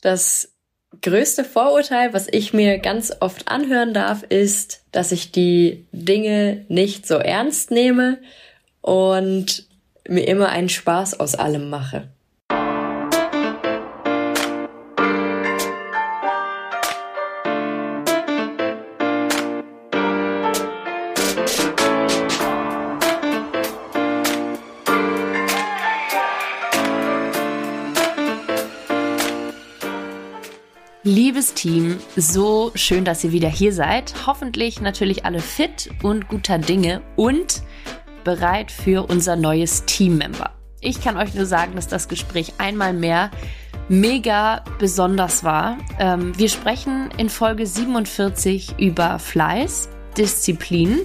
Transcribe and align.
Das 0.00 0.52
größte 1.02 1.44
Vorurteil, 1.44 2.12
was 2.12 2.28
ich 2.30 2.52
mir 2.52 2.78
ganz 2.78 3.12
oft 3.20 3.48
anhören 3.48 3.94
darf, 3.94 4.22
ist, 4.22 4.84
dass 4.92 5.12
ich 5.12 5.32
die 5.32 5.86
Dinge 5.92 6.64
nicht 6.68 7.06
so 7.06 7.16
ernst 7.16 7.70
nehme 7.70 8.18
und 8.80 9.66
mir 10.08 10.26
immer 10.28 10.48
einen 10.48 10.68
Spaß 10.68 11.18
aus 11.20 11.34
allem 11.34 11.68
mache. 11.70 12.08
Team, 31.66 31.98
so 32.14 32.70
schön, 32.76 33.04
dass 33.04 33.24
ihr 33.24 33.32
wieder 33.32 33.48
hier 33.48 33.72
seid. 33.72 34.14
Hoffentlich 34.24 34.80
natürlich 34.80 35.24
alle 35.24 35.40
fit 35.40 35.90
und 36.04 36.28
guter 36.28 36.58
Dinge 36.58 37.02
und 37.16 37.60
bereit 38.22 38.70
für 38.70 39.10
unser 39.10 39.34
neues 39.34 39.84
Teammember. 39.84 40.52
Ich 40.80 41.00
kann 41.00 41.16
euch 41.16 41.34
nur 41.34 41.44
sagen, 41.44 41.74
dass 41.74 41.88
das 41.88 42.06
Gespräch 42.06 42.52
einmal 42.58 42.92
mehr 42.92 43.32
mega 43.88 44.62
besonders 44.78 45.42
war. 45.42 45.78
Ähm, 45.98 46.38
wir 46.38 46.48
sprechen 46.50 47.10
in 47.16 47.28
Folge 47.28 47.66
47 47.66 48.78
über 48.78 49.18
Fleiß, 49.18 49.88
Disziplin, 50.16 51.00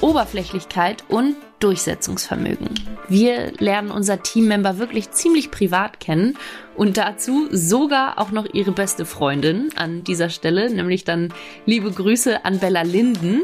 Oberflächlichkeit 0.00 1.02
und 1.08 1.34
Durchsetzungsvermögen. 1.60 2.68
Wir 3.08 3.52
lernen 3.58 3.90
unser 3.90 4.22
Teammember 4.22 4.78
wirklich 4.78 5.10
ziemlich 5.10 5.50
privat 5.50 6.00
kennen 6.00 6.36
und 6.76 6.96
dazu 6.96 7.48
sogar 7.50 8.18
auch 8.18 8.30
noch 8.30 8.46
ihre 8.52 8.72
beste 8.72 9.06
Freundin 9.06 9.70
an 9.76 10.04
dieser 10.04 10.28
Stelle, 10.28 10.70
nämlich 10.70 11.04
dann 11.04 11.32
liebe 11.64 11.90
Grüße 11.90 12.44
an 12.44 12.58
Bella 12.58 12.82
Linden. 12.82 13.42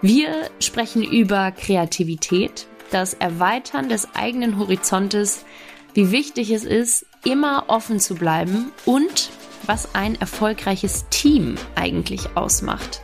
Wir 0.00 0.30
sprechen 0.60 1.02
über 1.02 1.52
Kreativität, 1.52 2.66
das 2.90 3.14
Erweitern 3.14 3.88
des 3.88 4.14
eigenen 4.14 4.58
Horizontes, 4.58 5.44
wie 5.92 6.10
wichtig 6.12 6.50
es 6.50 6.64
ist, 6.64 7.06
immer 7.24 7.64
offen 7.68 8.00
zu 8.00 8.14
bleiben 8.14 8.72
und 8.86 9.30
was 9.66 9.94
ein 9.94 10.18
erfolgreiches 10.18 11.06
Team 11.10 11.56
eigentlich 11.74 12.36
ausmacht 12.36 13.02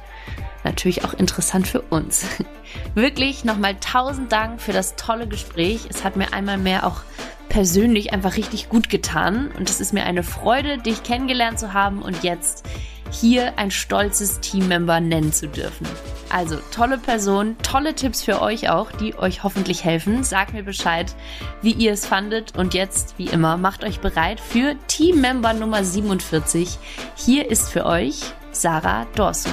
natürlich 0.67 1.05
auch 1.05 1.15
interessant 1.15 1.67
für 1.67 1.81
uns. 1.81 2.27
Wirklich 2.95 3.45
nochmal 3.45 3.77
tausend 3.77 4.33
Dank 4.33 4.61
für 4.61 4.73
das 4.73 4.97
tolle 4.97 5.27
Gespräch. 5.27 5.87
Es 5.89 6.05
hat 6.05 6.17
mir 6.17 6.33
einmal 6.33 6.59
mehr 6.59 6.87
auch 6.87 7.03
persönlich 7.49 8.13
einfach 8.13 8.37
richtig 8.37 8.69
gut 8.69 8.91
getan 8.91 9.51
und 9.57 9.71
es 9.71 9.81
ist 9.81 9.93
mir 9.93 10.05
eine 10.05 10.23
Freude, 10.23 10.79
dich 10.79 11.03
kennengelernt 11.05 11.59
zu 11.59 11.73
haben 11.73 12.03
und 12.03 12.23
jetzt 12.25 12.65
hier 13.11 13.59
ein 13.59 13.71
stolzes 13.71 14.41
Teammember 14.41 15.01
nennen 15.01 15.33
zu 15.33 15.49
dürfen. 15.49 15.87
Also 16.29 16.59
tolle 16.73 16.99
Person, 16.99 17.57
tolle 17.63 17.95
Tipps 17.95 18.23
für 18.23 18.43
euch 18.43 18.69
auch, 18.69 18.91
die 18.91 19.17
euch 19.17 19.45
hoffentlich 19.45 19.85
helfen. 19.85 20.25
Sagt 20.25 20.53
mir 20.53 20.65
Bescheid, 20.65 21.15
wie 21.63 21.73
ihr 21.73 21.93
es 21.93 22.05
fandet 22.05 22.59
und 22.59 22.75
jetzt, 22.75 23.15
wie 23.17 23.27
immer, 23.27 23.57
macht 23.57 23.85
euch 23.85 24.01
bereit 24.01 24.41
für 24.41 24.75
Teammember 24.89 25.53
Nummer 25.53 25.85
47. 25.85 26.79
Hier 27.15 27.49
ist 27.49 27.71
für 27.71 27.87
euch 27.87 28.21
Sarah 28.51 29.07
Dorsun. 29.15 29.53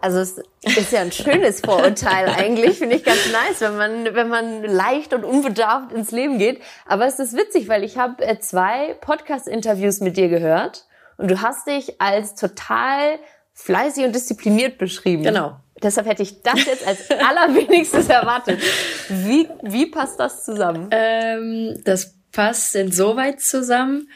Also 0.00 0.18
es 0.18 0.38
ist 0.62 0.92
ja 0.92 1.00
ein 1.00 1.12
schönes 1.12 1.60
Vorurteil 1.60 2.28
eigentlich, 2.36 2.78
finde 2.78 2.96
ich 2.96 3.04
ganz 3.04 3.30
nice, 3.32 3.60
wenn 3.60 3.76
man, 3.76 4.14
wenn 4.14 4.28
man 4.28 4.62
leicht 4.64 5.12
und 5.12 5.24
unbedarft 5.24 5.92
ins 5.92 6.10
Leben 6.10 6.38
geht. 6.38 6.60
Aber 6.86 7.06
es 7.06 7.18
ist 7.18 7.36
witzig, 7.36 7.68
weil 7.68 7.84
ich 7.84 7.98
habe 7.98 8.24
äh, 8.24 8.38
zwei 8.38 8.94
Podcast-Interviews 9.00 10.00
mit 10.00 10.16
dir 10.16 10.28
gehört 10.28 10.86
und 11.16 11.30
du 11.30 11.42
hast 11.42 11.66
dich 11.66 12.00
als 12.00 12.34
total 12.34 13.18
fleißig 13.52 14.04
und 14.04 14.14
diszipliniert 14.14 14.78
beschrieben. 14.78 15.24
Genau. 15.24 15.56
Deshalb 15.82 16.06
hätte 16.06 16.22
ich 16.22 16.42
das 16.42 16.64
jetzt 16.64 16.86
als 16.86 17.10
allerwenigstes 17.10 18.08
erwartet. 18.08 18.60
Wie, 19.08 19.48
wie 19.62 19.86
passt 19.86 20.18
das 20.18 20.44
zusammen? 20.44 20.88
Ähm, 20.90 21.80
das 21.84 22.16
passt 22.32 22.74
insoweit 22.74 23.40
zusammen, 23.40 24.08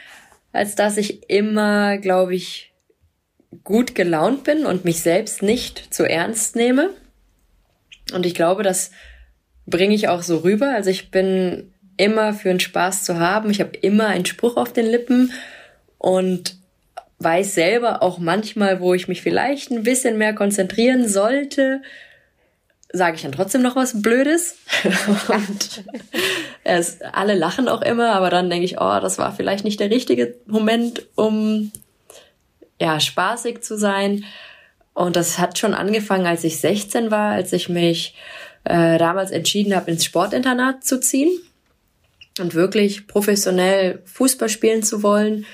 als 0.51 0.75
dass 0.75 0.97
ich 0.97 1.29
immer, 1.29 1.97
glaube 1.97 2.35
ich, 2.35 2.72
gut 3.63 3.95
gelaunt 3.95 4.43
bin 4.43 4.65
und 4.65 4.85
mich 4.85 5.01
selbst 5.01 5.41
nicht 5.41 5.93
zu 5.93 6.07
ernst 6.09 6.55
nehme. 6.55 6.89
Und 8.13 8.25
ich 8.25 8.35
glaube, 8.35 8.63
das 8.63 8.91
bringe 9.65 9.95
ich 9.95 10.07
auch 10.07 10.21
so 10.21 10.37
rüber. 10.37 10.69
Also 10.69 10.89
ich 10.89 11.11
bin 11.11 11.73
immer 11.97 12.33
für 12.33 12.49
einen 12.49 12.59
Spaß 12.59 13.03
zu 13.03 13.19
haben. 13.19 13.49
Ich 13.49 13.59
habe 13.59 13.77
immer 13.77 14.07
einen 14.07 14.25
Spruch 14.25 14.57
auf 14.57 14.73
den 14.73 14.87
Lippen 14.87 15.31
und 15.97 16.57
weiß 17.19 17.53
selber 17.53 18.03
auch 18.03 18.17
manchmal, 18.17 18.81
wo 18.81 18.93
ich 18.93 19.07
mich 19.07 19.21
vielleicht 19.21 19.71
ein 19.71 19.83
bisschen 19.83 20.17
mehr 20.17 20.33
konzentrieren 20.33 21.07
sollte, 21.07 21.81
sage 22.91 23.15
ich 23.15 23.21
dann 23.23 23.31
trotzdem 23.31 23.61
noch 23.61 23.75
was 23.75 24.01
Blödes. 24.01 24.57
und 25.27 25.83
es, 26.63 27.01
alle 27.01 27.35
lachen 27.35 27.69
auch 27.69 27.81
immer, 27.81 28.11
aber 28.13 28.29
dann 28.29 28.49
denke 28.49 28.65
ich, 28.65 28.79
oh, 28.79 28.99
das 28.99 29.17
war 29.17 29.33
vielleicht 29.33 29.63
nicht 29.63 29.79
der 29.79 29.89
richtige 29.89 30.35
Moment, 30.45 31.07
um 31.15 31.71
ja, 32.83 32.99
spaßig 32.99 33.61
zu 33.61 33.77
sein. 33.77 34.25
Und 34.93 35.15
das 35.15 35.39
hat 35.39 35.57
schon 35.57 35.73
angefangen, 35.73 36.27
als 36.27 36.43
ich 36.43 36.59
16 36.59 37.11
war, 37.11 37.31
als 37.31 37.53
ich 37.53 37.69
mich 37.69 38.13
äh, 38.65 38.97
damals 38.97 39.31
entschieden 39.31 39.73
habe, 39.73 39.89
ins 39.89 40.03
Sportinternat 40.03 40.83
zu 40.83 40.99
ziehen 40.99 41.31
und 42.39 42.55
wirklich 42.55 43.07
professionell 43.07 44.01
Fußball 44.05 44.49
spielen 44.49 44.83
zu 44.83 45.01
wollen, 45.01 45.45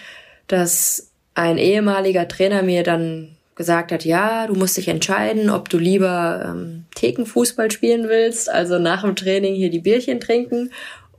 dass 0.48 1.12
ein 1.36 1.60
ehemaliger 1.60 2.28
Trainer 2.28 2.64
mir 2.64 2.84
dann 2.84 3.38
gesagt 3.56 3.92
hat, 3.92 4.06
ja, 4.06 4.48
du 4.48 4.56
musst 4.56 4.78
dich 4.78 4.88
entscheiden, 4.88 5.50
ob 5.52 5.70
du 5.70 5.78
lieber 5.78 6.46
ähm, 6.48 6.86
Thekenfußball 6.96 7.70
spielen 7.70 8.10
willst, 8.10 8.50
also 8.50 8.80
nach 8.80 9.04
dem 9.04 9.16
Training 9.16 9.54
hier 9.54 9.70
die 9.70 9.80
Bierchen 9.80 10.20
trinken, 10.20 10.72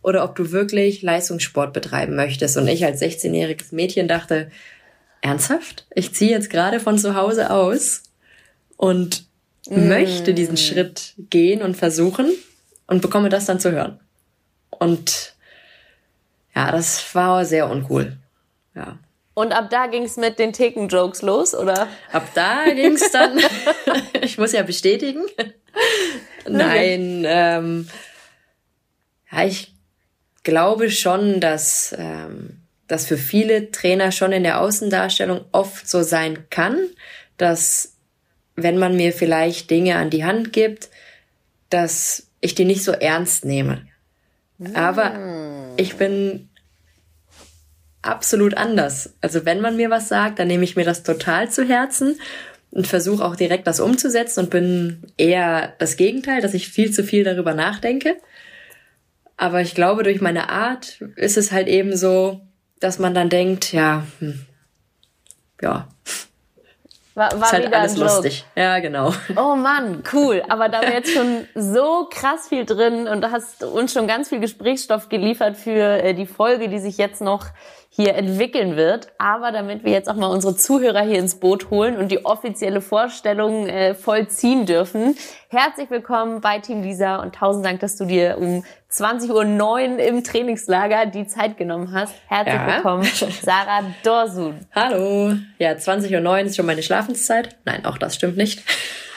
oder 0.02 0.24
ob 0.24 0.34
du 0.34 0.50
wirklich 0.50 1.02
Leistungssport 1.02 1.72
betreiben 1.72 2.16
möchtest. 2.16 2.56
Und 2.56 2.66
ich 2.66 2.84
als 2.84 3.02
16-jähriges 3.02 3.74
Mädchen 3.74 4.08
dachte, 4.08 4.50
ernsthaft? 5.20 5.86
Ich 5.94 6.14
ziehe 6.14 6.30
jetzt 6.30 6.50
gerade 6.50 6.80
von 6.80 6.98
zu 6.98 7.14
Hause 7.14 7.50
aus 7.50 8.02
und 8.76 9.24
mm. 9.68 9.88
möchte 9.88 10.34
diesen 10.34 10.56
Schritt 10.56 11.14
gehen 11.30 11.62
und 11.62 11.76
versuchen 11.76 12.30
und 12.86 13.02
bekomme 13.02 13.28
das 13.28 13.46
dann 13.46 13.60
zu 13.60 13.72
hören. 13.72 14.00
Und 14.70 15.34
ja, 16.54 16.72
das 16.72 17.14
war 17.14 17.44
sehr 17.44 17.70
uncool. 17.70 18.16
Ja. 18.74 18.98
Und 19.34 19.52
ab 19.52 19.70
da 19.70 19.86
ging's 19.86 20.16
mit 20.16 20.38
den 20.38 20.52
Theken-Jokes 20.52 21.22
los, 21.22 21.54
oder? 21.54 21.88
Ab 22.12 22.28
da 22.34 22.64
ging's 22.74 23.10
dann. 23.12 23.38
ich 24.20 24.38
muss 24.38 24.52
ja 24.52 24.62
bestätigen. 24.62 25.24
Nein, 26.48 27.24
ähm, 27.26 27.88
ja, 29.30 29.44
ich 29.44 29.74
glaube 30.42 30.90
schon, 30.90 31.40
dass 31.40 31.94
ähm, 31.96 32.59
das 32.90 33.06
für 33.06 33.16
viele 33.16 33.70
Trainer 33.70 34.10
schon 34.10 34.32
in 34.32 34.42
der 34.42 34.60
Außendarstellung 34.60 35.44
oft 35.52 35.88
so 35.88 36.02
sein 36.02 36.46
kann, 36.50 36.76
dass 37.36 37.94
wenn 38.56 38.78
man 38.78 38.96
mir 38.96 39.12
vielleicht 39.12 39.70
Dinge 39.70 39.96
an 39.96 40.10
die 40.10 40.24
Hand 40.24 40.52
gibt, 40.52 40.90
dass 41.70 42.26
ich 42.40 42.56
die 42.56 42.64
nicht 42.64 42.82
so 42.82 42.90
ernst 42.90 43.44
nehme. 43.44 43.86
Aber 44.74 45.10
mm. 45.10 45.74
ich 45.76 45.96
bin 45.96 46.48
absolut 48.02 48.54
anders. 48.54 49.14
Also 49.20 49.44
wenn 49.44 49.60
man 49.60 49.76
mir 49.76 49.90
was 49.90 50.08
sagt, 50.08 50.40
dann 50.40 50.48
nehme 50.48 50.64
ich 50.64 50.74
mir 50.74 50.84
das 50.84 51.04
total 51.04 51.48
zu 51.48 51.64
Herzen 51.64 52.18
und 52.72 52.88
versuche 52.88 53.24
auch 53.24 53.36
direkt 53.36 53.68
das 53.68 53.78
umzusetzen 53.78 54.40
und 54.40 54.50
bin 54.50 55.02
eher 55.16 55.74
das 55.78 55.96
Gegenteil, 55.96 56.40
dass 56.40 56.54
ich 56.54 56.68
viel 56.68 56.90
zu 56.90 57.04
viel 57.04 57.22
darüber 57.22 57.54
nachdenke. 57.54 58.16
Aber 59.36 59.60
ich 59.60 59.76
glaube, 59.76 60.02
durch 60.02 60.20
meine 60.20 60.50
Art 60.50 61.00
ist 61.14 61.36
es 61.36 61.52
halt 61.52 61.68
eben 61.68 61.96
so, 61.96 62.40
dass 62.80 62.98
man 62.98 63.14
dann 63.14 63.28
denkt, 63.28 63.72
ja, 63.72 64.04
hm, 64.18 64.46
ja. 65.60 65.88
War, 67.14 67.32
war 67.32 67.42
ist 67.42 67.52
halt 67.52 67.74
alles 67.74 67.96
lustig. 67.96 68.46
Ja, 68.56 68.78
genau. 68.78 69.12
Oh 69.36 69.54
Mann, 69.54 70.02
cool. 70.12 70.42
Aber 70.48 70.68
da 70.68 70.80
wir 70.80 70.90
jetzt 70.92 71.12
schon 71.12 71.46
so 71.54 72.08
krass 72.10 72.48
viel 72.48 72.64
drin 72.64 73.08
und 73.08 73.20
du 73.20 73.30
hast 73.30 73.62
uns 73.62 73.92
schon 73.92 74.06
ganz 74.06 74.28
viel 74.28 74.40
Gesprächsstoff 74.40 75.08
geliefert 75.08 75.56
für 75.56 76.02
äh, 76.02 76.14
die 76.14 76.26
Folge, 76.26 76.68
die 76.68 76.78
sich 76.78 76.96
jetzt 76.98 77.20
noch 77.20 77.46
hier 77.90 78.14
entwickeln 78.14 78.76
wird. 78.76 79.08
Aber 79.18 79.52
damit 79.52 79.84
wir 79.84 79.92
jetzt 79.92 80.08
auch 80.08 80.14
mal 80.14 80.28
unsere 80.28 80.56
Zuhörer 80.56 81.02
hier 81.02 81.18
ins 81.18 81.34
Boot 81.34 81.70
holen 81.70 81.96
und 81.98 82.10
die 82.10 82.24
offizielle 82.24 82.80
Vorstellung 82.80 83.66
äh, 83.66 83.94
vollziehen 83.94 84.64
dürfen, 84.64 85.16
Herzlich 85.52 85.90
willkommen 85.90 86.40
bei 86.40 86.60
Team 86.60 86.80
Lisa 86.80 87.16
und 87.16 87.34
tausend 87.34 87.66
Dank, 87.66 87.80
dass 87.80 87.96
du 87.96 88.04
dir 88.04 88.38
um 88.38 88.62
20.09 88.88 89.94
Uhr 89.94 89.98
im 89.98 90.22
Trainingslager 90.22 91.06
die 91.06 91.26
Zeit 91.26 91.56
genommen 91.56 91.92
hast. 91.92 92.14
Herzlich 92.28 92.54
ja. 92.54 92.66
willkommen, 92.68 93.02
Sarah 93.42 93.82
Dorsun. 94.04 94.60
Hallo. 94.72 95.34
Ja, 95.58 95.72
20.09 95.72 96.24
Uhr 96.24 96.38
ist 96.38 96.54
schon 96.54 96.66
meine 96.66 96.84
Schlafenszeit. 96.84 97.56
Nein, 97.64 97.84
auch 97.84 97.98
das 97.98 98.14
stimmt 98.14 98.36
nicht. 98.36 98.62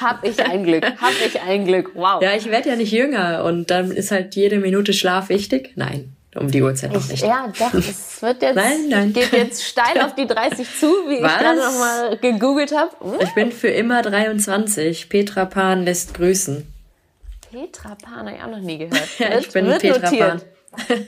Hab 0.01 0.23
ich 0.23 0.43
ein 0.43 0.63
Glück, 0.63 0.83
hab 0.83 1.13
ich 1.23 1.39
ein 1.39 1.65
Glück, 1.65 1.91
wow. 1.93 2.19
Ja, 2.19 2.33
ich 2.33 2.49
werde 2.49 2.69
ja 2.69 2.75
nicht 2.77 2.91
jünger 2.91 3.43
und 3.43 3.69
dann 3.69 3.91
ist 3.91 4.09
halt 4.09 4.33
jede 4.33 4.57
Minute 4.57 4.91
Schlaf 4.91 5.29
wichtig. 5.29 5.73
Nein, 5.75 6.15
um 6.35 6.49
die 6.49 6.61
Uhrzeit 6.61 6.93
noch 6.93 7.07
nicht. 7.07 7.23
Ja, 7.23 7.51
doch, 7.57 7.73
es 7.73 8.21
wird 8.21 8.41
jetzt, 8.41 8.55
nein, 8.55 8.87
nein. 8.89 9.13
geht 9.13 9.31
jetzt 9.31 9.63
steil 9.63 10.01
auf 10.01 10.15
die 10.15 10.25
30 10.25 10.67
zu, 10.79 10.87
wie 11.07 11.21
Was? 11.21 11.31
ich 11.31 11.37
gerade 11.37 11.59
nochmal 11.59 12.17
gegoogelt 12.17 12.75
habe. 12.75 12.91
Hm? 12.99 13.19
Ich 13.21 13.33
bin 13.33 13.51
für 13.51 13.69
immer 13.69 14.01
23. 14.01 15.09
Petra 15.09 15.45
Pan 15.45 15.83
lässt 15.83 16.13
grüßen. 16.13 16.67
Petra 17.51 17.95
Pan 17.95 18.27
habe 18.27 18.35
ich 18.35 18.43
auch 18.43 18.49
noch 18.49 18.59
nie 18.59 18.79
gehört. 18.79 19.09
ja, 19.19 19.37
ich 19.37 19.49
bin 19.51 19.65
Petra 19.65 20.09
notiert. 20.09 20.45
Pan. 20.71 21.07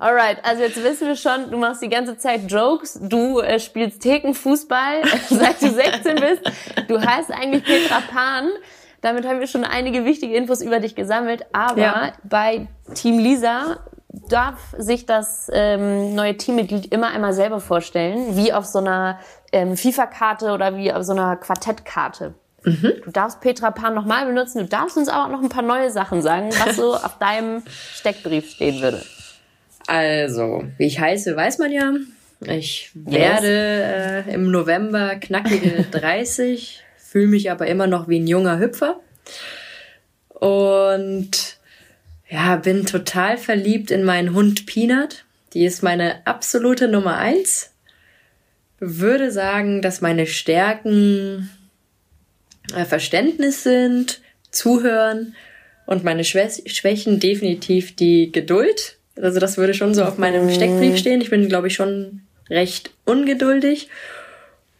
Alright, 0.00 0.38
also 0.44 0.62
jetzt 0.62 0.82
wissen 0.82 1.08
wir 1.08 1.16
schon, 1.16 1.50
du 1.50 1.58
machst 1.58 1.82
die 1.82 1.90
ganze 1.90 2.16
Zeit 2.16 2.50
Jokes, 2.50 2.98
du 3.02 3.40
äh, 3.40 3.60
spielst 3.60 4.00
Thekenfußball, 4.00 5.02
seit 5.28 5.60
du 5.60 5.70
16 5.70 6.14
bist. 6.16 6.50
Du 6.88 6.98
heißt 6.98 7.30
eigentlich 7.30 7.64
Petra 7.64 8.00
Pan. 8.10 8.48
Damit 9.02 9.26
haben 9.26 9.40
wir 9.40 9.46
schon 9.46 9.64
einige 9.64 10.06
wichtige 10.06 10.34
Infos 10.34 10.62
über 10.62 10.80
dich 10.80 10.94
gesammelt. 10.94 11.44
Aber 11.52 11.80
ja. 11.80 12.12
bei 12.24 12.66
Team 12.94 13.18
Lisa 13.18 13.80
darf 14.12 14.74
sich 14.76 15.06
das 15.06 15.48
ähm, 15.52 16.14
neue 16.14 16.36
Teammitglied 16.36 16.92
immer 16.92 17.08
einmal 17.08 17.32
selber 17.32 17.60
vorstellen, 17.60 18.36
wie 18.36 18.52
auf 18.52 18.64
so 18.66 18.78
einer 18.78 19.18
ähm, 19.52 19.76
FIFA-Karte 19.76 20.52
oder 20.52 20.76
wie 20.76 20.92
auf 20.92 21.04
so 21.04 21.12
einer 21.12 21.36
Quartettkarte. 21.36 22.34
Mhm. 22.64 22.92
Du 23.04 23.10
darfst 23.10 23.40
Petra 23.40 23.70
Pan 23.70 23.94
nochmal 23.94 24.26
benutzen, 24.26 24.58
du 24.58 24.66
darfst 24.66 24.96
uns 24.96 25.08
aber 25.08 25.26
auch 25.26 25.30
noch 25.30 25.42
ein 25.42 25.48
paar 25.48 25.62
neue 25.62 25.90
Sachen 25.90 26.22
sagen, 26.22 26.50
was 26.64 26.76
so 26.76 26.94
auf 26.94 27.18
deinem 27.18 27.62
Steckbrief 27.94 28.50
stehen 28.50 28.82
würde. 28.82 29.02
Also, 29.86 30.64
wie 30.76 30.86
ich 30.86 31.00
heiße, 31.00 31.34
weiß 31.34 31.58
man 31.58 31.72
ja. 31.72 31.92
Ich 32.40 32.90
werde 32.94 33.46
yes. 33.46 34.26
äh, 34.26 34.34
im 34.34 34.50
November 34.50 35.16
knackige 35.16 35.84
30, 35.90 36.82
fühle 36.96 37.28
mich 37.28 37.50
aber 37.50 37.66
immer 37.66 37.86
noch 37.86 38.08
wie 38.08 38.18
ein 38.18 38.26
junger 38.26 38.58
Hüpfer. 38.58 39.00
Und 40.28 41.59
ja, 42.30 42.56
bin 42.56 42.86
total 42.86 43.36
verliebt 43.36 43.90
in 43.90 44.04
meinen 44.04 44.34
Hund 44.34 44.66
Peanut. 44.66 45.24
Die 45.52 45.64
ist 45.64 45.82
meine 45.82 46.24
absolute 46.26 46.86
Nummer 46.86 47.16
eins. 47.16 47.72
Würde 48.78 49.32
sagen, 49.32 49.82
dass 49.82 50.00
meine 50.00 50.26
Stärken 50.26 51.50
äh, 52.74 52.84
Verständnis 52.84 53.64
sind, 53.64 54.20
Zuhören 54.50 55.34
und 55.86 56.04
meine 56.04 56.24
Schwächen 56.24 57.18
definitiv 57.18 57.96
die 57.96 58.30
Geduld. 58.30 58.96
Also 59.20 59.40
das 59.40 59.58
würde 59.58 59.74
schon 59.74 59.94
so 59.94 60.04
auf 60.04 60.16
meinem 60.16 60.46
mhm. 60.46 60.52
Steckbrief 60.52 60.96
stehen. 60.96 61.20
Ich 61.20 61.30
bin, 61.30 61.48
glaube 61.48 61.66
ich, 61.66 61.74
schon 61.74 62.22
recht 62.48 62.90
ungeduldig. 63.04 63.88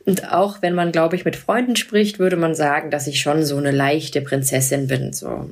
Und 0.06 0.32
auch 0.32 0.62
wenn 0.62 0.74
man, 0.74 0.92
glaube 0.92 1.16
ich, 1.16 1.24
mit 1.24 1.36
Freunden 1.36 1.76
spricht, 1.76 2.18
würde 2.20 2.36
man 2.36 2.54
sagen, 2.54 2.90
dass 2.90 3.06
ich 3.06 3.20
schon 3.20 3.44
so 3.44 3.56
eine 3.56 3.70
leichte 3.70 4.20
Prinzessin 4.20 4.86
bin. 4.86 5.12
So 5.12 5.50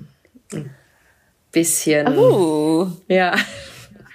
bisschen. 1.52 2.18
Oh. 2.18 2.88
Ja. 3.08 3.34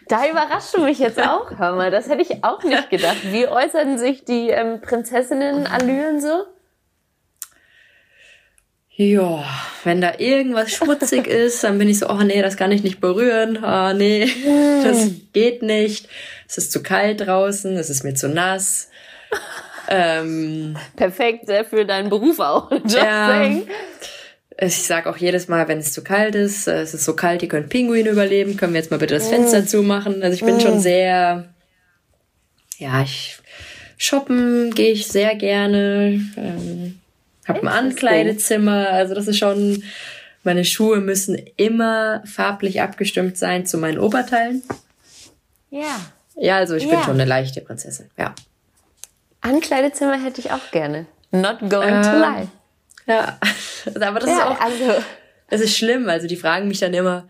Da 0.07 0.29
überrascht 0.29 0.75
du 0.75 0.81
mich 0.81 0.99
jetzt 0.99 1.19
auch, 1.19 1.51
hör 1.57 1.75
mal. 1.75 1.89
Das 1.89 2.09
hätte 2.09 2.21
ich 2.21 2.43
auch 2.43 2.63
nicht 2.63 2.89
gedacht. 2.89 3.17
Wie 3.31 3.47
äußern 3.47 3.97
sich 3.97 4.25
die 4.25 4.49
ähm, 4.49 4.81
Prinzessinnen-Allüren 4.81 6.21
so? 6.21 6.45
Ja, 8.95 9.43
wenn 9.83 10.01
da 10.01 10.13
irgendwas 10.19 10.71
schmutzig 10.71 11.25
ist, 11.27 11.63
dann 11.63 11.79
bin 11.79 11.89
ich 11.89 11.99
so, 11.99 12.09
oh 12.09 12.21
nee, 12.21 12.41
das 12.41 12.57
kann 12.57 12.71
ich 12.71 12.83
nicht 12.83 13.01
berühren. 13.01 13.57
Oh 13.63 13.93
nee, 13.93 14.25
mm. 14.25 14.83
das 14.83 15.09
geht 15.31 15.63
nicht. 15.63 16.07
Es 16.47 16.57
ist 16.57 16.71
zu 16.71 16.83
kalt 16.83 17.21
draußen, 17.21 17.75
es 17.75 17.89
ist 17.89 18.03
mir 18.03 18.13
zu 18.13 18.29
nass. 18.29 18.89
ähm, 19.87 20.77
Perfekt 20.95 21.49
für 21.69 21.85
deinen 21.85 22.09
Beruf 22.09 22.39
auch. 22.39 22.69
Just 22.71 22.97
ja, 22.97 23.27
saying. 23.27 23.67
Ich 24.59 24.83
sage 24.83 25.09
auch 25.09 25.17
jedes 25.17 25.47
Mal, 25.47 25.67
wenn 25.67 25.79
es 25.79 25.93
zu 25.93 26.03
kalt 26.03 26.35
ist, 26.35 26.67
äh, 26.67 26.81
es 26.81 26.93
ist 26.93 27.05
so 27.05 27.15
kalt, 27.15 27.41
die 27.41 27.47
können 27.47 27.69
Pinguine 27.69 28.09
überleben, 28.09 28.57
können 28.57 28.73
wir 28.73 28.79
jetzt 28.79 28.91
mal 28.91 28.97
bitte 28.97 29.15
das 29.15 29.29
Fenster 29.29 29.61
mm. 29.61 29.67
zumachen. 29.67 30.21
Also 30.21 30.35
ich 30.35 30.43
bin 30.43 30.57
mm. 30.57 30.59
schon 30.59 30.79
sehr, 30.79 31.49
ja, 32.77 33.01
ich 33.01 33.39
shoppen 33.97 34.71
gehe 34.71 34.91
ich 34.91 35.07
sehr 35.07 35.35
gerne, 35.35 36.21
ähm, 36.37 36.99
habe 37.47 37.61
ein 37.61 37.67
Ankleidezimmer, 37.67 38.89
also 38.89 39.15
das 39.15 39.27
ist 39.27 39.37
schon, 39.37 39.83
meine 40.43 40.65
Schuhe 40.65 40.99
müssen 40.99 41.37
immer 41.55 42.21
farblich 42.25 42.81
abgestimmt 42.81 43.37
sein 43.37 43.65
zu 43.65 43.77
meinen 43.77 43.99
Oberteilen. 43.99 44.61
Ja. 45.69 45.99
Ja, 46.35 46.57
also 46.57 46.75
ich 46.75 46.83
ja. 46.83 46.89
bin 46.89 47.03
schon 47.03 47.13
eine 47.13 47.25
leichte 47.25 47.61
Prinzessin, 47.61 48.09
ja. 48.17 48.33
Ankleidezimmer 49.41 50.21
hätte 50.21 50.41
ich 50.41 50.51
auch 50.51 50.71
gerne. 50.71 51.05
Not 51.31 51.59
going 51.59 51.93
ähm, 51.93 52.03
to 52.03 52.17
lie. 52.17 52.47
Ja, 53.05 53.39
aber 53.95 54.19
das 54.19 54.29
ja, 54.29 54.37
ist 54.37 54.43
auch, 54.43 54.59
also, 54.61 55.03
das 55.49 55.61
ist 55.61 55.77
schlimm. 55.77 56.09
Also 56.09 56.27
die 56.27 56.35
fragen 56.35 56.67
mich 56.67 56.79
dann 56.79 56.93
immer, 56.93 57.27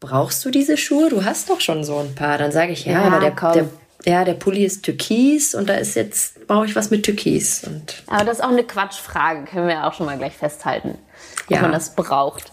brauchst 0.00 0.44
du 0.44 0.50
diese 0.50 0.76
Schuhe? 0.76 1.08
Du 1.10 1.24
hast 1.24 1.48
doch 1.48 1.60
schon 1.60 1.84
so 1.84 1.98
ein 1.98 2.14
paar. 2.14 2.38
Dann 2.38 2.52
sage 2.52 2.72
ich, 2.72 2.84
ja, 2.84 2.92
ja 2.92 3.02
aber 3.02 3.20
der, 3.20 3.52
der, 3.52 3.68
ja, 4.04 4.24
der 4.24 4.34
Pulli 4.34 4.64
ist 4.64 4.84
türkis 4.84 5.54
und 5.54 5.68
da 5.68 5.74
ist 5.74 5.94
jetzt, 5.94 6.46
brauche 6.46 6.66
ich 6.66 6.74
was 6.74 6.90
mit 6.90 7.04
türkis. 7.04 7.64
Und 7.64 8.02
aber 8.06 8.24
das 8.24 8.38
ist 8.38 8.44
auch 8.44 8.50
eine 8.50 8.64
Quatschfrage, 8.64 9.44
können 9.44 9.68
wir 9.68 9.86
auch 9.86 9.94
schon 9.94 10.06
mal 10.06 10.18
gleich 10.18 10.36
festhalten, 10.36 10.98
ob 11.44 11.50
ja. 11.50 11.62
man 11.62 11.72
das 11.72 11.94
braucht. 11.94 12.50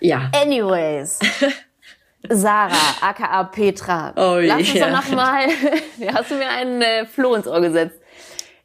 Ja. 0.00 0.30
Anyways. 0.34 1.18
Sarah, 2.28 2.96
aka 3.00 3.44
Petra. 3.44 4.12
Oh, 4.16 4.38
Lass 4.40 4.58
uns 4.58 4.74
ja. 4.74 4.90
doch 4.90 5.02
nochmal, 5.02 5.46
hast 6.14 6.30
du 6.30 6.34
mir 6.34 6.48
einen 6.50 6.82
äh, 6.82 7.06
Floh 7.06 7.34
ins 7.34 7.46
Ohr 7.46 7.60
gesetzt. 7.60 7.98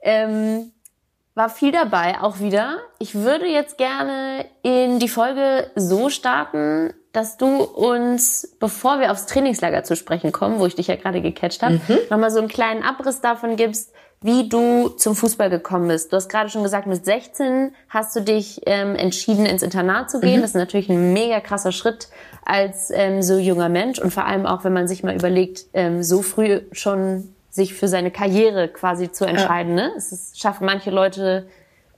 Ähm, 0.02 0.72
war 1.36 1.50
viel 1.50 1.74
dabei, 1.74 2.22
auch 2.22 2.40
wieder. 2.40 2.78
Ich 2.98 3.14
würde 3.14 3.46
jetzt 3.46 3.78
gerne 3.78 4.46
in 4.64 5.00
die 5.00 5.10
Folge 5.10 5.70
so 5.76 6.10
starten, 6.10 6.94
dass 7.12 7.38
du 7.38 7.64
uns, 7.64 8.56
bevor 8.60 9.00
wir 9.00 9.12
aufs 9.12 9.26
Trainingslager 9.26 9.84
zu 9.84 9.98
sprechen 9.98 10.32
kommen, 10.32 10.60
wo 10.60 10.66
ich 10.66 10.76
dich 10.76 10.88
ja 10.88 10.96
gerade 10.96 11.22
gecatcht 11.22 11.62
habe, 11.62 11.76
mhm. 11.76 11.98
nochmal 12.10 12.32
so 12.32 12.40
einen 12.40 12.48
kleinen 12.48 12.84
Abriss 12.84 13.20
davon 13.20 13.58
gibst, 13.58 13.94
wie 14.22 14.48
du 14.48 14.90
zum 14.90 15.14
Fußball 15.16 15.50
gekommen 15.50 15.90
bist. 15.90 16.12
Du 16.12 16.16
hast 16.16 16.30
gerade 16.30 16.50
schon 16.50 16.64
gesagt, 16.64 16.88
mit 16.88 17.04
16 17.04 17.76
hast 17.90 18.16
du 18.16 18.22
dich 18.22 18.62
ähm, 18.66 18.96
entschieden, 18.96 19.46
ins 19.46 19.62
Internat 19.62 20.10
zu 20.10 20.22
gehen. 20.22 20.38
Mhm. 20.38 20.42
Das 20.42 20.52
ist 20.52 20.56
natürlich 20.56 20.90
ein 20.90 21.12
mega 21.14 21.42
krasser 21.42 21.74
Schritt 21.74 22.08
als 22.46 22.92
ähm, 22.92 23.22
so 23.22 23.38
junger 23.38 23.70
Mensch 23.70 24.00
und 24.00 24.12
vor 24.12 24.26
allem 24.26 24.46
auch, 24.46 24.64
wenn 24.64 24.74
man 24.74 24.88
sich 24.88 25.04
mal 25.04 25.16
überlegt, 25.16 25.66
ähm, 25.74 26.02
so 26.02 26.22
früh 26.22 26.62
schon 26.72 27.35
sich 27.56 27.74
für 27.74 27.88
seine 27.88 28.12
Karriere 28.12 28.68
quasi 28.68 29.12
zu 29.12 29.26
entscheiden. 29.26 29.78
Ja. 29.78 29.88
Ne? 29.88 29.94
Es 29.98 30.12
ist, 30.12 30.40
schaffen 30.40 30.66
manche 30.66 30.92
Leute 30.92 31.48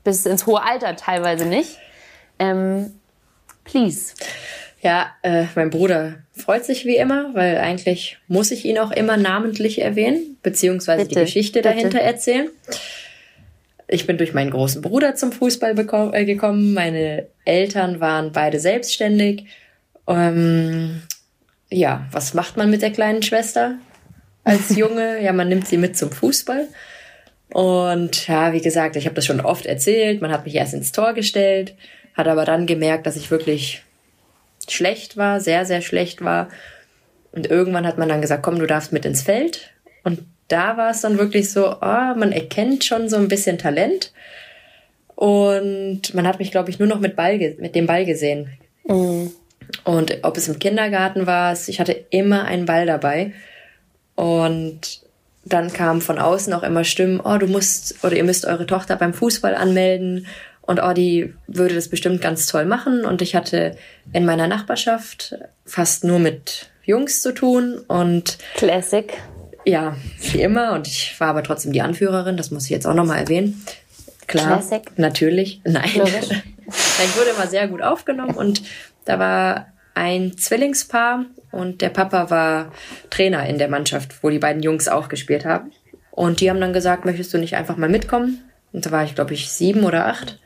bis 0.04 0.26
ins 0.26 0.46
hohe 0.46 0.64
Alter 0.64 0.96
teilweise 0.96 1.46
nicht. 1.46 1.80
Ähm, 2.38 2.94
please. 3.64 4.14
Ja, 4.82 5.08
äh, 5.24 5.46
mein 5.56 5.72
Bruder 5.72 6.20
freut 6.32 6.64
sich 6.64 6.86
wie 6.86 6.98
immer, 6.98 7.34
weil 7.34 7.58
eigentlich 7.58 8.20
muss 8.28 8.52
ich 8.52 8.64
ihn 8.66 8.78
auch 8.78 8.92
immer 8.92 9.18
namentlich 9.18 9.82
erwähnen, 9.82 10.38
beziehungsweise 10.44 11.04
bitte, 11.04 11.16
die 11.16 11.26
Geschichte 11.26 11.60
bitte. 11.60 11.70
dahinter 11.70 12.00
erzählen. 12.00 12.50
Ich 13.88 14.06
bin 14.06 14.18
durch 14.18 14.34
meinen 14.34 14.52
großen 14.52 14.82
Bruder 14.84 15.16
zum 15.16 15.32
Fußball 15.32 15.76
äh, 16.14 16.26
gekommen. 16.26 16.74
Meine 16.74 17.28
Eltern 17.46 18.00
waren 18.00 18.32
beide 18.32 18.60
selbstständig. 18.60 19.46
Ähm, 20.08 21.02
ja, 21.70 22.06
was 22.12 22.36
macht 22.36 22.58
man 22.58 22.70
mit 22.70 22.84
der 22.84 22.92
kleinen 22.92 23.24
Schwester? 23.24 23.80
Als 24.48 24.75
Junge. 24.75 25.22
Ja, 25.22 25.34
man 25.34 25.50
nimmt 25.50 25.68
sie 25.68 25.77
mit 25.77 25.98
zum 25.98 26.12
Fußball. 26.12 26.68
Und 27.50 28.27
ja, 28.27 28.54
wie 28.54 28.62
gesagt, 28.62 28.96
ich 28.96 29.06
habe 29.06 29.16
das 29.16 29.25
schon 29.25 29.42
oft 29.42 29.66
erzählt. 29.66 30.22
Man 30.22 30.32
hat 30.32 30.46
mich 30.46 30.56
erst 30.56 30.74
ins 30.74 30.92
Tor 30.92 31.13
gestellt, 31.13 31.75
hat 32.13 32.27
aber 32.27 32.46
dann 32.46 32.66
gemerkt, 32.66 33.06
dass 33.06 33.16
ich 33.16 33.32
wirklich 33.32 33.84
schlecht 34.68 35.18
war, 35.18 35.39
sehr, 35.39 35.66
sehr 35.66 35.82
schlecht 35.82 36.24
war. 36.24 36.50
Und 37.32 37.50
irgendwann 37.50 37.88
hat 37.88 37.98
man 37.98 38.10
dann 38.10 38.22
gesagt, 38.22 38.44
komm, 38.44 38.60
du 38.60 38.66
darfst 38.66 38.92
mit 38.92 39.06
ins 39.06 39.22
Feld. 39.22 39.72
Und 40.04 40.20
da 40.48 40.77
war 40.77 40.92
es 40.92 41.01
dann 41.01 41.18
wirklich 41.18 41.51
so, 41.51 41.74
oh, 41.74 42.16
man 42.16 42.32
erkennt 42.32 42.84
schon 42.84 43.10
so 43.10 43.18
ein 43.18 43.27
bisschen 43.27 43.58
Talent. 43.58 44.12
Und 45.16 46.13
man 46.13 46.27
hat 46.27 46.39
mich, 46.39 46.51
glaube 46.51 46.70
ich, 46.70 46.80
nur 46.80 46.88
noch 46.88 47.00
mit, 47.00 47.16
Ball 47.16 47.38
mit 47.60 47.75
dem 47.75 47.88
Ball 47.88 48.06
gesehen. 48.06 48.50
Mhm. 48.88 49.32
Und 49.84 50.20
ob 50.22 50.38
es 50.38 50.48
im 50.48 50.60
Kindergarten 50.60 51.27
war, 51.27 51.58
ich 51.68 51.80
hatte 51.80 52.06
immer 52.10 52.46
einen 52.46 52.66
Ball 52.66 52.86
dabei. 52.86 53.34
Und 54.17 55.01
dann 55.45 55.71
kamen 55.71 56.01
von 56.01 56.17
außen 56.17 56.51
auch 56.53 56.63
immer 56.63 56.83
Stimmen, 56.83 57.21
oh, 57.24 57.38
du 57.38 57.45
musst 57.47 58.03
oder 58.03 58.15
ihr 58.15 58.24
müsst 58.24 58.45
eure 58.45 58.65
Tochter 58.65 58.95
beim 58.95 59.13
Fußball 59.13 59.55
anmelden 59.55 60.25
und 60.63 60.81
oh, 60.83 60.91
die 60.91 61.36
würde 61.45 61.75
das 61.75 61.88
bestimmt 61.88 62.19
ganz 62.19 62.47
toll 62.47 62.65
machen. 62.65 63.05
Und 63.05 63.21
ich 63.21 63.36
hatte 63.36 63.77
in 64.12 64.25
meiner 64.25 64.47
Nachbarschaft 64.47 65.36
fast 65.65 66.03
nur 66.03 66.19
mit 66.19 66.71
Jungs 66.83 67.21
zu 67.21 67.31
tun 67.31 67.79
und 67.88 68.39
Classic. 68.55 69.13
Ja, 69.65 69.95
wie 70.31 70.41
immer. 70.41 70.74
Und 70.74 70.88
ich 70.88 71.15
war 71.19 71.29
aber 71.29 71.43
trotzdem 71.43 71.71
die 71.71 71.81
Anführerin, 71.81 72.38
das 72.38 72.50
muss 72.51 72.65
ich 72.65 72.71
jetzt 72.71 72.88
auch 72.88 72.95
nochmal 72.95 73.19
erwähnen. 73.19 73.63
Klar, 74.25 74.59
Classic. 74.59 74.81
natürlich. 74.97 75.62
Nein. 75.63 75.91
Ich 76.69 77.17
wurde 77.17 77.29
immer 77.29 77.47
sehr 77.47 77.69
gut 77.69 77.81
aufgenommen 77.81 78.36
und 78.36 78.62
da 79.05 79.19
war 79.19 79.67
ein 79.93 80.38
Zwillingspaar 80.38 81.24
und 81.51 81.82
der 81.82 81.89
Papa 81.89 82.30
war 82.30 82.72
Trainer 83.10 83.48
in 83.48 83.58
der 83.58 83.70
Mannschaft, 83.70 84.24
wo 84.24 84.30
die 84.30 84.39
beiden 84.39 84.62
Jungs 84.62 84.88
auch 84.88 85.10
gespielt 85.10 85.46
haben. 85.46 85.72
Und 86.12 86.42
die 86.42 86.50
haben 86.50 86.60
dann 86.60 86.74
gesagt, 86.74 87.06
möchtest 87.06 87.34
du 87.34 87.38
nicht 87.38 87.56
einfach 87.56 87.77
mal 87.77 87.89
mitkommen? 87.89 88.44
Und 88.74 88.86
da 88.86 88.92
war 88.92 89.04
ich, 89.04 89.16
glaube 89.16 89.34
ich, 89.34 89.51
sieben 89.51 89.84
oder 89.84 90.08
acht. 90.08 90.39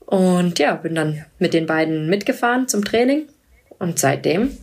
Und 0.00 0.58
ja, 0.58 0.74
bin 0.74 0.94
dann 0.94 1.24
mit 1.38 1.54
den 1.54 1.66
beiden 1.66 2.08
mitgefahren 2.08 2.68
zum 2.68 2.84
Training. 2.84 3.28
Und 3.78 3.98
seitdem 3.98 4.56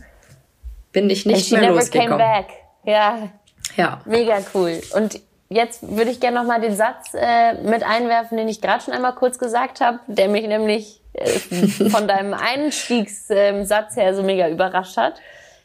bin 0.92 1.10
ich 1.10 1.26
nicht 1.26 1.50
mehr 1.52 1.70
losgekommen. 1.70 2.18
Came 2.18 2.18
back. 2.18 2.46
Ja. 2.84 3.28
Ja. 3.76 4.00
Mega 4.04 4.38
cool. 4.54 4.80
Und 4.94 5.20
jetzt 5.48 5.96
würde 5.96 6.10
ich 6.10 6.20
gerne 6.20 6.38
noch 6.38 6.46
mal 6.46 6.60
den 6.60 6.76
Satz 6.76 7.14
äh, 7.14 7.54
mit 7.62 7.82
einwerfen, 7.82 8.38
den 8.38 8.48
ich 8.48 8.60
gerade 8.60 8.82
schon 8.82 8.94
einmal 8.94 9.14
kurz 9.14 9.38
gesagt 9.38 9.80
habe, 9.80 10.00
der 10.06 10.28
mich 10.28 10.46
nämlich 10.46 10.99
von 11.90 12.06
deinem 12.06 12.34
Einstiegssatz 12.34 13.96
her 13.96 14.14
so 14.14 14.22
mega 14.22 14.48
überrascht 14.48 14.96
hat. 14.96 15.20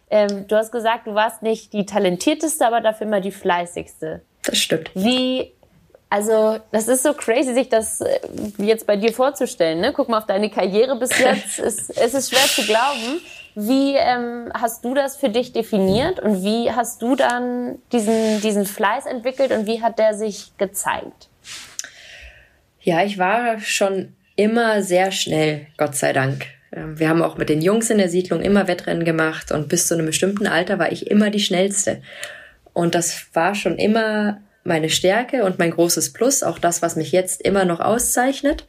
Ähm, 0.10 0.48
du 0.48 0.56
hast 0.56 0.72
gesagt, 0.72 1.08
du 1.08 1.16
warst 1.16 1.42
nicht 1.42 1.74
die 1.74 1.86
talentierteste, 1.86 2.66
aber 2.66 2.82
dafür 2.82 3.08
immer 3.08 3.22
die 3.22 3.32
fleißigste. 3.32 4.22
Das 4.44 4.58
stimmt. 4.58 4.92
Wie, 4.94 5.52
also 6.10 6.60
das 6.72 6.88
ist 6.88 7.04
so 7.04 7.14
crazy, 7.14 7.54
sich 7.54 7.70
das 7.70 8.02
äh, 8.02 8.20
jetzt 8.58 8.86
bei 8.86 8.98
dir 8.98 9.14
vorzustellen. 9.14 9.82
Ne? 9.82 9.94
Guck 9.94 10.10
mal 10.10 10.20
auf 10.20 10.26
deine 10.26 10.50
Karriere 10.50 10.96
bis 10.98 11.18
jetzt. 11.20 11.60
es, 11.60 11.90
es 11.90 12.14
ist 12.14 12.30
schwer 12.30 12.48
zu 12.48 12.64
glauben. 12.64 13.22
Wie 13.56 13.96
ähm, 13.96 14.52
hast 14.54 14.84
du 14.84 14.94
das 14.94 15.16
für 15.16 15.30
dich 15.30 15.54
definiert 15.54 16.20
und 16.20 16.44
wie 16.44 16.72
hast 16.72 17.02
du 17.02 17.16
dann 17.16 17.80
diesen, 17.94 18.42
diesen 18.42 18.66
Fleiß 18.66 19.06
entwickelt 19.06 19.52
und 19.52 19.66
wie 19.66 19.82
hat 19.82 19.98
der 19.98 20.14
sich 20.14 20.52
gezeigt? 20.58 21.30
Ja, 22.82 23.04
ich 23.04 23.18
war 23.18 23.60
schon 23.60 24.14
immer 24.36 24.82
sehr 24.82 25.12
schnell, 25.12 25.68
Gott 25.78 25.96
sei 25.96 26.14
Dank. 26.14 26.48
Ähm, 26.72 27.00
wir 27.00 27.10
haben 27.10 27.22
auch 27.22 27.38
mit 27.38 27.50
den 27.50 27.62
Jungs 27.62 27.90
in 27.90 27.98
der 27.98 28.10
Siedlung 28.10 28.42
immer 28.42 28.68
Wettrennen 28.68 29.06
gemacht 29.06 29.52
und 29.52 29.70
bis 29.70 29.88
zu 29.88 29.94
einem 29.94 30.06
bestimmten 30.06 30.48
Alter 30.48 30.80
war 30.80 30.92
ich 30.92 31.10
immer 31.10 31.30
die 31.30 31.40
schnellste. 31.40 32.02
Und 32.74 32.96
das 32.96 33.28
war 33.34 33.56
schon 33.56 33.78
immer 33.78 34.42
meine 34.64 34.90
Stärke 34.90 35.46
und 35.46 35.60
mein 35.60 35.72
großes 35.72 36.12
Plus, 36.12 36.44
auch 36.44 36.60
das, 36.60 36.82
was 36.82 36.96
mich 36.96 37.12
jetzt 37.12 37.42
immer 37.42 37.66
noch 37.66 37.80
auszeichnet. 37.80 38.66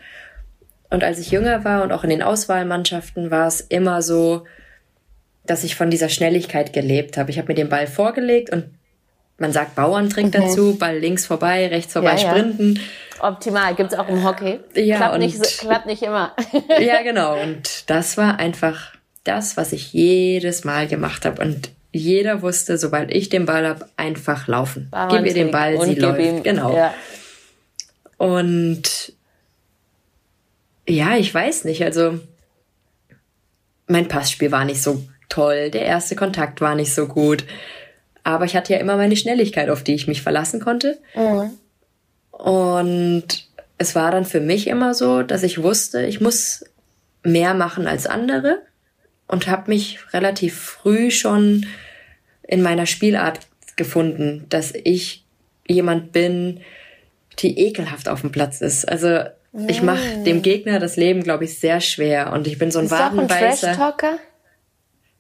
Und 0.90 1.02
als 1.02 1.18
ich 1.18 1.30
jünger 1.30 1.64
war 1.64 1.82
und 1.82 1.90
auch 1.90 2.04
in 2.04 2.10
den 2.10 2.22
Auswahlmannschaften 2.22 3.30
war 3.30 3.48
es 3.48 3.60
immer 3.60 4.02
so, 4.02 4.44
dass 5.44 5.64
ich 5.64 5.74
von 5.74 5.90
dieser 5.90 6.08
Schnelligkeit 6.08 6.72
gelebt 6.72 7.16
habe. 7.16 7.30
Ich 7.30 7.38
habe 7.38 7.48
mir 7.48 7.54
den 7.54 7.68
Ball 7.68 7.86
vorgelegt 7.86 8.50
und 8.50 8.66
man 9.38 9.52
sagt 9.52 9.74
Bauerntrick 9.74 10.26
okay. 10.26 10.38
dazu, 10.40 10.76
Ball 10.76 10.98
links 10.98 11.26
vorbei, 11.26 11.66
rechts 11.68 11.92
vorbei, 11.92 12.16
ja, 12.16 12.18
sprinten. 12.18 12.76
Ja. 12.76 12.82
Optimal, 13.20 13.74
gibt's 13.74 13.94
auch 13.94 14.08
im 14.08 14.24
Hockey. 14.24 14.60
Ja, 14.74 14.96
klappt, 14.96 15.14
und, 15.14 15.20
nicht, 15.20 15.58
klappt 15.58 15.86
nicht 15.86 16.02
immer. 16.02 16.34
ja, 16.80 17.02
genau. 17.02 17.40
Und 17.40 17.88
das 17.90 18.16
war 18.16 18.38
einfach 18.38 18.92
das, 19.24 19.56
was 19.56 19.72
ich 19.72 19.92
jedes 19.92 20.64
Mal 20.64 20.86
gemacht 20.86 21.24
habe. 21.24 21.42
Und 21.42 21.70
jeder 21.92 22.42
wusste, 22.42 22.78
sobald 22.78 23.10
ich 23.10 23.28
den 23.28 23.46
Ball 23.46 23.66
habe, 23.66 23.88
einfach 23.96 24.46
laufen. 24.48 24.90
Gib 25.10 25.24
ihr 25.26 25.34
den 25.34 25.50
Ball, 25.50 25.80
sie 25.82 25.94
läuft. 25.94 26.20
Ihm, 26.20 26.42
genau. 26.42 26.76
Ja. 26.76 26.94
Und 28.18 29.12
ja, 30.88 31.16
ich 31.16 31.32
weiß 31.32 31.64
nicht. 31.64 31.82
Also 31.84 32.20
mein 33.86 34.08
Passspiel 34.08 34.52
war 34.52 34.64
nicht 34.64 34.82
so 34.82 35.02
toll, 35.28 35.70
der 35.70 35.82
erste 35.82 36.16
Kontakt 36.16 36.60
war 36.60 36.74
nicht 36.74 36.94
so 36.94 37.06
gut. 37.06 37.44
Aber 38.22 38.44
ich 38.44 38.56
hatte 38.56 38.72
ja 38.72 38.80
immer 38.80 38.96
meine 38.96 39.16
Schnelligkeit, 39.16 39.70
auf 39.70 39.84
die 39.84 39.94
ich 39.94 40.08
mich 40.08 40.22
verlassen 40.22 40.60
konnte. 40.60 40.98
Mhm. 41.14 41.50
Und 42.46 43.48
es 43.76 43.96
war 43.96 44.12
dann 44.12 44.24
für 44.24 44.38
mich 44.38 44.68
immer 44.68 44.94
so, 44.94 45.24
dass 45.24 45.42
ich 45.42 45.64
wusste, 45.64 46.06
ich 46.06 46.20
muss 46.20 46.64
mehr 47.24 47.54
machen 47.54 47.88
als 47.88 48.06
andere 48.06 48.62
und 49.26 49.48
habe 49.48 49.68
mich 49.68 49.98
relativ 50.12 50.56
früh 50.56 51.10
schon 51.10 51.66
in 52.44 52.62
meiner 52.62 52.86
Spielart 52.86 53.40
gefunden, 53.74 54.46
dass 54.48 54.72
ich 54.84 55.24
jemand 55.66 56.12
bin, 56.12 56.60
die 57.40 57.58
ekelhaft 57.58 58.08
auf 58.08 58.20
dem 58.20 58.30
Platz 58.30 58.60
ist. 58.60 58.88
Also 58.88 59.24
ich 59.66 59.82
mache 59.82 60.22
dem 60.22 60.40
Gegner 60.42 60.78
das 60.78 60.94
Leben, 60.96 61.24
glaube 61.24 61.46
ich, 61.46 61.58
sehr 61.58 61.80
schwer 61.80 62.32
und 62.32 62.46
ich 62.46 62.58
bin 62.58 62.70
so 62.70 62.78
ein 62.78 62.92
Wadenbeißer. 62.92 63.72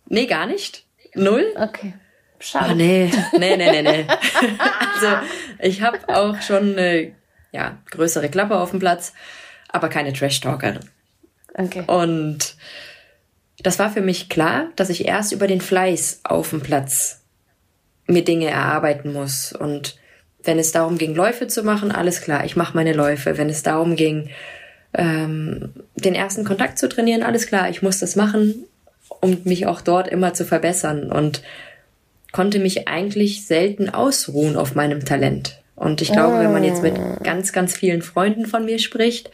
Nee, 0.08 0.26
gar 0.26 0.46
nicht. 0.46 0.84
Null? 1.16 1.44
Okay. 1.56 1.94
Schade. 2.38 2.70
Oh, 2.70 2.76
nee, 2.76 3.10
nee, 3.32 3.56
nee, 3.56 3.72
nee, 3.72 3.82
nee. 3.82 4.06
also 4.94 5.26
ich 5.58 5.82
habe 5.82 5.98
auch 6.06 6.40
schon 6.40 6.78
eine 6.78 7.15
ja, 7.56 7.78
größere 7.90 8.28
Klappe 8.28 8.56
auf 8.58 8.70
dem 8.70 8.78
Platz, 8.78 9.12
aber 9.68 9.88
keine 9.88 10.12
Trash-Talkerin. 10.12 10.80
Okay. 11.54 11.82
Und 11.86 12.56
das 13.58 13.78
war 13.78 13.90
für 13.90 14.02
mich 14.02 14.28
klar, 14.28 14.68
dass 14.76 14.90
ich 14.90 15.06
erst 15.06 15.32
über 15.32 15.46
den 15.46 15.60
Fleiß 15.60 16.20
auf 16.24 16.50
dem 16.50 16.60
Platz 16.60 17.22
mir 18.06 18.24
Dinge 18.24 18.48
erarbeiten 18.48 19.12
muss. 19.12 19.52
Und 19.52 19.98
wenn 20.44 20.58
es 20.58 20.70
darum 20.70 20.98
ging, 20.98 21.14
Läufe 21.14 21.48
zu 21.48 21.62
machen, 21.64 21.90
alles 21.90 22.20
klar, 22.20 22.44
ich 22.44 22.54
mache 22.54 22.76
meine 22.76 22.92
Läufe. 22.92 23.38
Wenn 23.38 23.48
es 23.48 23.62
darum 23.62 23.96
ging, 23.96 24.30
ähm, 24.94 25.72
den 25.96 26.14
ersten 26.14 26.44
Kontakt 26.44 26.78
zu 26.78 26.88
trainieren, 26.88 27.22
alles 27.22 27.46
klar, 27.46 27.68
ich 27.68 27.82
muss 27.82 27.98
das 27.98 28.14
machen 28.14 28.66
um 29.20 29.38
mich 29.44 29.66
auch 29.66 29.80
dort 29.80 30.08
immer 30.08 30.34
zu 30.34 30.44
verbessern 30.44 31.10
und 31.10 31.42
konnte 32.32 32.58
mich 32.58 32.88
eigentlich 32.88 33.46
selten 33.46 33.88
ausruhen 33.88 34.56
auf 34.56 34.74
meinem 34.74 35.04
Talent. 35.04 35.62
Und 35.76 36.02
ich 36.02 36.10
glaube, 36.10 36.38
wenn 36.38 36.52
man 36.52 36.64
jetzt 36.64 36.82
mit 36.82 36.98
ah. 36.98 37.18
ganz, 37.22 37.52
ganz 37.52 37.76
vielen 37.76 38.02
Freunden 38.02 38.46
von 38.46 38.64
mir 38.64 38.78
spricht, 38.78 39.30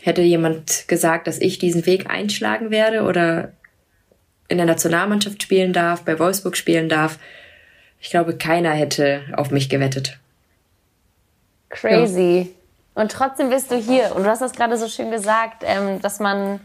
hätte 0.00 0.22
jemand 0.22 0.88
gesagt, 0.88 1.26
dass 1.26 1.38
ich 1.38 1.58
diesen 1.58 1.86
Weg 1.86 2.10
einschlagen 2.10 2.70
werde 2.70 3.02
oder 3.02 3.52
in 4.48 4.56
der 4.56 4.66
Nationalmannschaft 4.66 5.42
spielen 5.42 5.72
darf, 5.72 6.02
bei 6.02 6.18
Wolfsburg 6.18 6.56
spielen 6.56 6.88
darf, 6.88 7.18
ich 8.00 8.10
glaube, 8.10 8.36
keiner 8.36 8.70
hätte 8.70 9.22
auf 9.36 9.50
mich 9.50 9.68
gewettet. 9.68 10.18
Crazy. 11.68 12.54
Ja. 12.94 13.02
Und 13.02 13.12
trotzdem 13.12 13.50
bist 13.50 13.70
du 13.70 13.76
hier. 13.76 14.16
Und 14.16 14.24
du 14.24 14.30
hast 14.30 14.40
das 14.40 14.52
gerade 14.52 14.76
so 14.78 14.88
schön 14.88 15.10
gesagt, 15.10 15.62
ähm, 15.66 16.00
dass 16.00 16.20
man 16.20 16.60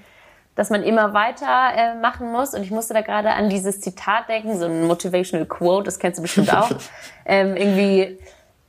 dass 0.56 0.70
man 0.70 0.84
immer 0.84 1.14
weiter 1.14 1.72
äh, 1.76 1.96
machen 1.96 2.32
muss. 2.32 2.54
Und 2.54 2.64
ich 2.64 2.72
musste 2.72 2.94
da 2.94 3.02
gerade 3.02 3.32
an 3.32 3.50
dieses 3.50 3.82
Zitat 3.82 4.30
denken, 4.30 4.58
so 4.58 4.66
ein 4.66 4.84
Motivational 4.84 5.48
Quote, 5.48 5.86
das 5.86 6.00
kennst 6.00 6.20
du 6.20 6.22
bestimmt 6.22 6.54
auch. 6.54 6.70
ähm, 7.26 7.56
irgendwie, 7.56 8.20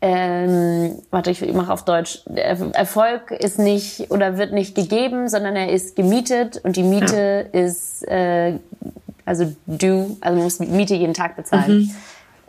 ähm, 0.06 0.96
warte, 1.10 1.30
ich 1.30 1.40
mache 1.54 1.72
auf 1.72 1.86
Deutsch. 1.86 2.20
Erfolg 2.26 3.30
ist 3.30 3.58
nicht 3.58 4.10
oder 4.10 4.36
wird 4.36 4.52
nicht 4.52 4.74
gegeben, 4.74 5.30
sondern 5.30 5.56
er 5.56 5.70
ist 5.70 5.96
gemietet 5.96 6.60
und 6.62 6.76
die 6.76 6.82
Miete 6.82 7.48
ja. 7.50 7.58
ist, 7.58 8.06
äh, 8.06 8.58
also 9.24 9.56
du, 9.64 10.18
also 10.20 10.36
man 10.36 10.44
muss 10.44 10.60
Miete 10.60 10.94
jeden 10.94 11.14
Tag 11.14 11.36
bezahlen. 11.36 11.78
Mhm. 11.78 11.90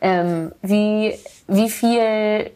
Ähm, 0.02 0.52
wie, 0.64 1.14
wie 1.48 1.70
viel 1.70 2.52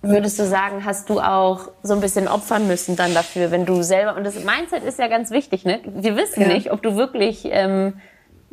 würdest 0.00 0.38
du 0.38 0.46
sagen, 0.46 0.86
hast 0.86 1.10
du 1.10 1.20
auch 1.20 1.68
so 1.82 1.92
ein 1.92 2.00
bisschen 2.00 2.26
opfern 2.26 2.66
müssen 2.66 2.96
dann 2.96 3.12
dafür, 3.12 3.50
wenn 3.50 3.66
du 3.66 3.82
selber, 3.82 4.16
und 4.16 4.24
das 4.24 4.36
Mindset 4.36 4.82
ist 4.82 4.98
ja 4.98 5.08
ganz 5.08 5.30
wichtig, 5.30 5.66
ne? 5.66 5.80
Wir 5.84 6.16
wissen 6.16 6.40
ja. 6.40 6.48
nicht, 6.48 6.72
ob 6.72 6.82
du 6.82 6.96
wirklich 6.96 7.42
ähm, 7.50 7.92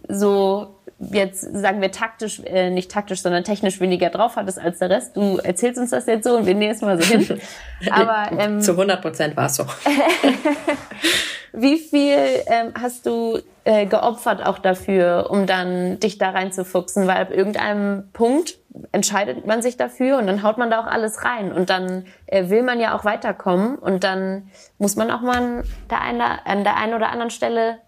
so 0.10 0.76
jetzt 1.12 1.42
sagen 1.42 1.82
wir 1.82 1.92
taktisch, 1.92 2.42
äh, 2.46 2.70
nicht 2.70 2.92
taktisch, 2.92 3.22
sondern 3.22 3.44
technisch 3.44 3.80
weniger 3.80 4.10
drauf 4.10 4.36
hattest 4.36 4.60
als 4.60 4.80
der 4.80 4.90
Rest. 4.90 5.18
Du 5.18 5.38
erzählst 5.38 5.80
uns 5.80 5.90
das 5.90 6.06
jetzt 6.06 6.26
so 6.26 6.38
und 6.38 6.46
wir 6.46 6.54
nehmen 6.54 6.74
es 6.74 6.82
mal 6.82 7.02
so 7.02 7.08
hin. 7.08 7.42
Aber 7.92 8.32
ähm, 8.38 8.62
zu 8.62 8.72
100 8.72 9.02
Prozent 9.02 9.36
war 9.36 9.48
es 9.48 9.56
so. 9.56 9.66
Wie 11.54 11.78
viel 11.78 12.18
ähm, 12.46 12.74
hast 12.80 13.06
du 13.06 13.40
äh, 13.66 13.86
geopfert 13.86 14.46
auch 14.46 14.60
dafür, 14.60 15.28
um 15.30 15.48
dann 15.48 16.00
dich 16.00 16.18
da 16.18 16.30
reinzufuchsen? 16.30 17.08
Weil 17.08 17.18
ab 17.18 17.32
irgendeinem 17.32 18.10
Punkt 18.14 18.58
entscheidet 18.94 19.46
man 19.46 19.62
sich 19.62 19.76
dafür 19.76 20.18
und 20.18 20.28
dann 20.28 20.44
haut 20.44 20.58
man 20.58 20.70
da 20.70 20.80
auch 20.80 20.88
alles 20.88 21.26
rein 21.26 21.52
und 21.52 21.70
dann 21.70 22.06
äh, 22.28 22.50
will 22.50 22.64
man 22.64 22.80
ja 22.80 22.98
auch 22.98 23.04
weiterkommen 23.04 23.76
und 23.78 24.06
dann 24.06 24.50
muss 24.78 24.96
man 24.96 25.12
auch 25.12 25.22
mal 25.22 25.64
der 25.90 26.02
eine, 26.02 26.46
an 26.46 26.64
der 26.64 26.78
einen 26.78 26.94
oder 26.94 27.10
anderen 27.10 27.32
Stelle 27.32 27.80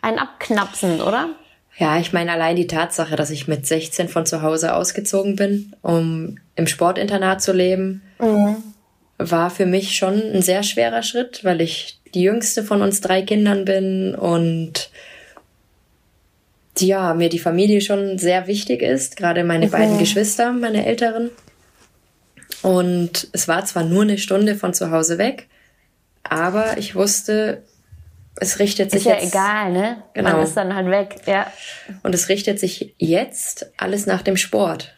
einen 0.00 0.18
abknapsen, 0.18 1.02
oder? 1.02 1.28
Ja, 1.82 1.98
ich 1.98 2.12
meine 2.12 2.30
allein 2.30 2.54
die 2.54 2.68
Tatsache, 2.68 3.16
dass 3.16 3.30
ich 3.30 3.48
mit 3.48 3.66
16 3.66 4.08
von 4.08 4.24
zu 4.24 4.40
Hause 4.40 4.76
ausgezogen 4.76 5.34
bin, 5.34 5.72
um 5.82 6.38
im 6.54 6.68
Sportinternat 6.68 7.42
zu 7.42 7.52
leben, 7.52 8.02
mhm. 8.20 8.58
war 9.18 9.50
für 9.50 9.66
mich 9.66 9.96
schon 9.96 10.14
ein 10.14 10.42
sehr 10.42 10.62
schwerer 10.62 11.02
Schritt, 11.02 11.42
weil 11.42 11.60
ich 11.60 11.98
die 12.14 12.22
jüngste 12.22 12.62
von 12.62 12.82
uns 12.82 13.00
drei 13.00 13.22
Kindern 13.22 13.64
bin 13.64 14.14
und 14.14 14.90
ja, 16.78 17.14
mir 17.14 17.28
die 17.28 17.40
Familie 17.40 17.80
schon 17.80 18.16
sehr 18.16 18.46
wichtig 18.46 18.80
ist, 18.80 19.16
gerade 19.16 19.42
meine 19.42 19.66
okay. 19.66 19.78
beiden 19.78 19.98
Geschwister, 19.98 20.52
meine 20.52 20.86
Älteren. 20.86 21.30
Und 22.62 23.26
es 23.32 23.48
war 23.48 23.64
zwar 23.64 23.82
nur 23.82 24.02
eine 24.02 24.18
Stunde 24.18 24.54
von 24.54 24.72
zu 24.72 24.92
Hause 24.92 25.18
weg, 25.18 25.48
aber 26.22 26.78
ich 26.78 26.94
wusste, 26.94 27.64
es 28.36 28.58
richtet 28.58 28.90
sich 28.90 29.00
ist 29.00 29.06
ja 29.06 29.14
jetzt, 29.14 29.34
egal, 29.34 29.72
ne? 29.72 30.02
Genau. 30.14 30.32
Man 30.32 30.42
ist 30.42 30.56
dann 30.56 30.74
halt 30.74 30.88
weg, 30.88 31.16
ja. 31.26 31.52
Und 32.02 32.14
es 32.14 32.28
richtet 32.28 32.58
sich 32.58 32.94
jetzt 32.98 33.70
alles 33.76 34.06
nach 34.06 34.22
dem 34.22 34.36
Sport. 34.36 34.94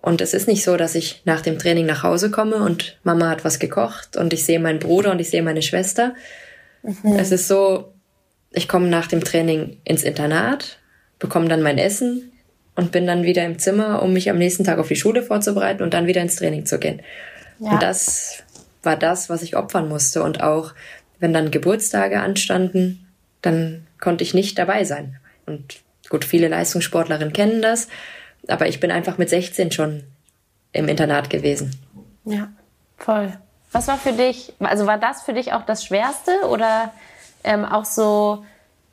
Und 0.00 0.20
es 0.20 0.34
ist 0.34 0.48
nicht 0.48 0.64
so, 0.64 0.76
dass 0.76 0.94
ich 0.94 1.22
nach 1.24 1.40
dem 1.40 1.58
Training 1.58 1.86
nach 1.86 2.02
Hause 2.02 2.30
komme 2.30 2.56
und 2.56 2.98
Mama 3.04 3.30
hat 3.30 3.44
was 3.44 3.58
gekocht 3.58 4.18
und 4.18 4.34
ich 4.34 4.44
sehe 4.44 4.60
meinen 4.60 4.78
Bruder 4.78 5.10
und 5.10 5.18
ich 5.18 5.30
sehe 5.30 5.42
meine 5.42 5.62
Schwester. 5.62 6.14
Mhm. 6.82 7.16
Es 7.16 7.32
ist 7.32 7.48
so, 7.48 7.94
ich 8.52 8.68
komme 8.68 8.88
nach 8.88 9.06
dem 9.06 9.24
Training 9.24 9.80
ins 9.84 10.02
Internat, 10.02 10.78
bekomme 11.18 11.48
dann 11.48 11.62
mein 11.62 11.78
Essen 11.78 12.32
und 12.76 12.92
bin 12.92 13.06
dann 13.06 13.22
wieder 13.22 13.46
im 13.46 13.58
Zimmer, 13.58 14.02
um 14.02 14.12
mich 14.12 14.28
am 14.28 14.36
nächsten 14.36 14.64
Tag 14.64 14.78
auf 14.78 14.88
die 14.88 14.96
Schule 14.96 15.22
vorzubereiten 15.22 15.82
und 15.82 15.94
dann 15.94 16.06
wieder 16.06 16.20
ins 16.20 16.36
Training 16.36 16.66
zu 16.66 16.78
gehen. 16.78 17.00
Ja. 17.60 17.70
Und 17.70 17.82
das 17.82 18.42
war 18.82 18.96
das, 18.96 19.30
was 19.30 19.42
ich 19.42 19.56
opfern 19.56 19.88
musste. 19.88 20.22
Und 20.22 20.42
auch 20.42 20.74
wenn 21.24 21.32
dann 21.32 21.50
Geburtstage 21.50 22.20
anstanden, 22.20 23.08
dann 23.40 23.86
konnte 23.98 24.22
ich 24.22 24.34
nicht 24.34 24.58
dabei 24.58 24.84
sein. 24.84 25.18
Und 25.46 25.80
gut, 26.10 26.22
viele 26.22 26.48
Leistungssportlerinnen 26.48 27.32
kennen 27.32 27.62
das, 27.62 27.88
aber 28.46 28.68
ich 28.68 28.78
bin 28.78 28.90
einfach 28.90 29.16
mit 29.16 29.30
16 29.30 29.72
schon 29.72 30.04
im 30.72 30.86
Internat 30.86 31.30
gewesen. 31.30 31.80
Ja, 32.26 32.48
voll. 32.98 33.32
Was 33.72 33.88
war 33.88 33.96
für 33.96 34.12
dich, 34.12 34.52
also 34.58 34.84
war 34.84 34.98
das 34.98 35.22
für 35.22 35.32
dich 35.32 35.54
auch 35.54 35.64
das 35.64 35.82
Schwerste 35.82 36.30
oder 36.50 36.92
ähm, 37.42 37.64
auch 37.64 37.86
so 37.86 38.44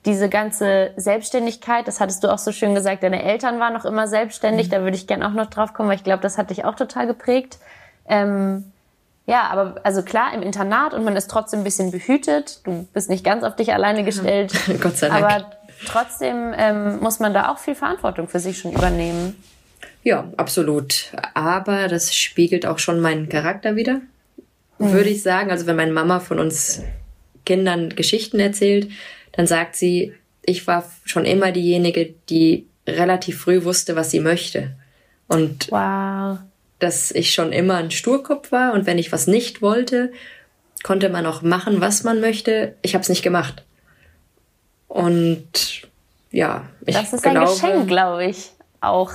diese 0.06 0.30
ganze 0.30 0.94
Selbstständigkeit, 0.96 1.86
das 1.86 2.00
hattest 2.00 2.24
du 2.24 2.30
auch 2.32 2.38
so 2.40 2.54
schön 2.54 2.74
gesagt, 2.76 3.04
deine 3.04 3.24
Eltern 3.24 3.60
waren 3.60 3.74
noch 3.74 3.84
immer 3.84 4.08
selbstständig, 4.08 4.68
mhm. 4.68 4.72
da 4.72 4.82
würde 4.84 4.96
ich 4.96 5.06
gerne 5.06 5.28
auch 5.28 5.34
noch 5.34 5.48
drauf 5.48 5.74
kommen, 5.74 5.90
weil 5.90 5.98
ich 5.98 6.06
glaube, 6.06 6.24
das 6.24 6.38
hat 6.38 6.50
dich 6.50 6.64
auch 6.64 6.76
total 6.76 7.08
geprägt. 7.08 7.60
Ähm, 8.08 8.72
ja, 9.26 9.48
aber 9.50 9.76
also 9.84 10.02
klar, 10.02 10.34
im 10.34 10.42
Internat 10.42 10.94
und 10.94 11.04
man 11.04 11.16
ist 11.16 11.30
trotzdem 11.30 11.62
ein 11.62 11.64
bisschen 11.64 11.92
behütet. 11.92 12.60
Du 12.66 12.88
bist 12.94 13.10
nicht 13.10 13.24
ganz 13.24 13.44
auf 13.44 13.56
dich 13.56 13.74
alleine 13.74 14.04
gestellt. 14.04 14.54
Gott 14.82 14.98
sei 14.98 15.10
Dank. 15.10 15.24
Aber 15.24 15.52
trotzdem 15.86 16.54
ähm, 16.58 17.00
muss 17.00 17.20
man 17.20 17.34
da 17.34 17.50
auch 17.52 17.60
viel 17.60 17.76
Verantwortung 17.76 18.28
für 18.28 18.40
sich 18.40 18.58
schon 18.58 18.74
übernehmen. 18.74 19.42
Ja, 20.04 20.32
absolut. 20.38 21.12
Aber 21.34 21.88
das 21.88 22.16
spiegelt 22.16 22.66
auch 22.66 22.80
schon 22.80 23.00
meinen 23.00 23.30
Charakter 23.30 23.76
wieder, 23.76 24.02
mhm. 24.80 24.92
würde 24.92 25.10
ich 25.10 25.22
sagen. 25.22 25.52
Also 25.52 25.68
wenn 25.68 25.76
meine 25.76 25.92
Mama 25.92 26.20
von 26.20 26.40
uns 26.40 26.82
Kindern 27.46 27.90
Geschichten 27.90 28.40
erzählt, 28.40 28.90
dann 29.34 29.46
sagt 29.46 29.76
sie, 29.76 30.14
ich 30.44 30.66
war 30.66 30.84
schon 31.06 31.26
immer 31.26 31.52
diejenige, 31.52 32.14
die 32.30 32.68
relativ 32.88 33.42
früh 33.42 33.64
wusste, 33.64 33.96
was 33.96 34.10
sie 34.10 34.20
möchte. 34.20 34.72
Und 35.28 35.72
wow. 35.72 36.40
Dass 36.82 37.12
ich 37.12 37.34
schon 37.34 37.54
immer 37.54 37.76
ein 37.78 37.92
Sturkopf 37.92 38.52
war 38.52 38.74
und 38.74 38.86
wenn 38.86 38.98
ich 38.98 39.12
was 39.12 39.28
nicht 39.28 39.62
wollte, 39.62 40.12
konnte 40.84 41.10
man 41.10 41.26
auch 41.26 41.42
machen, 41.42 41.80
was 41.80 42.04
man 42.04 42.20
möchte. 42.20 42.76
Ich 42.82 42.96
habe 42.96 43.04
es 43.04 43.10
nicht 43.10 43.22
gemacht. 43.22 43.64
Und 44.88 45.84
ja, 46.32 46.70
ich 46.86 46.96
Das 46.96 47.14
ist 47.14 47.22
glaube, 47.22 47.42
ein 47.42 47.46
Geschenk, 47.46 47.88
glaube 47.88 48.26
ich, 48.26 48.52
auch. 48.82 49.12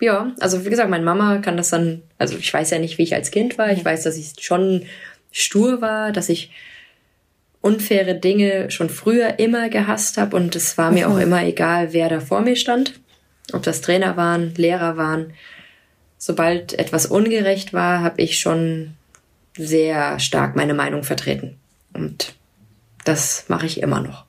Ja, 0.00 0.32
also 0.38 0.64
wie 0.64 0.70
gesagt, 0.70 0.88
meine 0.88 1.04
Mama 1.04 1.38
kann 1.38 1.56
das 1.56 1.70
dann, 1.70 2.02
also 2.16 2.36
ich 2.38 2.54
weiß 2.54 2.70
ja 2.70 2.78
nicht, 2.78 2.98
wie 2.98 3.02
ich 3.02 3.14
als 3.14 3.30
Kind 3.30 3.58
war. 3.58 3.72
Ich 3.72 3.80
mhm. 3.80 3.86
weiß, 3.86 4.04
dass 4.04 4.16
ich 4.16 4.34
schon 4.40 4.86
stur 5.32 5.80
war, 5.80 6.12
dass 6.12 6.28
ich 6.28 6.52
unfaire 7.60 8.14
Dinge 8.14 8.70
schon 8.70 8.88
früher 8.88 9.40
immer 9.40 9.68
gehasst 9.68 10.16
habe 10.16 10.36
und 10.36 10.54
es 10.54 10.78
war 10.78 10.92
mir 10.92 11.08
mhm. 11.08 11.14
auch 11.14 11.18
immer 11.18 11.44
egal, 11.44 11.92
wer 11.92 12.08
da 12.08 12.20
vor 12.20 12.40
mir 12.40 12.54
stand, 12.54 13.00
ob 13.52 13.64
das 13.64 13.80
Trainer 13.80 14.16
waren, 14.16 14.54
Lehrer 14.54 14.96
waren. 14.96 15.32
Sobald 16.18 16.78
etwas 16.78 17.06
ungerecht 17.06 17.72
war, 17.72 18.02
habe 18.02 18.20
ich 18.20 18.38
schon 18.38 18.94
sehr 19.56 20.18
stark 20.18 20.56
meine 20.56 20.74
Meinung 20.74 21.04
vertreten 21.04 21.58
und 21.94 22.34
das 23.04 23.44
mache 23.48 23.66
ich 23.66 23.80
immer 23.80 24.00
noch. 24.00 24.28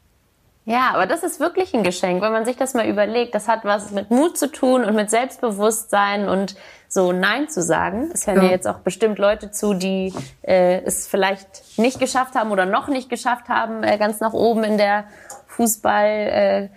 Ja, 0.69 0.91
aber 0.93 1.07
das 1.07 1.23
ist 1.23 1.39
wirklich 1.39 1.73
ein 1.73 1.83
Geschenk, 1.83 2.21
wenn 2.21 2.31
man 2.31 2.45
sich 2.45 2.55
das 2.55 2.75
mal 2.75 2.87
überlegt. 2.87 3.33
Das 3.33 3.47
hat 3.47 3.65
was 3.65 3.89
mit 3.89 4.11
Mut 4.11 4.37
zu 4.37 4.51
tun 4.51 4.83
und 4.85 4.95
mit 4.95 5.09
Selbstbewusstsein 5.09 6.29
und 6.29 6.55
so 6.87 7.11
Nein 7.11 7.49
zu 7.49 7.63
sagen. 7.63 8.11
Es 8.13 8.27
hören 8.27 8.37
ja, 8.37 8.43
ja 8.43 8.49
jetzt 8.51 8.67
auch 8.67 8.79
bestimmt 8.79 9.17
Leute 9.17 9.49
zu, 9.49 9.73
die 9.73 10.13
äh, 10.43 10.81
es 10.83 11.07
vielleicht 11.07 11.79
nicht 11.79 11.99
geschafft 11.99 12.35
haben 12.35 12.51
oder 12.51 12.67
noch 12.67 12.87
nicht 12.87 13.09
geschafft 13.09 13.49
haben, 13.49 13.83
äh, 13.83 13.97
ganz 13.97 14.19
nach 14.19 14.33
oben 14.33 14.63
in 14.63 14.77
der 14.77 15.05
Fußballleiter 15.47 16.69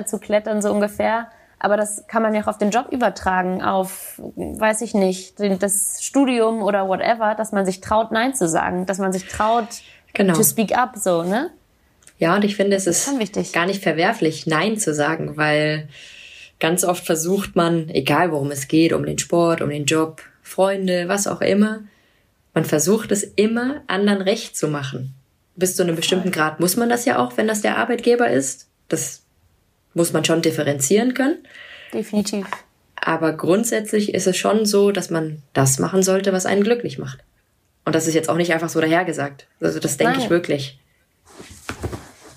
äh, 0.00 0.04
zu 0.04 0.18
klettern, 0.18 0.60
so 0.60 0.70
ungefähr. 0.70 1.28
Aber 1.64 1.76
das 1.76 2.08
kann 2.08 2.22
man 2.22 2.34
ja 2.34 2.42
auch 2.42 2.48
auf 2.48 2.58
den 2.58 2.70
Job 2.70 2.88
übertragen, 2.90 3.62
auf, 3.62 4.20
weiß 4.34 4.80
ich 4.80 4.94
nicht, 4.94 5.34
das 5.38 6.02
Studium 6.02 6.60
oder 6.60 6.88
whatever, 6.88 7.36
dass 7.36 7.52
man 7.52 7.64
sich 7.64 7.80
traut, 7.80 8.10
Nein 8.10 8.34
zu 8.34 8.48
sagen, 8.48 8.84
dass 8.84 8.98
man 8.98 9.12
sich 9.12 9.28
traut, 9.28 9.68
genau. 10.12 10.34
to 10.34 10.42
speak 10.42 10.76
up, 10.76 10.96
so, 10.96 11.22
ne? 11.22 11.50
Ja, 12.18 12.34
und 12.34 12.44
ich 12.44 12.56
finde, 12.56 12.76
es 12.76 12.88
ist, 12.88 13.08
gar 13.52 13.66
nicht 13.66 13.80
verwerflich, 13.80 14.44
Nein 14.48 14.76
zu 14.76 14.92
sagen, 14.92 15.36
weil 15.36 15.88
ganz 16.58 16.82
oft 16.82 17.06
versucht 17.06 17.54
man, 17.54 17.88
egal 17.90 18.32
worum 18.32 18.50
es 18.50 18.66
geht, 18.66 18.92
um 18.92 19.06
den 19.06 19.18
Sport, 19.18 19.62
um 19.62 19.70
den 19.70 19.84
Job, 19.84 20.20
Freunde, 20.42 21.06
was 21.06 21.28
auch 21.28 21.42
immer, 21.42 21.78
man 22.54 22.64
versucht 22.64 23.12
es 23.12 23.22
immer 23.22 23.82
anderen 23.86 24.20
recht 24.20 24.56
zu 24.56 24.66
machen. 24.66 25.14
Bis 25.54 25.76
zu 25.76 25.84
einem 25.84 25.94
bestimmten 25.94 26.32
Grad 26.32 26.58
muss 26.58 26.76
man 26.76 26.88
das 26.88 27.04
ja 27.04 27.24
auch, 27.24 27.36
wenn 27.36 27.46
das 27.46 27.62
der 27.62 27.78
Arbeitgeber 27.78 28.28
ist. 28.28 28.66
Das 28.88 29.21
muss 29.94 30.12
man 30.12 30.24
schon 30.24 30.42
differenzieren 30.42 31.14
können. 31.14 31.38
Definitiv. 31.92 32.46
Aber 32.96 33.32
grundsätzlich 33.32 34.14
ist 34.14 34.26
es 34.26 34.36
schon 34.36 34.64
so, 34.64 34.92
dass 34.92 35.10
man 35.10 35.42
das 35.52 35.78
machen 35.78 36.02
sollte, 36.02 36.32
was 36.32 36.46
einen 36.46 36.62
glücklich 36.62 36.98
macht. 36.98 37.18
Und 37.84 37.94
das 37.94 38.06
ist 38.06 38.14
jetzt 38.14 38.28
auch 38.28 38.36
nicht 38.36 38.52
einfach 38.52 38.68
so 38.68 38.80
dahergesagt. 38.80 39.46
Also 39.60 39.80
das 39.80 39.96
denke 39.96 40.20
ich 40.20 40.30
wirklich. 40.30 40.78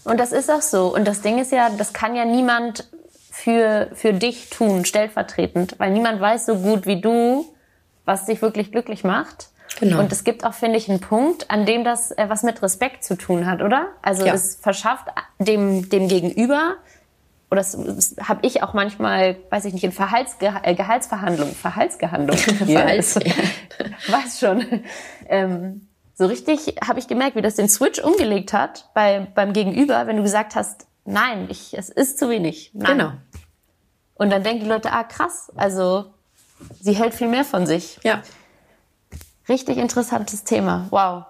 Und 0.04 0.20
das 0.20 0.32
ist 0.32 0.50
auch 0.50 0.62
so. 0.62 0.94
Und 0.94 1.06
das 1.06 1.22
Ding 1.22 1.40
ist 1.40 1.52
ja, 1.52 1.70
das 1.70 1.94
kann 1.94 2.16
ja 2.16 2.26
niemand 2.26 2.88
für, 3.32 3.90
für 3.94 4.14
dich 4.14 4.50
tun, 4.50 4.86
stellvertretend, 4.86 5.76
weil 5.78 5.92
niemand 5.92 6.20
weiß 6.20 6.46
so 6.48 6.56
gut 6.58 6.86
wie 6.88 7.02
du, 7.02 7.46
was 8.06 8.26
dich 8.26 8.42
wirklich 8.42 8.72
glücklich 8.72 9.04
macht. 9.04 9.50
Genau. 9.80 10.00
Und 10.00 10.12
es 10.12 10.24
gibt 10.24 10.46
auch, 10.46 10.54
finde 10.54 10.78
ich, 10.78 10.90
einen 10.90 11.02
Punkt, 11.02 11.52
an 11.52 11.66
dem 11.66 11.84
das 11.84 12.12
äh, 12.12 12.26
was 12.28 12.44
mit 12.44 12.62
Respekt 12.62 13.04
zu 13.04 13.16
tun 13.16 13.46
hat, 13.46 13.62
oder? 13.62 13.90
Also 14.02 14.26
ja. 14.26 14.34
es 14.34 14.56
verschafft 14.56 15.08
dem, 15.38 15.90
dem 15.90 16.08
Gegenüber, 16.08 16.76
oder 17.52 17.62
das, 17.62 17.78
das 17.78 18.16
habe 18.22 18.46
ich 18.46 18.64
auch 18.64 18.74
manchmal, 18.74 19.38
weiß 19.50 19.66
ich 19.66 19.74
nicht, 19.74 19.84
in 19.84 19.92
Verhaltsge 19.92 20.54
äh, 20.64 20.76
Gehaltsverhandlungen, 20.76 21.54
Verhaltsgehandlungen, 21.54 22.40
Verhalts, 22.40 23.16
weiß 24.08 24.40
schon, 24.40 24.66
ähm, 25.28 25.88
so 26.16 26.26
richtig 26.26 26.76
habe 26.86 27.00
ich 27.00 27.08
gemerkt, 27.08 27.36
wie 27.36 27.42
das 27.42 27.56
den 27.56 27.70
Switch 27.70 28.00
umgelegt 28.00 28.54
hat 28.54 28.90
bei, 28.94 29.28
beim 29.36 29.54
Gegenüber, 29.54 30.08
wenn 30.08 30.18
du 30.18 30.24
gesagt 30.24 30.56
hast, 30.56 30.88
nein, 31.04 31.48
ich, 31.50 31.78
es 31.78 31.90
ist 31.90 32.18
zu 32.18 32.30
wenig. 32.30 32.72
Nein. 32.74 32.98
Genau. 32.98 33.12
Und 34.16 34.30
dann 34.30 34.44
denken 34.44 34.64
die 34.64 34.70
Leute, 34.70 34.92
ah 34.94 35.04
krass, 35.04 35.52
also 35.56 36.14
sie 36.80 36.94
hält 36.94 37.14
viel 37.14 37.28
mehr 37.28 37.44
von 37.44 37.66
sich. 37.68 38.00
Ja. 38.04 38.24
Richtig 39.50 39.78
interessantes 39.78 40.46
Thema. 40.46 40.88
Wow. 40.90 41.26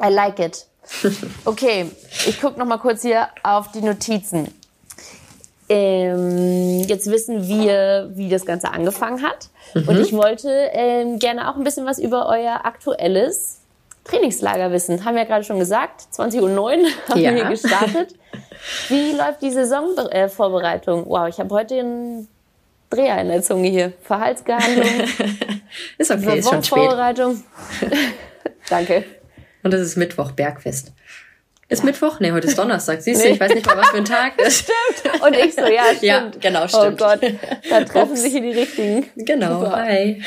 I 0.00 0.12
like 0.12 0.38
it. 0.38 0.66
Okay, 1.44 1.90
ich 2.26 2.40
gucke 2.40 2.58
noch 2.58 2.66
mal 2.66 2.78
kurz 2.78 3.02
hier 3.02 3.28
auf 3.42 3.72
die 3.72 3.82
Notizen. 3.82 4.54
Ähm, 5.68 6.80
jetzt 6.86 7.10
wissen 7.10 7.46
wir, 7.46 8.10
wie 8.14 8.28
das 8.28 8.46
Ganze 8.46 8.72
angefangen 8.72 9.22
hat. 9.22 9.50
Mhm. 9.74 9.88
Und 9.88 10.00
ich 10.00 10.12
wollte 10.12 10.48
ähm, 10.72 11.18
gerne 11.18 11.50
auch 11.50 11.56
ein 11.56 11.64
bisschen 11.64 11.84
was 11.84 11.98
über 11.98 12.26
euer 12.26 12.64
aktuelles 12.64 13.60
Trainingslager 14.04 14.72
wissen. 14.72 15.04
Haben 15.04 15.14
wir 15.14 15.22
ja 15.22 15.28
gerade 15.28 15.44
schon 15.44 15.58
gesagt, 15.58 16.08
20.09 16.14 16.40
Uhr 16.40 16.58
haben 17.08 17.20
ja. 17.20 17.30
wir 17.30 17.32
hier 17.34 17.50
gestartet. 17.50 18.14
Wie 18.88 19.12
läuft 19.12 19.42
die 19.42 19.50
Saisonvorbereitung? 19.50 21.04
Wow, 21.06 21.28
ich 21.28 21.38
habe 21.38 21.54
heute 21.54 21.78
einen 21.78 22.28
Dreher 22.90 23.20
in 23.20 23.28
der 23.28 23.42
Zunge 23.42 23.68
hier. 23.68 23.92
Verhaltsgehandlung. 24.02 24.88
ist 25.98 26.10
okay, 26.10 26.38
ist 26.38 26.48
schon 26.48 26.62
spät. 26.62 26.78
Vorbereitung. 26.78 27.44
Danke. 28.70 29.04
Und 29.62 29.72
das 29.72 29.82
ist 29.82 29.96
Mittwoch, 29.96 30.32
Bergfest. 30.32 30.92
Ist 31.68 31.80
ja. 31.80 31.84
Mittwoch? 31.84 32.18
Nee, 32.20 32.32
heute 32.32 32.46
ist 32.46 32.58
Donnerstag. 32.58 33.02
Siehst 33.02 33.22
du, 33.22 33.26
nee. 33.26 33.34
ich 33.34 33.40
weiß 33.40 33.54
nicht 33.54 33.66
mal, 33.66 33.76
was 33.76 33.88
für 33.90 33.98
ein 33.98 34.04
Tag 34.04 34.40
ist. 34.46 34.64
stimmt. 34.64 35.22
Und 35.22 35.36
ich 35.36 35.54
so, 35.54 35.66
ja, 35.66 35.84
stimmt. 35.96 36.02
Ja, 36.02 36.30
genau, 36.40 36.66
stimmt. 36.68 37.00
Oh 37.00 37.04
Gott, 37.04 37.20
da 37.68 37.80
treffen 37.84 38.12
Ups. 38.12 38.22
sich 38.22 38.32
hier 38.32 38.42
die 38.42 38.52
Richtigen. 38.52 39.06
Genau, 39.16 39.60
Super. 39.60 39.76
hi. 39.76 40.22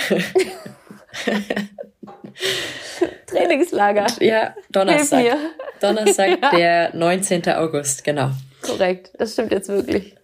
Trainingslager. 3.28 4.08
Ja, 4.20 4.56
Donnerstag. 4.72 5.26
Donnerstag, 5.80 6.40
ja. 6.42 6.52
der 6.52 6.96
19. 6.96 7.50
August, 7.50 8.04
genau. 8.04 8.32
Korrekt, 8.62 9.12
das 9.18 9.34
stimmt 9.34 9.52
jetzt 9.52 9.70
wirklich. 9.70 10.16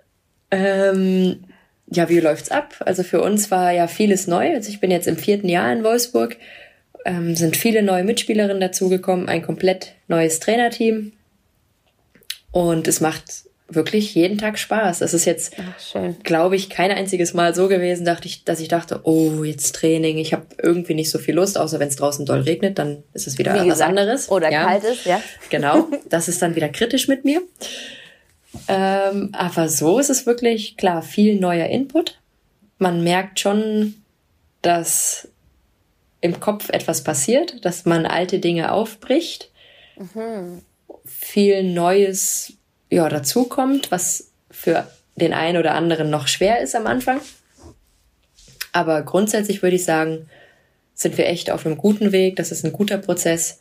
Ähm, 0.52 1.44
ja, 1.88 2.10
wie 2.10 2.20
läuft's 2.20 2.52
ab? 2.52 2.76
Also 2.86 3.04
für 3.04 3.22
uns 3.22 3.50
war 3.50 3.72
ja 3.72 3.88
vieles 3.88 4.28
neu. 4.28 4.54
Also 4.54 4.70
ich 4.70 4.80
bin 4.80 4.92
jetzt 4.92 5.08
im 5.08 5.18
vierten 5.18 5.50
Jahr 5.50 5.72
in 5.72 5.84
Wolfsburg. 5.84 6.38
Ähm, 7.06 7.36
sind 7.36 7.56
viele 7.58 7.84
neue 7.84 8.04
Mitspielerinnen 8.04 8.60
dazugekommen, 8.60 9.30
ein 9.30 9.42
komplett 9.42 9.94
neues 10.08 10.40
Trainerteam. 10.40 11.14
Und 12.52 12.88
es 12.88 13.02
macht 13.02 13.48
wirklich 13.70 14.16
jeden 14.16 14.38
Tag 14.38 14.58
Spaß. 14.58 15.02
Es 15.02 15.14
ist 15.14 15.26
jetzt, 15.26 15.56
glaube 16.24 16.56
ich, 16.56 16.70
kein 16.70 16.92
einziges 16.92 17.34
Mal 17.34 17.54
so 17.54 17.68
gewesen, 17.68 18.06
dachte 18.06 18.28
ich, 18.28 18.46
dass 18.46 18.60
ich 18.60 18.70
dachte, 18.70 19.02
oh, 19.04 19.44
jetzt 19.44 19.76
Training, 19.76 20.18
ich 20.18 20.34
habe 20.34 20.46
irgendwie 20.62 20.94
nicht 20.94 21.12
so 21.12 21.20
viel 21.20 21.36
Lust, 21.36 21.58
außer 21.58 21.80
wenn 21.80 21.90
es 21.90 21.98
draußen 21.98 22.26
doll 22.26 22.42
regnet, 22.42 22.80
dann 22.80 23.04
ist 23.14 23.28
es 23.28 23.38
wieder 23.38 23.54
Wie 23.54 23.60
was 23.60 23.66
gesagt, 23.66 23.90
anderes. 23.90 24.32
Oder 24.32 24.52
ja. 24.52 24.66
kalt 24.66 24.84
ist, 24.84 25.06
ja. 25.06 25.22
Genau, 25.50 25.88
das 26.10 26.30
ist 26.30 26.42
dann 26.42 26.56
wieder 26.56 26.70
kritisch 26.70 27.08
mit 27.08 27.26
mir. 27.26 27.42
Ähm, 28.68 29.30
aber 29.34 29.68
so 29.68 30.00
ist 30.00 30.10
es 30.10 30.26
wirklich, 30.26 30.78
klar, 30.78 31.02
viel 31.02 31.40
neuer 31.40 31.68
Input. 31.68 32.20
Man 32.80 33.04
merkt 33.04 33.40
schon, 33.40 33.96
dass 34.62 35.28
im 36.22 36.40
Kopf 36.40 36.70
etwas 36.70 37.04
passiert, 37.04 37.64
dass 37.66 37.86
man 37.86 38.06
alte 38.06 38.40
Dinge 38.40 38.72
aufbricht, 38.72 39.52
mhm. 39.98 40.62
viel 41.06 41.64
Neues 41.64 42.54
ja, 42.90 43.08
dazukommt, 43.10 43.92
was 43.92 44.32
für 44.50 44.88
den 45.16 45.34
einen 45.34 45.58
oder 45.58 45.74
anderen 45.74 46.10
noch 46.10 46.28
schwer 46.28 46.62
ist 46.62 46.76
am 46.76 46.88
Anfang. 46.88 47.20
Aber 48.72 49.02
grundsätzlich 49.02 49.62
würde 49.62 49.76
ich 49.76 49.86
sagen, 49.86 50.30
sind 50.94 51.18
wir 51.18 51.28
echt 51.28 51.52
auf 51.52 51.66
einem 51.66 51.78
guten 51.78 52.12
Weg. 52.12 52.36
Das 52.36 52.52
ist 52.52 52.64
ein 52.64 52.74
guter 52.74 52.98
Prozess. 52.98 53.60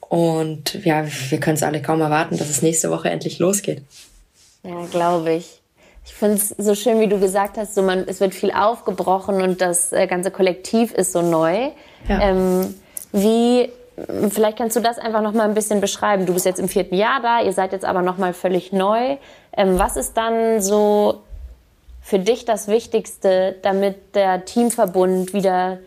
Und 0.00 0.84
ja, 0.84 1.04
wir 1.28 1.38
können 1.40 1.56
es 1.56 1.62
alle 1.62 1.82
kaum 1.82 2.00
erwarten, 2.00 2.38
dass 2.38 2.48
es 2.48 2.62
nächste 2.62 2.90
Woche 2.90 3.10
endlich 3.10 3.38
losgeht. 3.38 3.82
Ja, 4.62 4.86
glaube 4.86 5.34
ich. 5.34 5.60
Ich 6.04 6.14
finde 6.14 6.36
es 6.36 6.48
so 6.48 6.74
schön, 6.74 7.00
wie 7.00 7.08
du 7.08 7.20
gesagt 7.20 7.58
hast, 7.58 7.74
so 7.74 7.82
man, 7.82 8.08
es 8.08 8.20
wird 8.20 8.34
viel 8.34 8.50
aufgebrochen 8.50 9.42
und 9.42 9.60
das 9.60 9.92
äh, 9.92 10.06
ganze 10.06 10.30
Kollektiv 10.30 10.92
ist 10.94 11.12
so 11.12 11.20
neu. 11.20 11.70
Ja. 12.06 12.20
Ähm, 12.20 12.74
wie, 13.12 13.70
vielleicht 14.30 14.58
kannst 14.58 14.76
du 14.76 14.80
das 14.80 14.98
einfach 14.98 15.22
noch 15.22 15.32
mal 15.32 15.44
ein 15.44 15.54
bisschen 15.54 15.80
beschreiben. 15.80 16.26
Du 16.26 16.34
bist 16.34 16.46
jetzt 16.46 16.60
im 16.60 16.68
vierten 16.68 16.94
Jahr 16.94 17.20
da, 17.22 17.40
ihr 17.40 17.52
seid 17.52 17.72
jetzt 17.72 17.84
aber 17.84 18.02
noch 18.02 18.18
mal 18.18 18.32
völlig 18.32 18.72
neu. 18.72 19.16
Ähm, 19.56 19.78
was 19.78 19.96
ist 19.96 20.16
dann 20.16 20.60
so 20.60 21.22
für 22.00 22.18
dich 22.18 22.44
das 22.44 22.68
Wichtigste, 22.68 23.56
damit 23.62 24.14
der 24.14 24.44
Teamverbund 24.44 25.32
wieder 25.32 25.78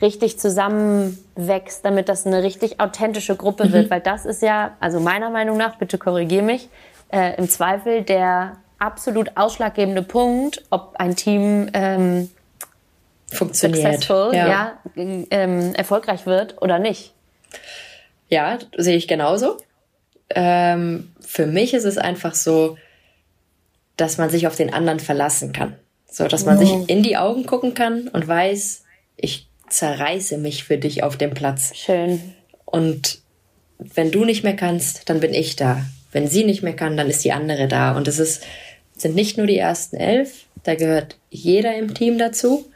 richtig 0.00 0.38
zusammenwächst, 0.38 1.84
damit 1.84 2.08
das 2.08 2.26
eine 2.26 2.42
richtig 2.42 2.80
authentische 2.80 3.36
Gruppe 3.36 3.66
mhm. 3.66 3.72
wird? 3.72 3.90
Weil 3.90 4.00
das 4.00 4.24
ist 4.24 4.42
ja, 4.42 4.72
also 4.80 5.00
meiner 5.00 5.30
Meinung 5.30 5.56
nach, 5.56 5.76
bitte 5.76 5.98
korrigier 5.98 6.42
mich, 6.42 6.68
äh, 7.12 7.36
im 7.36 7.48
Zweifel 7.48 8.02
der 8.02 8.56
absolut 8.78 9.36
ausschlaggebende 9.36 10.02
Punkt, 10.02 10.64
ob 10.70 10.94
ein 10.96 11.14
Team 11.14 11.68
ähm, 11.74 12.30
funktioniert, 13.30 14.08
ja, 14.08 14.32
ja 14.32 14.78
ähm, 14.96 15.74
erfolgreich 15.74 16.26
wird 16.26 16.60
oder 16.60 16.78
nicht. 16.78 17.14
Ja, 18.28 18.58
sehe 18.76 18.96
ich 18.96 19.08
genauso. 19.08 19.56
Ähm, 20.30 21.12
für 21.20 21.46
mich 21.46 21.74
ist 21.74 21.84
es 21.84 21.98
einfach 21.98 22.34
so, 22.34 22.76
dass 23.96 24.18
man 24.18 24.30
sich 24.30 24.46
auf 24.46 24.56
den 24.56 24.72
anderen 24.72 25.00
verlassen 25.00 25.52
kann. 25.52 25.76
So, 26.10 26.26
dass 26.26 26.44
man 26.44 26.58
oh. 26.58 26.60
sich 26.60 26.88
in 26.88 27.02
die 27.02 27.16
Augen 27.16 27.46
gucken 27.46 27.74
kann 27.74 28.08
und 28.08 28.26
weiß, 28.26 28.84
ich 29.16 29.48
zerreiße 29.68 30.38
mich 30.38 30.64
für 30.64 30.78
dich 30.78 31.02
auf 31.02 31.16
dem 31.16 31.34
Platz. 31.34 31.72
Schön. 31.76 32.34
Und 32.64 33.20
wenn 33.78 34.10
du 34.10 34.24
nicht 34.24 34.42
mehr 34.42 34.56
kannst, 34.56 35.08
dann 35.08 35.20
bin 35.20 35.32
ich 35.32 35.56
da. 35.56 35.84
Wenn 36.12 36.28
sie 36.28 36.44
nicht 36.44 36.62
mehr 36.62 36.74
kann, 36.74 36.96
dann 36.96 37.08
ist 37.08 37.24
die 37.24 37.32
andere 37.32 37.68
da. 37.68 37.96
Und 37.96 38.08
es 38.08 38.18
ist, 38.18 38.42
sind 38.96 39.14
nicht 39.14 39.36
nur 39.36 39.46
die 39.46 39.58
ersten 39.58 39.96
elf, 39.96 40.46
da 40.64 40.74
gehört 40.74 41.16
jeder 41.30 41.76
im 41.76 41.94
Team 41.94 42.18
dazu. 42.18 42.70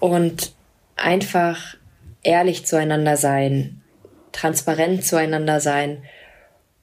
Und 0.00 0.52
einfach 0.96 1.76
ehrlich 2.22 2.66
zueinander 2.66 3.16
sein, 3.16 3.80
transparent 4.32 5.04
zueinander 5.04 5.60
sein 5.60 6.02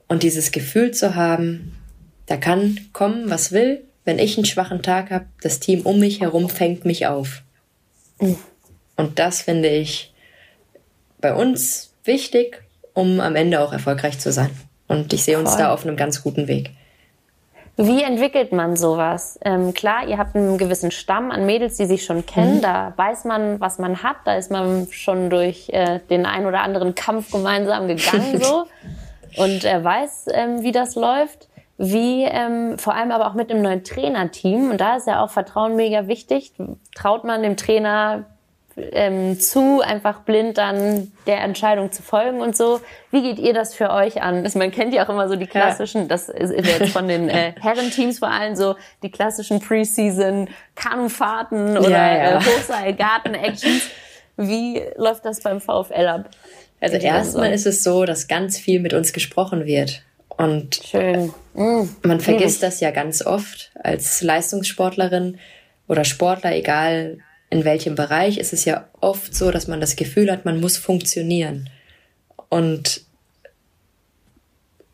und 0.07 0.23
dieses 0.23 0.51
Gefühl 0.51 0.91
zu 0.91 1.15
haben, 1.15 1.77
da 2.25 2.37
kann 2.37 2.79
kommen, 2.93 3.29
was 3.29 3.51
will. 3.51 3.83
Wenn 4.05 4.19
ich 4.19 4.37
einen 4.37 4.45
schwachen 4.45 4.81
Tag 4.81 5.11
habe, 5.11 5.25
das 5.41 5.59
Team 5.59 5.81
um 5.81 5.99
mich 5.99 6.21
herum 6.21 6.49
fängt 6.49 6.85
mich 6.85 7.07
auf. 7.07 7.43
Mhm. 8.21 8.37
Und 8.95 9.19
das 9.19 9.41
finde 9.41 9.69
ich 9.69 10.13
bei 11.19 11.33
uns 11.33 11.93
wichtig, 12.03 12.63
um 12.93 13.19
am 13.19 13.35
Ende 13.35 13.59
auch 13.59 13.73
erfolgreich 13.73 14.19
zu 14.19 14.31
sein. 14.31 14.49
Und 14.87 15.11
ich 15.13 15.23
sehe 15.23 15.37
uns 15.37 15.51
Voll. 15.51 15.59
da 15.59 15.73
auf 15.73 15.85
einem 15.85 15.97
ganz 15.97 16.23
guten 16.23 16.47
Weg. 16.47 16.71
Wie 17.79 18.01
entwickelt 18.01 18.51
man 18.51 18.75
sowas? 18.75 19.39
Ähm, 19.45 19.71
klar, 19.73 20.07
ihr 20.07 20.17
habt 20.17 20.35
einen 20.35 20.57
gewissen 20.57 20.89
Stamm 20.89 21.29
an 21.29 21.45
Mädels, 21.45 21.77
die 21.77 21.85
sich 21.85 22.03
schon 22.03 22.25
kennen. 22.25 22.57
Mhm. 22.57 22.61
Da 22.61 22.93
weiß 22.95 23.25
man, 23.25 23.59
was 23.59 23.77
man 23.77 24.01
hat. 24.01 24.17
Da 24.25 24.33
ist 24.33 24.49
man 24.49 24.87
schon 24.89 25.29
durch 25.29 25.69
äh, 25.69 25.99
den 26.09 26.25
ein 26.25 26.47
oder 26.47 26.61
anderen 26.61 26.95
Kampf 26.95 27.31
gemeinsam 27.31 27.87
gegangen 27.87 28.39
so 28.41 28.65
und 29.37 29.63
er 29.63 29.83
weiß, 29.83 30.25
ähm, 30.33 30.63
wie 30.63 30.71
das 30.71 30.95
läuft. 30.95 31.47
Wie 31.77 32.23
ähm, 32.23 32.79
vor 32.79 32.95
allem 32.95 33.11
aber 33.11 33.27
auch 33.27 33.35
mit 33.35 33.51
dem 33.51 33.61
neuen 33.61 33.83
Trainerteam. 33.83 34.71
Und 34.71 34.81
da 34.81 34.95
ist 34.95 35.05
ja 35.05 35.23
auch 35.23 35.29
Vertrauen 35.29 35.75
mega 35.75 36.07
wichtig. 36.07 36.53
Traut 36.95 37.23
man 37.23 37.43
dem 37.43 37.55
Trainer 37.55 38.25
ähm, 38.77 39.39
zu, 39.39 39.81
einfach 39.81 40.21
blind 40.21 40.57
dann 40.57 41.11
der 41.25 41.41
Entscheidung 41.41 41.91
zu 41.91 42.03
folgen 42.03 42.41
und 42.41 42.55
so. 42.55 42.79
Wie 43.11 43.21
geht 43.21 43.39
ihr 43.39 43.53
das 43.53 43.73
für 43.73 43.89
euch 43.89 44.21
an? 44.21 44.43
Also 44.43 44.59
man 44.59 44.71
kennt 44.71 44.93
ja 44.93 45.05
auch 45.05 45.09
immer 45.09 45.27
so 45.27 45.35
die 45.35 45.47
klassischen, 45.47 46.01
ja. 46.01 46.07
das 46.07 46.29
ist 46.29 46.53
jetzt 46.53 46.91
von 46.91 47.07
den 47.07 47.29
äh, 47.29 47.53
Herrenteams 47.61 48.19
vor 48.19 48.29
allem 48.29 48.55
so, 48.55 48.75
die 49.03 49.09
klassischen 49.09 49.59
Preseason 49.59 50.47
Kanufahrten 50.75 51.77
oder 51.77 51.89
ja, 51.89 52.17
ja. 52.17 52.37
äh, 52.37 52.43
Hochseil-Garten-Actions. 52.43 53.81
Wie 54.37 54.81
läuft 54.95 55.25
das 55.25 55.41
beim 55.41 55.59
VfL 55.59 56.07
ab? 56.07 56.29
Also 56.79 56.97
erstmal 56.97 57.51
ist 57.51 57.65
es 57.65 57.83
so, 57.83 58.05
dass 58.05 58.27
ganz 58.27 58.59
viel 58.59 58.79
mit 58.79 58.93
uns 58.93 59.11
gesprochen 59.11 59.65
wird. 59.65 60.03
Und 60.29 60.81
Schön. 60.85 61.33
Mm. 61.55 61.89
man 62.03 62.19
vergisst 62.19 62.61
mm. 62.61 62.65
das 62.65 62.79
ja 62.79 62.91
ganz 62.91 63.25
oft 63.25 63.71
als 63.81 64.21
Leistungssportlerin 64.21 65.39
oder 65.87 66.03
Sportler, 66.03 66.55
egal 66.55 67.17
in 67.49 67.63
welchem 67.63 67.95
Bereich, 67.95 68.37
ist 68.37 68.53
es 68.53 68.65
ja 68.65 68.89
oft 68.99 69.33
so, 69.33 69.51
dass 69.51 69.67
man 69.67 69.79
das 69.79 69.95
Gefühl 69.95 70.31
hat, 70.31 70.45
man 70.45 70.59
muss 70.59 70.77
funktionieren. 70.77 71.69
Und 72.49 73.01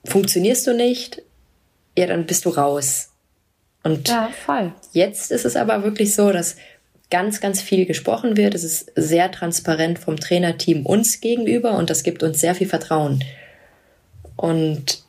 funktionierst 0.06 0.68
du 0.68 0.74
nicht, 0.74 1.22
ja, 1.98 2.08
dann 2.08 2.26
bist 2.26 2.46
du 2.46 2.50
raus. 2.50 3.10
Und 3.84 4.08
ja, 4.08 4.30
jetzt 4.94 5.32
ist 5.32 5.46
es 5.46 5.56
aber 5.56 5.84
wirklich 5.84 6.16
so, 6.16 6.32
dass 6.32 6.56
ganz, 7.10 7.42
ganz 7.42 7.62
viel 7.62 7.86
gesprochen 7.86 8.38
wird. 8.38 8.56
Es 8.56 8.64
ist 8.64 8.92
sehr 8.96 9.32
transparent 9.32 10.00
vom 10.00 10.18
Trainerteam 10.18 10.86
uns 10.86 11.22
gegenüber 11.22 11.78
und 11.78 11.90
das 11.90 12.04
gibt 12.04 12.24
uns 12.24 12.40
sehr 12.40 12.56
viel 12.56 12.68
Vertrauen. 12.68 13.24
Und 14.36 15.04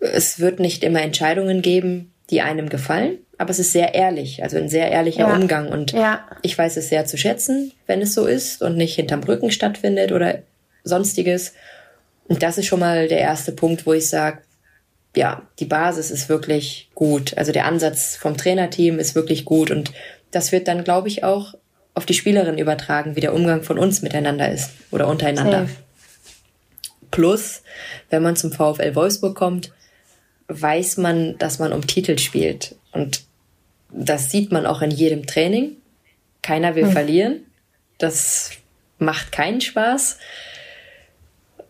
es 0.00 0.38
wird 0.38 0.60
nicht 0.60 0.82
immer 0.82 1.02
Entscheidungen 1.02 1.62
geben, 1.62 2.12
die 2.30 2.40
einem 2.40 2.68
gefallen 2.68 3.18
aber 3.40 3.48
es 3.52 3.58
ist 3.58 3.72
sehr 3.72 3.94
ehrlich, 3.94 4.42
also 4.42 4.58
ein 4.58 4.68
sehr 4.68 4.90
ehrlicher 4.90 5.26
ja. 5.26 5.34
Umgang. 5.34 5.68
Und 5.68 5.92
ja. 5.92 6.26
ich 6.42 6.58
weiß 6.58 6.76
es 6.76 6.90
sehr 6.90 7.06
zu 7.06 7.16
schätzen, 7.16 7.72
wenn 7.86 8.02
es 8.02 8.12
so 8.12 8.26
ist 8.26 8.60
und 8.60 8.76
nicht 8.76 8.96
hinterm 8.96 9.22
Rücken 9.22 9.50
stattfindet 9.50 10.12
oder 10.12 10.40
sonstiges. 10.84 11.54
Und 12.28 12.42
das 12.42 12.58
ist 12.58 12.66
schon 12.66 12.80
mal 12.80 13.08
der 13.08 13.20
erste 13.20 13.52
Punkt, 13.52 13.86
wo 13.86 13.94
ich 13.94 14.10
sage, 14.10 14.40
ja, 15.16 15.40
die 15.58 15.64
Basis 15.64 16.10
ist 16.10 16.28
wirklich 16.28 16.90
gut. 16.94 17.32
Also 17.38 17.50
der 17.50 17.64
Ansatz 17.64 18.14
vom 18.14 18.36
Trainerteam 18.36 18.98
ist 18.98 19.14
wirklich 19.14 19.46
gut 19.46 19.70
und 19.70 19.90
das 20.32 20.52
wird 20.52 20.68
dann, 20.68 20.84
glaube 20.84 21.08
ich, 21.08 21.24
auch 21.24 21.54
auf 21.94 22.04
die 22.04 22.12
Spielerin 22.12 22.58
übertragen, 22.58 23.16
wie 23.16 23.20
der 23.20 23.32
Umgang 23.32 23.62
von 23.62 23.78
uns 23.78 24.02
miteinander 24.02 24.52
ist 24.52 24.72
oder 24.90 25.08
untereinander. 25.08 25.62
Safe. 25.62 25.76
Plus, 27.10 27.62
wenn 28.10 28.22
man 28.22 28.36
zum 28.36 28.52
VfL 28.52 28.94
Wolfsburg 28.94 29.34
kommt, 29.34 29.72
weiß 30.48 30.98
man, 30.98 31.38
dass 31.38 31.58
man 31.58 31.72
um 31.72 31.86
Titel 31.86 32.18
spielt. 32.18 32.76
Und 32.92 33.29
das 33.92 34.30
sieht 34.30 34.52
man 34.52 34.66
auch 34.66 34.82
in 34.82 34.90
jedem 34.90 35.26
Training. 35.26 35.76
Keiner 36.42 36.74
will 36.74 36.84
hm. 36.84 36.92
verlieren. 36.92 37.40
Das 37.98 38.52
macht 38.98 39.32
keinen 39.32 39.60
Spaß. 39.60 40.18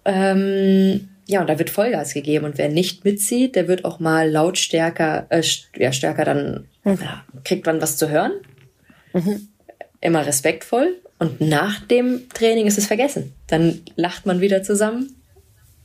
Ähm, 0.04 1.08
ja, 1.26 1.40
und 1.40 1.48
da 1.48 1.58
wird 1.58 1.70
Vollgas 1.70 2.14
gegeben. 2.14 2.44
Und 2.44 2.58
wer 2.58 2.68
nicht 2.68 3.04
mitzieht, 3.04 3.56
der 3.56 3.68
wird 3.68 3.84
auch 3.84 4.00
mal 4.00 4.28
lautstärker, 4.28 5.26
äh, 5.30 5.42
ja, 5.76 5.92
stärker 5.92 6.24
dann, 6.24 6.66
hm. 6.82 6.98
ja, 7.00 7.24
kriegt 7.44 7.66
man 7.66 7.80
was 7.80 7.96
zu 7.96 8.08
hören. 8.08 8.32
Mhm. 9.12 9.48
Immer 10.00 10.26
respektvoll. 10.26 11.00
Und 11.18 11.40
nach 11.40 11.80
dem 11.86 12.28
Training 12.32 12.66
ist 12.66 12.78
es 12.78 12.86
vergessen. 12.86 13.34
Dann 13.46 13.82
lacht 13.96 14.24
man 14.26 14.40
wieder 14.40 14.62
zusammen 14.62 15.14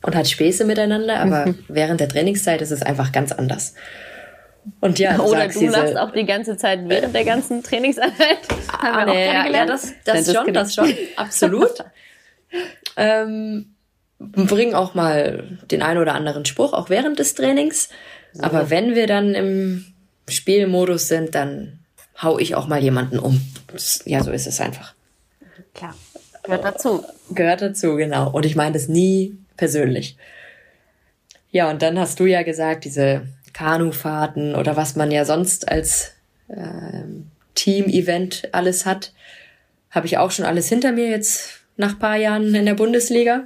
und 0.01 0.15
hat 0.15 0.29
Späße 0.29 0.63
miteinander. 0.65 1.19
Aber 1.19 1.47
mhm. 1.47 1.59
während 1.67 1.99
der 1.99 2.09
Trainingszeit 2.09 2.61
ist 2.61 2.71
es 2.71 2.81
einfach 2.81 3.11
ganz 3.11 3.31
anders. 3.31 3.73
Und 4.81 4.99
ja, 4.99 5.19
Oder 5.19 5.47
du 5.47 5.67
lachst 5.67 5.97
auch 5.97 6.11
die 6.11 6.25
ganze 6.25 6.57
Zeit 6.57 6.87
während 6.87 7.13
der 7.13 7.23
ganzen 7.23 7.63
Trainingseinheit. 7.63 8.39
Ah, 8.71 9.05
nee, 9.05 9.25
ja, 9.25 9.47
ja, 9.47 9.65
das, 9.65 9.93
das 10.03 10.31
schon, 10.31 10.53
das 10.53 10.75
schon, 10.75 10.93
absolut. 11.15 11.71
ähm, 12.97 13.75
bringen 14.19 14.75
auch 14.75 14.93
mal 14.93 15.59
den 15.69 15.81
einen 15.81 15.99
oder 15.99 16.15
anderen 16.15 16.45
Spruch, 16.45 16.73
auch 16.73 16.89
während 16.89 17.19
des 17.19 17.35
Trainings. 17.35 17.89
So. 18.33 18.43
Aber 18.43 18.69
wenn 18.69 18.95
wir 18.95 19.07
dann 19.07 19.33
im 19.33 19.93
Spielmodus 20.27 21.07
sind, 21.07 21.35
dann 21.35 21.79
hau 22.21 22.39
ich 22.39 22.55
auch 22.55 22.67
mal 22.67 22.81
jemanden 22.81 23.19
um. 23.19 23.41
Ja, 24.05 24.23
so 24.23 24.31
ist 24.31 24.47
es 24.47 24.61
einfach. 24.61 24.93
Klar. 25.73 25.95
Gehört 26.43 26.63
dazu. 26.63 27.03
Gehört 27.31 27.61
dazu, 27.61 27.95
genau. 27.95 28.29
Und 28.29 28.45
ich 28.45 28.55
meine 28.55 28.73
das 28.73 28.87
nie 28.87 29.37
persönlich. 29.57 30.17
Ja, 31.51 31.69
und 31.69 31.81
dann 31.81 31.99
hast 31.99 32.19
du 32.19 32.25
ja 32.25 32.43
gesagt, 32.43 32.85
diese 32.85 33.27
Kanufahrten 33.55 34.53
oder 34.53 34.75
was 34.75 34.97
man 34.97 35.11
ja 35.11 35.23
sonst 35.23 35.69
als 35.69 36.11
äh, 36.49 37.05
Team-Event 37.55 38.49
alles 38.51 38.85
hat, 38.85 39.13
habe 39.89 40.07
ich 40.07 40.17
auch 40.17 40.29
schon 40.31 40.43
alles 40.43 40.67
hinter 40.67 40.91
mir 40.91 41.09
jetzt 41.09 41.61
nach 41.77 41.97
paar 41.97 42.17
Jahren 42.17 42.53
in 42.53 42.65
der 42.65 42.73
Bundesliga. 42.73 43.45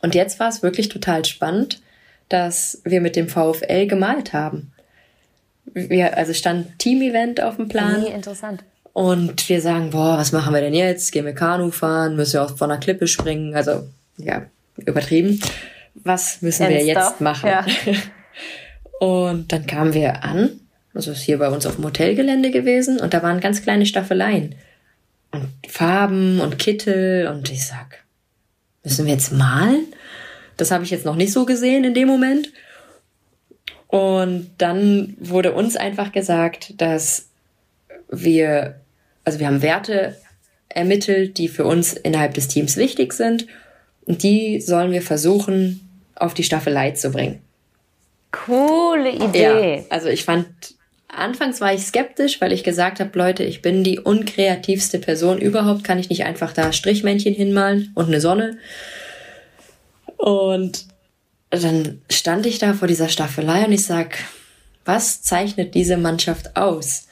Und 0.00 0.14
jetzt 0.14 0.40
war 0.40 0.48
es 0.48 0.62
wirklich 0.62 0.88
total 0.88 1.26
spannend, 1.26 1.82
dass 2.30 2.80
wir 2.84 3.02
mit 3.02 3.16
dem 3.16 3.28
VfL 3.28 3.86
gemalt 3.86 4.32
haben. 4.32 4.72
Wir, 5.74 6.16
also 6.16 6.32
stand 6.32 6.78
Team-Event 6.78 7.42
auf 7.42 7.56
dem 7.56 7.68
Plan. 7.68 8.00
Nee, 8.00 8.14
interessant. 8.14 8.64
Und 8.94 9.46
wir 9.50 9.60
sagen, 9.60 9.90
boah, 9.90 10.16
was 10.16 10.32
machen 10.32 10.54
wir 10.54 10.62
denn 10.62 10.72
jetzt? 10.72 11.12
Gehen 11.12 11.26
wir 11.26 11.34
Kanu 11.34 11.70
fahren? 11.70 12.16
Müssen 12.16 12.34
wir 12.34 12.44
auch 12.44 12.56
von 12.56 12.70
einer 12.70 12.80
Klippe 12.80 13.08
springen? 13.08 13.54
Also, 13.54 13.86
ja, 14.16 14.46
übertrieben. 14.78 15.38
Was 15.96 16.40
müssen 16.40 16.70
wir 16.70 16.82
jetzt 16.82 17.20
machen? 17.20 17.50
Ja. 17.50 17.66
Und 19.00 19.52
dann 19.52 19.66
kamen 19.66 19.94
wir 19.94 20.24
an, 20.24 20.60
also 20.94 21.12
ist 21.12 21.22
hier 21.22 21.38
bei 21.38 21.48
uns 21.48 21.66
auf 21.66 21.76
dem 21.76 21.84
Hotelgelände 21.84 22.50
gewesen, 22.50 23.00
und 23.00 23.12
da 23.12 23.22
waren 23.22 23.40
ganz 23.40 23.62
kleine 23.62 23.86
Staffeleien. 23.86 24.54
Und 25.32 25.48
Farben 25.68 26.40
und 26.40 26.58
Kittel, 26.58 27.28
und 27.28 27.50
ich 27.50 27.66
sag, 27.66 28.04
müssen 28.82 29.04
wir 29.04 29.12
jetzt 29.12 29.32
malen? 29.32 29.86
Das 30.56 30.70
habe 30.70 30.84
ich 30.84 30.90
jetzt 30.90 31.04
noch 31.04 31.16
nicht 31.16 31.32
so 31.32 31.44
gesehen 31.44 31.84
in 31.84 31.94
dem 31.94 32.08
Moment. 32.08 32.50
Und 33.88 34.50
dann 34.58 35.14
wurde 35.20 35.52
uns 35.52 35.76
einfach 35.76 36.12
gesagt, 36.12 36.80
dass 36.80 37.28
wir, 38.10 38.80
also 39.24 39.38
wir 39.38 39.46
haben 39.46 39.62
Werte 39.62 40.16
ermittelt, 40.68 41.38
die 41.38 41.48
für 41.48 41.64
uns 41.64 41.92
innerhalb 41.92 42.34
des 42.34 42.48
Teams 42.48 42.76
wichtig 42.76 43.12
sind. 43.12 43.46
Und 44.06 44.22
die 44.22 44.60
sollen 44.60 44.92
wir 44.92 45.02
versuchen, 45.02 45.80
auf 46.14 46.34
die 46.34 46.44
Staffelei 46.44 46.92
zu 46.92 47.10
bringen. 47.10 47.40
Coole 48.30 49.10
Idee. 49.10 49.76
Ja, 49.78 49.84
also 49.90 50.08
ich 50.08 50.24
fand, 50.24 50.46
anfangs 51.08 51.60
war 51.60 51.72
ich 51.72 51.82
skeptisch, 51.82 52.40
weil 52.40 52.52
ich 52.52 52.64
gesagt 52.64 53.00
habe, 53.00 53.16
Leute, 53.18 53.44
ich 53.44 53.62
bin 53.62 53.84
die 53.84 53.98
unkreativste 53.98 54.98
Person 54.98 55.38
überhaupt, 55.38 55.84
kann 55.84 55.98
ich 55.98 56.10
nicht 56.10 56.24
einfach 56.24 56.52
da 56.52 56.72
Strichmännchen 56.72 57.34
hinmalen 57.34 57.92
und 57.94 58.06
eine 58.06 58.20
Sonne. 58.20 58.58
Und 60.16 60.86
dann 61.50 62.02
stand 62.10 62.46
ich 62.46 62.58
da 62.58 62.74
vor 62.74 62.88
dieser 62.88 63.08
Staffelei 63.08 63.64
und 63.64 63.72
ich 63.72 63.84
sag, 63.84 64.18
was 64.84 65.22
zeichnet 65.22 65.74
diese 65.74 65.96
Mannschaft 65.96 66.56
aus? 66.56 67.08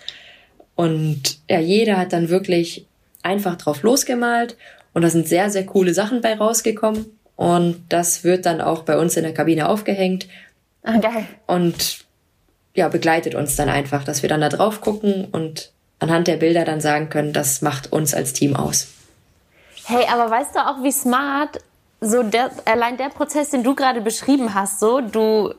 Und 0.74 1.38
ja, 1.48 1.60
jeder 1.60 1.98
hat 1.98 2.12
dann 2.12 2.28
wirklich 2.28 2.86
einfach 3.22 3.56
drauf 3.56 3.82
losgemalt 3.82 4.56
und 4.92 5.02
da 5.02 5.10
sind 5.10 5.28
sehr, 5.28 5.50
sehr 5.50 5.66
coole 5.66 5.94
Sachen 5.94 6.20
bei 6.20 6.34
rausgekommen. 6.34 7.06
Und 7.36 7.82
das 7.88 8.22
wird 8.22 8.46
dann 8.46 8.60
auch 8.60 8.82
bei 8.82 8.96
uns 8.96 9.16
in 9.16 9.24
der 9.24 9.34
Kabine 9.34 9.68
aufgehängt. 9.68 10.28
Ah, 10.84 10.98
geil. 10.98 11.26
Und 11.46 12.04
ja, 12.74 12.88
begleitet 12.88 13.34
uns 13.34 13.56
dann 13.56 13.68
einfach, 13.68 14.04
dass 14.04 14.22
wir 14.22 14.28
dann 14.28 14.40
da 14.40 14.48
drauf 14.48 14.80
gucken 14.80 15.28
und 15.32 15.72
anhand 15.98 16.28
der 16.28 16.36
Bilder 16.36 16.64
dann 16.64 16.80
sagen 16.80 17.08
können, 17.08 17.32
das 17.32 17.62
macht 17.62 17.92
uns 17.92 18.14
als 18.14 18.32
Team 18.32 18.54
aus. 18.54 18.88
Hey, 19.86 20.06
aber 20.12 20.30
weißt 20.30 20.54
du 20.54 20.60
auch, 20.60 20.82
wie 20.82 20.92
smart 20.92 21.60
so 22.00 22.22
der, 22.22 22.50
allein 22.66 22.96
der 22.96 23.08
Prozess, 23.08 23.50
den 23.50 23.62
du 23.62 23.74
gerade 23.74 24.00
beschrieben 24.00 24.54
hast, 24.54 24.80
so 24.80 25.00
du, 25.00 25.54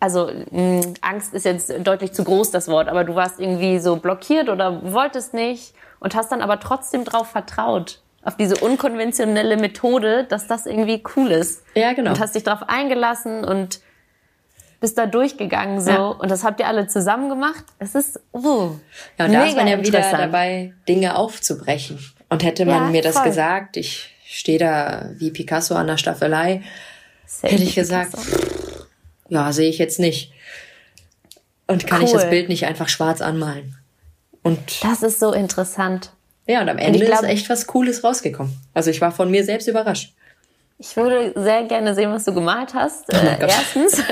also 0.00 0.30
mh, 0.50 0.94
Angst 1.00 1.32
ist 1.32 1.44
jetzt 1.44 1.72
deutlich 1.82 2.12
zu 2.12 2.24
groß 2.24 2.50
das 2.50 2.68
Wort, 2.68 2.88
aber 2.88 3.04
du 3.04 3.14
warst 3.14 3.40
irgendwie 3.40 3.78
so 3.78 3.96
blockiert 3.96 4.48
oder 4.48 4.92
wolltest 4.92 5.32
nicht 5.32 5.74
und 6.00 6.14
hast 6.14 6.30
dann 6.30 6.42
aber 6.42 6.60
trotzdem 6.60 7.04
drauf 7.04 7.28
vertraut 7.28 8.00
auf 8.22 8.36
diese 8.36 8.56
unkonventionelle 8.56 9.56
Methode, 9.56 10.24
dass 10.24 10.46
das 10.46 10.66
irgendwie 10.66 11.02
cool 11.16 11.30
ist. 11.30 11.62
Ja, 11.74 11.94
genau. 11.94 12.10
Und 12.10 12.20
hast 12.20 12.34
dich 12.34 12.42
darauf 12.42 12.68
eingelassen 12.68 13.44
und 13.44 13.80
bist 14.80 14.96
da 14.96 15.06
durchgegangen 15.06 15.80
so 15.80 15.90
ja. 15.90 16.06
und 16.06 16.30
das 16.30 16.44
habt 16.44 16.60
ihr 16.60 16.66
alle 16.66 16.86
zusammen 16.86 17.28
gemacht. 17.28 17.64
Es 17.78 17.94
ist 17.94 18.20
uh, 18.32 18.70
ja 19.18 19.26
und 19.26 19.32
da 19.32 19.44
ist 19.44 19.56
man 19.56 19.66
ja 19.66 19.82
wieder 19.82 20.00
dabei 20.10 20.72
Dinge 20.88 21.16
aufzubrechen. 21.16 21.98
Und 22.30 22.42
hätte 22.42 22.66
man 22.66 22.84
ja, 22.84 22.90
mir 22.90 23.02
das 23.02 23.16
voll. 23.16 23.24
gesagt, 23.24 23.76
ich 23.76 24.14
stehe 24.24 24.58
da 24.58 25.10
wie 25.14 25.30
Picasso 25.30 25.74
an 25.74 25.86
der 25.86 25.96
Staffelei, 25.96 26.62
Sehr 27.24 27.50
hätte 27.50 27.62
ich 27.62 27.74
gesagt, 27.74 28.16
pff, 28.16 28.86
ja, 29.28 29.52
sehe 29.52 29.70
ich 29.70 29.78
jetzt 29.78 29.98
nicht. 29.98 30.32
Und 31.66 31.86
kann 31.86 32.00
cool. 32.00 32.06
ich 32.06 32.12
das 32.12 32.28
Bild 32.28 32.48
nicht 32.48 32.66
einfach 32.66 32.88
schwarz 32.88 33.20
anmalen. 33.20 33.76
Und 34.42 34.82
das 34.82 35.02
ist 35.02 35.20
so 35.20 35.32
interessant. 35.32 36.12
Ja, 36.46 36.62
und 36.62 36.68
am 36.68 36.78
Ende 36.78 36.98
und 36.98 37.06
glaub, 37.06 37.22
ist 37.22 37.28
echt 37.28 37.50
was 37.50 37.66
Cooles 37.66 38.02
rausgekommen. 38.02 38.58
Also 38.72 38.90
ich 38.90 39.00
war 39.00 39.12
von 39.12 39.30
mir 39.30 39.44
selbst 39.44 39.68
überrascht. 39.68 40.14
Ich 40.80 40.96
würde 40.96 41.32
sehr 41.34 41.64
gerne 41.64 41.94
sehen, 41.94 42.10
was 42.10 42.24
du 42.24 42.32
gemalt 42.32 42.72
hast. 42.72 43.04
Oh 43.12 43.16
äh, 43.16 43.36
erstens. 43.40 43.96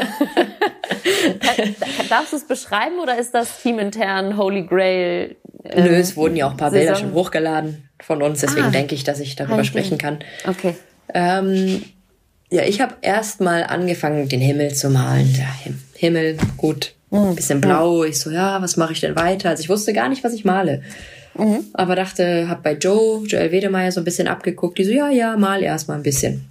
Darfst 2.09 2.33
du 2.33 2.37
es 2.37 2.45
beschreiben 2.47 2.99
oder 3.01 3.19
ist 3.19 3.33
das 3.35 3.63
teamintern 3.63 4.37
Holy 4.37 4.65
Grail? 4.65 5.37
Äh, 5.63 5.83
Nö, 5.83 5.95
es 5.95 6.17
wurden 6.17 6.37
ja 6.37 6.47
auch 6.47 6.53
ein 6.53 6.57
paar 6.57 6.71
Saison? 6.71 6.87
Bilder 6.87 7.01
schon 7.01 7.15
hochgeladen 7.15 7.89
von 8.01 8.23
uns, 8.23 8.41
deswegen 8.41 8.67
ah, 8.67 8.71
denke 8.71 8.95
ich, 8.95 9.05
dass 9.05 9.21
ich 9.21 9.37
darüber 9.37 9.65
sprechen 9.65 9.99
kann. 9.99 10.19
Okay. 10.47 10.77
Ähm, 11.15 11.83
ja, 12.51 12.63
ich 12.63 12.81
habe 12.81 12.95
erst 13.01 13.41
mal 13.41 13.65
angefangen, 13.65 14.29
den 14.29 14.41
Himmel 14.41 14.75
zu 14.75 14.91
malen. 14.91 15.33
Der 15.35 15.49
Himmel, 15.95 16.37
gut, 16.57 16.95
ein 17.11 17.31
mhm. 17.31 17.35
bisschen 17.37 17.61
blau. 17.61 18.05
Ich 18.05 18.21
so, 18.21 18.31
ja, 18.31 18.61
was 18.61 18.77
mache 18.77 18.93
ich 18.93 19.01
denn 19.01 19.17
weiter? 19.17 19.51
Also 19.51 19.63
ich 19.63 19.69
wusste 19.69 19.93
gar 19.93 20.09
nicht, 20.09 20.23
was 20.25 20.33
ich 20.33 20.45
male. 20.45 20.83
Mhm. 21.39 21.65
Aber 21.73 21.97
dachte, 21.97 22.49
hab 22.49 22.63
bei 22.63 22.75
Joe, 22.75 23.27
Joel 23.27 23.53
Wedemeyer 23.53 23.93
so 23.93 24.01
ein 24.01 24.05
bisschen 24.05 24.29
abgeguckt. 24.29 24.79
Die 24.79 24.85
so, 24.85 24.93
ja, 24.93 25.11
ja, 25.11 25.37
mal 25.37 25.63
erst 25.63 25.89
mal 25.89 25.95
ein 25.95 26.03
bisschen. 26.03 26.47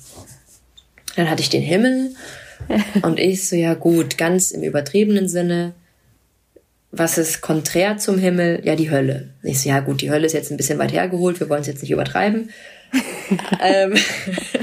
Dann 1.15 1.29
hatte 1.29 1.41
ich 1.41 1.49
den 1.49 1.61
Himmel 1.61 2.15
und 3.01 3.19
ich 3.19 3.47
so, 3.47 3.55
ja 3.55 3.73
gut, 3.73 4.17
ganz 4.17 4.51
im 4.51 4.63
übertriebenen 4.63 5.27
Sinne. 5.27 5.73
Was 6.91 7.17
ist 7.17 7.41
konträr 7.41 7.97
zum 7.97 8.17
Himmel? 8.17 8.61
Ja, 8.63 8.75
die 8.75 8.89
Hölle. 8.89 9.33
Ich 9.43 9.61
so, 9.61 9.69
ja 9.69 9.81
gut, 9.81 10.01
die 10.01 10.11
Hölle 10.11 10.25
ist 10.25 10.33
jetzt 10.33 10.51
ein 10.51 10.57
bisschen 10.57 10.79
weit 10.79 10.93
hergeholt, 10.93 11.39
wir 11.39 11.49
wollen 11.49 11.61
es 11.61 11.67
jetzt 11.67 11.81
nicht 11.81 11.91
übertreiben. 11.91 12.51
ähm, 13.61 13.95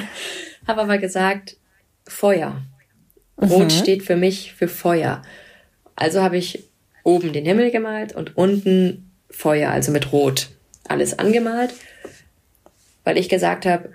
habe 0.66 0.82
aber 0.82 0.98
gesagt, 0.98 1.56
Feuer. 2.06 2.62
Rot 3.40 3.64
mhm. 3.64 3.70
steht 3.70 4.02
für 4.02 4.16
mich 4.16 4.54
für 4.54 4.68
Feuer. 4.68 5.22
Also 5.96 6.22
habe 6.22 6.36
ich 6.36 6.64
oben 7.04 7.32
den 7.32 7.44
Himmel 7.44 7.70
gemalt 7.70 8.14
und 8.14 8.36
unten 8.36 9.11
Feuer, 9.32 9.70
also 9.70 9.90
mit 9.90 10.12
Rot, 10.12 10.50
alles 10.86 11.18
angemalt, 11.18 11.74
weil 13.04 13.18
ich 13.18 13.28
gesagt 13.28 13.66
habe, 13.66 13.92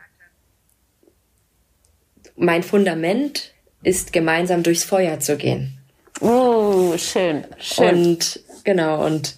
mein 2.35 2.63
Fundament 2.63 3.53
ist 3.83 4.13
gemeinsam 4.13 4.63
durchs 4.63 4.83
Feuer 4.83 5.19
zu 5.19 5.37
gehen. 5.37 5.77
Oh, 6.21 6.97
schön, 6.97 7.45
schön. 7.59 7.87
Und 7.87 8.39
genau, 8.63 9.05
und 9.05 9.35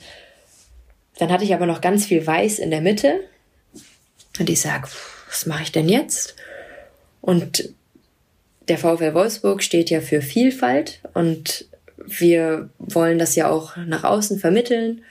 dann 1.17 1.31
hatte 1.31 1.43
ich 1.43 1.53
aber 1.53 1.65
noch 1.65 1.81
ganz 1.81 2.05
viel 2.05 2.25
Weiß 2.25 2.59
in 2.59 2.71
der 2.71 2.81
Mitte. 2.81 3.19
Und 4.39 4.49
ich 4.49 4.61
sag, 4.61 4.89
was 5.27 5.45
mache 5.45 5.63
ich 5.63 5.71
denn 5.71 5.89
jetzt? 5.89 6.35
Und 7.21 7.73
der 8.69 8.77
VfL 8.77 9.13
Wolfsburg 9.13 9.61
steht 9.61 9.89
ja 9.89 9.99
für 9.99 10.21
Vielfalt 10.21 11.01
und 11.13 11.65
wir 11.97 12.69
wollen 12.77 13.19
das 13.19 13.35
ja 13.35 13.49
auch 13.49 13.75
nach 13.75 14.03
außen 14.03 14.39
vermitteln 14.39 15.03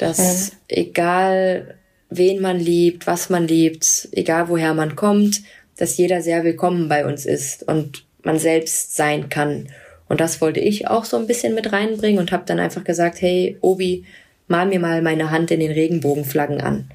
dass 0.00 0.52
mhm. 0.52 0.56
egal 0.68 1.74
wen 2.08 2.40
man 2.40 2.58
liebt, 2.58 3.06
was 3.06 3.30
man 3.30 3.46
liebt, 3.46 4.08
egal 4.12 4.48
woher 4.48 4.74
man 4.74 4.96
kommt, 4.96 5.42
dass 5.76 5.96
jeder 5.96 6.22
sehr 6.22 6.44
willkommen 6.44 6.88
bei 6.88 7.06
uns 7.06 7.24
ist 7.24 7.66
und 7.66 8.04
man 8.22 8.38
selbst 8.38 8.96
sein 8.96 9.28
kann. 9.28 9.68
Und 10.08 10.20
das 10.20 10.40
wollte 10.40 10.60
ich 10.60 10.88
auch 10.88 11.04
so 11.04 11.16
ein 11.16 11.26
bisschen 11.26 11.54
mit 11.54 11.72
reinbringen 11.72 12.18
und 12.18 12.32
habe 12.32 12.44
dann 12.46 12.58
einfach 12.58 12.84
gesagt, 12.84 13.22
hey 13.22 13.56
Obi, 13.60 14.04
mal 14.48 14.66
mir 14.66 14.80
mal 14.80 15.02
meine 15.02 15.30
Hand 15.30 15.50
in 15.52 15.60
den 15.60 15.70
Regenbogenflaggen 15.70 16.60
an. 16.60 16.90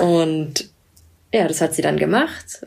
Und 0.00 0.70
ja, 1.32 1.46
das 1.46 1.60
hat 1.60 1.74
sie 1.74 1.82
dann 1.82 1.96
gemacht. 1.96 2.66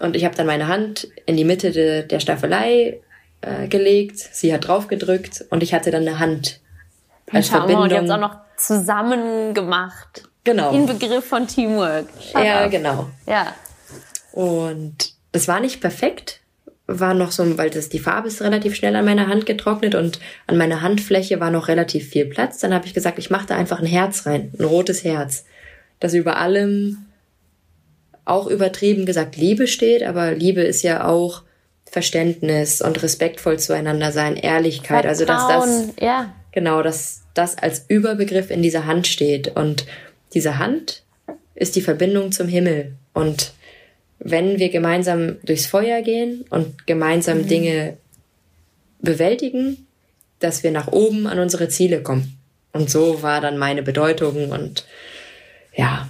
Und 0.00 0.14
ich 0.14 0.24
habe 0.24 0.36
dann 0.36 0.46
meine 0.46 0.68
Hand 0.68 1.08
in 1.26 1.36
die 1.36 1.44
Mitte 1.44 1.72
de, 1.72 2.06
der 2.06 2.20
Staffelei 2.20 3.00
äh, 3.40 3.66
gelegt. 3.66 4.18
Sie 4.18 4.54
hat 4.54 4.68
drauf 4.68 4.86
gedrückt 4.86 5.44
und 5.50 5.62
ich 5.62 5.74
hatte 5.74 5.90
dann 5.90 6.06
eine 6.06 6.20
Hand 6.20 6.60
als 7.32 7.48
Schau 7.48 7.58
Verbindung. 7.58 7.84
Und 7.84 7.92
ihr 7.92 7.98
habt 7.98 8.10
auch 8.10 8.18
noch 8.18 8.36
zusammen 8.56 9.54
gemacht. 9.54 10.28
Genau. 10.44 10.72
Inbegriff 10.72 11.26
von 11.26 11.46
Teamwork. 11.46 12.06
Shut 12.20 12.44
ja, 12.44 12.64
up. 12.64 12.70
genau. 12.70 13.08
Ja. 13.26 13.54
Und 14.32 15.12
es 15.32 15.48
war 15.48 15.60
nicht 15.60 15.80
perfekt, 15.80 16.40
war 16.86 17.12
noch 17.12 17.32
so, 17.32 17.58
weil 17.58 17.70
das 17.70 17.90
die 17.90 17.98
Farbe 17.98 18.28
ist 18.28 18.40
relativ 18.40 18.74
schnell 18.74 18.96
an 18.96 19.04
meiner 19.04 19.28
Hand 19.28 19.44
getrocknet 19.44 19.94
und 19.94 20.20
an 20.46 20.56
meiner 20.56 20.80
Handfläche 20.80 21.38
war 21.38 21.50
noch 21.50 21.68
relativ 21.68 22.08
viel 22.08 22.24
Platz. 22.24 22.58
Dann 22.58 22.72
habe 22.72 22.86
ich 22.86 22.94
gesagt, 22.94 23.18
ich 23.18 23.30
mache 23.30 23.46
da 23.46 23.56
einfach 23.56 23.78
ein 23.78 23.86
Herz 23.86 24.26
rein, 24.26 24.52
ein 24.58 24.64
rotes 24.64 25.04
Herz, 25.04 25.44
das 26.00 26.14
über 26.14 26.38
allem 26.38 27.06
auch 28.24 28.46
übertrieben 28.46 29.06
gesagt 29.06 29.36
Liebe 29.36 29.66
steht, 29.66 30.02
aber 30.02 30.32
Liebe 30.32 30.62
ist 30.62 30.82
ja 30.82 31.06
auch 31.06 31.42
Verständnis 31.90 32.82
und 32.82 33.02
respektvoll 33.02 33.58
zueinander 33.58 34.12
sein, 34.12 34.36
Ehrlichkeit, 34.36 35.04
Vertrauen, 35.04 35.08
also 35.08 35.24
dass 35.24 35.48
das 35.48 35.94
ja. 36.00 36.32
Genau, 36.52 36.82
dass 36.82 37.22
das 37.34 37.56
als 37.58 37.84
Überbegriff 37.88 38.50
in 38.50 38.62
dieser 38.62 38.86
Hand 38.86 39.06
steht. 39.06 39.48
Und 39.56 39.86
diese 40.34 40.58
Hand 40.58 41.02
ist 41.54 41.76
die 41.76 41.82
Verbindung 41.82 42.32
zum 42.32 42.48
Himmel. 42.48 42.94
Und 43.12 43.52
wenn 44.18 44.58
wir 44.58 44.70
gemeinsam 44.70 45.36
durchs 45.44 45.66
Feuer 45.66 46.02
gehen 46.02 46.44
und 46.50 46.86
gemeinsam 46.86 47.38
mhm. 47.38 47.48
Dinge 47.48 47.96
bewältigen, 49.00 49.86
dass 50.40 50.62
wir 50.62 50.70
nach 50.70 50.88
oben 50.88 51.26
an 51.26 51.38
unsere 51.38 51.68
Ziele 51.68 52.02
kommen. 52.02 52.38
Und 52.72 52.90
so 52.90 53.22
war 53.22 53.40
dann 53.40 53.58
meine 53.58 53.82
Bedeutung 53.82 54.50
und 54.50 54.84
ja. 55.74 56.08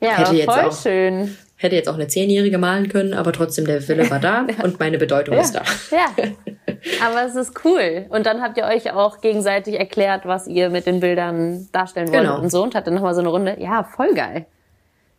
Ja, 0.00 0.18
hätte 0.18 0.44
voll 0.44 0.72
schön. 0.72 1.36
Hätte 1.58 1.74
jetzt 1.74 1.88
auch 1.88 1.94
eine 1.94 2.06
Zehnjährige 2.06 2.58
malen 2.58 2.88
können, 2.90 3.14
aber 3.14 3.32
trotzdem 3.32 3.64
der 3.66 3.86
Wille 3.88 4.10
war 4.10 4.20
da 4.20 4.46
und 4.62 4.78
meine 4.78 4.98
Bedeutung 4.98 5.34
ja. 5.36 5.40
ist 5.40 5.54
da. 5.54 5.62
Ja, 5.90 6.06
aber 7.06 7.24
es 7.26 7.34
ist 7.34 7.64
cool. 7.64 8.04
Und 8.10 8.26
dann 8.26 8.42
habt 8.42 8.58
ihr 8.58 8.64
euch 8.64 8.90
auch 8.92 9.20
gegenseitig 9.22 9.78
erklärt, 9.78 10.26
was 10.26 10.46
ihr 10.46 10.68
mit 10.68 10.86
den 10.86 11.00
Bildern 11.00 11.68
darstellen 11.72 12.08
wollt 12.08 12.20
Genau. 12.22 12.38
und 12.40 12.50
so 12.50 12.62
und 12.62 12.74
hatte 12.74 12.90
nochmal 12.90 13.14
so 13.14 13.20
eine 13.20 13.30
Runde. 13.30 13.56
Ja, 13.58 13.84
voll 13.84 14.12
geil. 14.14 14.44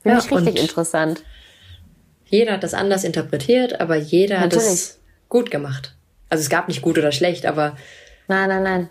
Finde 0.03 0.19
Ja, 0.19 0.23
ich 0.23 0.31
richtig 0.31 0.61
interessant. 0.61 1.23
Jeder 2.25 2.53
hat 2.53 2.63
das 2.63 2.73
anders 2.75 3.03
interpretiert, 3.03 3.79
aber 3.81 3.95
jeder 3.95 4.35
hat 4.39 4.51
Natürlich. 4.51 4.67
es 4.73 4.99
gut 5.29 5.49
gemacht. 5.49 5.95
Also 6.29 6.41
es 6.41 6.49
gab 6.49 6.67
nicht 6.67 6.81
gut 6.81 6.97
oder 6.97 7.11
schlecht, 7.11 7.45
aber 7.45 7.75
Nein, 8.27 8.49
nein, 8.49 8.63
nein. 8.63 8.89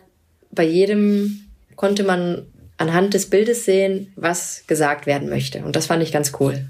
bei 0.51 0.65
jedem 0.65 1.47
konnte 1.77 2.03
man 2.03 2.47
anhand 2.79 3.15
des 3.15 3.29
Bildes 3.31 3.65
sehen, 3.67 4.13
was 4.17 4.65
gesagt 4.67 5.07
werden 5.07 5.29
möchte. 5.29 5.61
Und 5.65 5.77
das 5.77 5.87
fand 5.87 6.03
ich 6.03 6.13
ganz 6.13 6.33
cool. 6.41 6.65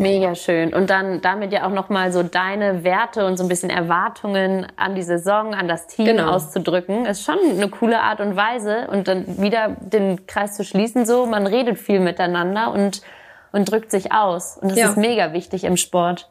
Mega 0.00 0.36
schön. 0.36 0.72
Und 0.72 0.90
dann 0.90 1.20
damit 1.22 1.52
ja 1.52 1.66
auch 1.66 1.72
nochmal 1.72 2.12
so 2.12 2.22
deine 2.22 2.84
Werte 2.84 3.26
und 3.26 3.36
so 3.36 3.42
ein 3.44 3.48
bisschen 3.48 3.68
Erwartungen 3.68 4.66
an 4.76 4.94
die 4.94 5.02
Saison, 5.02 5.54
an 5.54 5.66
das 5.66 5.88
Team 5.88 6.06
Genau. 6.06 6.30
auszudrücken, 6.30 7.04
ist 7.04 7.24
schon 7.24 7.38
eine 7.50 7.68
coole 7.68 8.00
Art 8.00 8.20
und 8.20 8.36
Weise. 8.36 8.86
Und 8.92 9.08
dann 9.08 9.42
wieder 9.42 9.76
den 9.80 10.24
Kreis 10.28 10.54
zu 10.56 10.62
schließen, 10.64 11.04
so, 11.04 11.26
man 11.26 11.48
redet 11.48 11.78
viel 11.78 11.98
miteinander 11.98 12.72
und, 12.72 13.02
und 13.50 13.70
drückt 13.70 13.90
sich 13.90 14.12
aus. 14.12 14.56
Und 14.56 14.70
das 14.70 14.78
Ja. 14.78 14.88
ist 14.90 14.96
mega 14.96 15.32
wichtig 15.32 15.64
im 15.64 15.76
Sport. 15.76 16.28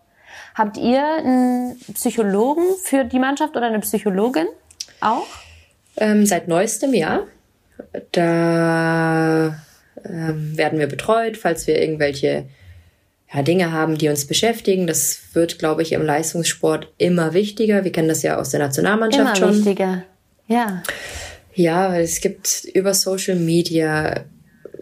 Habt 0.56 0.78
ihr 0.78 1.04
einen 1.04 1.78
Psychologen 1.94 2.64
für 2.84 3.04
die 3.04 3.20
Mannschaft 3.20 3.58
oder 3.58 3.66
eine 3.66 3.80
Psychologin 3.80 4.48
auch? 5.02 5.26
Ähm, 5.98 6.26
seit 6.26 6.48
neuestem 6.48 6.94
Jahr. 6.94 7.24
Da 8.14 9.56
ähm, 10.06 10.58
werden 10.58 10.80
wir 10.80 10.88
betreut, 10.88 11.36
falls 11.38 11.68
wir 11.68 11.82
irgendwelche 11.82 12.46
ja, 13.34 13.42
Dinge 13.42 13.72
haben, 13.72 13.98
die 13.98 14.10
uns 14.10 14.26
beschäftigen. 14.26 14.88
Das 14.88 15.20
wird, 15.34 15.60
glaube 15.60 15.82
ich, 15.82 15.92
im 15.92 16.06
Leistungssport 16.06 16.94
immer 16.98 17.34
wichtiger. 17.34 17.84
Wir 17.84 17.92
kennen 17.92 18.08
das 18.08 18.24
ja 18.24 18.38
aus 18.38 18.50
der 18.50 18.62
Nationalmannschaft 18.62 19.38
Immer 19.38 19.48
schon. 19.48 19.58
wichtiger. 19.58 20.04
Ja. 20.48 20.84
Ja, 21.54 21.92
weil 21.92 22.04
es 22.04 22.22
gibt 22.22 22.66
über 22.74 22.94
Social 22.94 23.36
Media, 23.36 24.26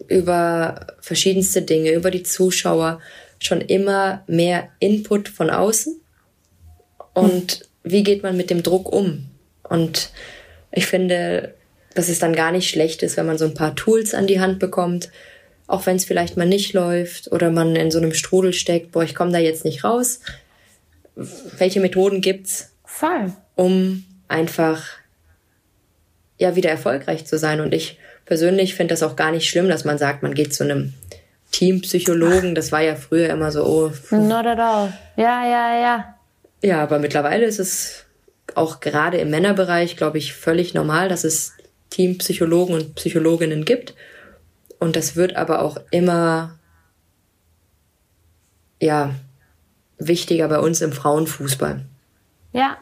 über 0.07 0.87
verschiedenste 0.99 1.61
Dinge, 1.61 1.91
über 1.91 2.11
die 2.11 2.23
Zuschauer 2.23 2.99
schon 3.39 3.61
immer 3.61 4.23
mehr 4.27 4.69
Input 4.79 5.29
von 5.29 5.49
außen. 5.49 5.99
Und 7.13 7.67
wie 7.83 8.03
geht 8.03 8.23
man 8.23 8.37
mit 8.37 8.49
dem 8.49 8.61
Druck 8.61 8.91
um? 8.91 9.25
Und 9.63 10.11
ich 10.71 10.85
finde, 10.85 11.55
dass 11.93 12.09
es 12.09 12.19
dann 12.19 12.35
gar 12.35 12.51
nicht 12.51 12.69
schlecht 12.69 13.01
ist, 13.03 13.17
wenn 13.17 13.25
man 13.25 13.37
so 13.37 13.45
ein 13.45 13.53
paar 13.53 13.75
Tools 13.75 14.13
an 14.13 14.27
die 14.27 14.39
Hand 14.39 14.59
bekommt, 14.59 15.09
auch 15.67 15.85
wenn 15.85 15.95
es 15.95 16.05
vielleicht 16.05 16.37
mal 16.37 16.45
nicht 16.47 16.73
läuft 16.73 17.31
oder 17.31 17.49
man 17.49 17.75
in 17.75 17.91
so 17.91 17.97
einem 17.97 18.13
Strudel 18.13 18.53
steckt, 18.53 18.91
boah, 18.91 19.03
ich 19.03 19.15
komme 19.15 19.31
da 19.31 19.39
jetzt 19.39 19.65
nicht 19.65 19.83
raus. 19.83 20.19
Welche 21.15 21.79
Methoden 21.79 22.21
gibt's, 22.21 22.71
Voll. 22.83 23.33
um 23.55 24.05
einfach 24.27 24.83
ja 26.37 26.55
wieder 26.55 26.69
erfolgreich 26.69 27.25
zu 27.25 27.37
sein. 27.37 27.61
Und 27.61 27.73
ich 27.73 27.97
persönlich 28.25 28.75
finde 28.75 28.93
das 28.93 29.03
auch 29.03 29.15
gar 29.15 29.31
nicht 29.31 29.49
schlimm, 29.49 29.69
dass 29.69 29.85
man 29.85 29.97
sagt, 29.97 30.23
man 30.23 30.33
geht 30.33 30.53
zu 30.53 30.63
einem 30.63 30.93
Teampsychologen. 31.51 32.53
Das 32.53 32.71
war 32.71 32.81
ja 32.81 32.95
früher 32.95 33.29
immer 33.29 33.51
so, 33.51 33.65
oh. 33.65 33.91
Not 34.15 34.45
at 34.45 34.59
all. 34.59 34.93
Ja, 35.15 35.45
ja, 35.47 35.79
ja. 35.79 36.15
ja, 36.61 36.83
aber 36.83 36.99
mittlerweile 36.99 37.45
ist 37.45 37.59
es 37.59 38.05
auch 38.53 38.81
gerade 38.81 39.17
im 39.17 39.29
Männerbereich, 39.29 39.97
glaube 39.97 40.17
ich, 40.17 40.33
völlig 40.33 40.73
normal, 40.73 41.09
dass 41.09 41.23
es 41.23 41.53
Teampsychologen 41.89 42.75
und 42.75 42.95
Psychologinnen 42.95 43.65
gibt. 43.65 43.95
Und 44.79 44.95
das 44.95 45.15
wird 45.15 45.35
aber 45.35 45.61
auch 45.61 45.77
immer, 45.91 46.57
ja, 48.81 49.11
wichtiger 49.97 50.47
bei 50.47 50.59
uns 50.59 50.81
im 50.81 50.91
Frauenfußball. 50.91 51.81
Ja, 52.51 52.77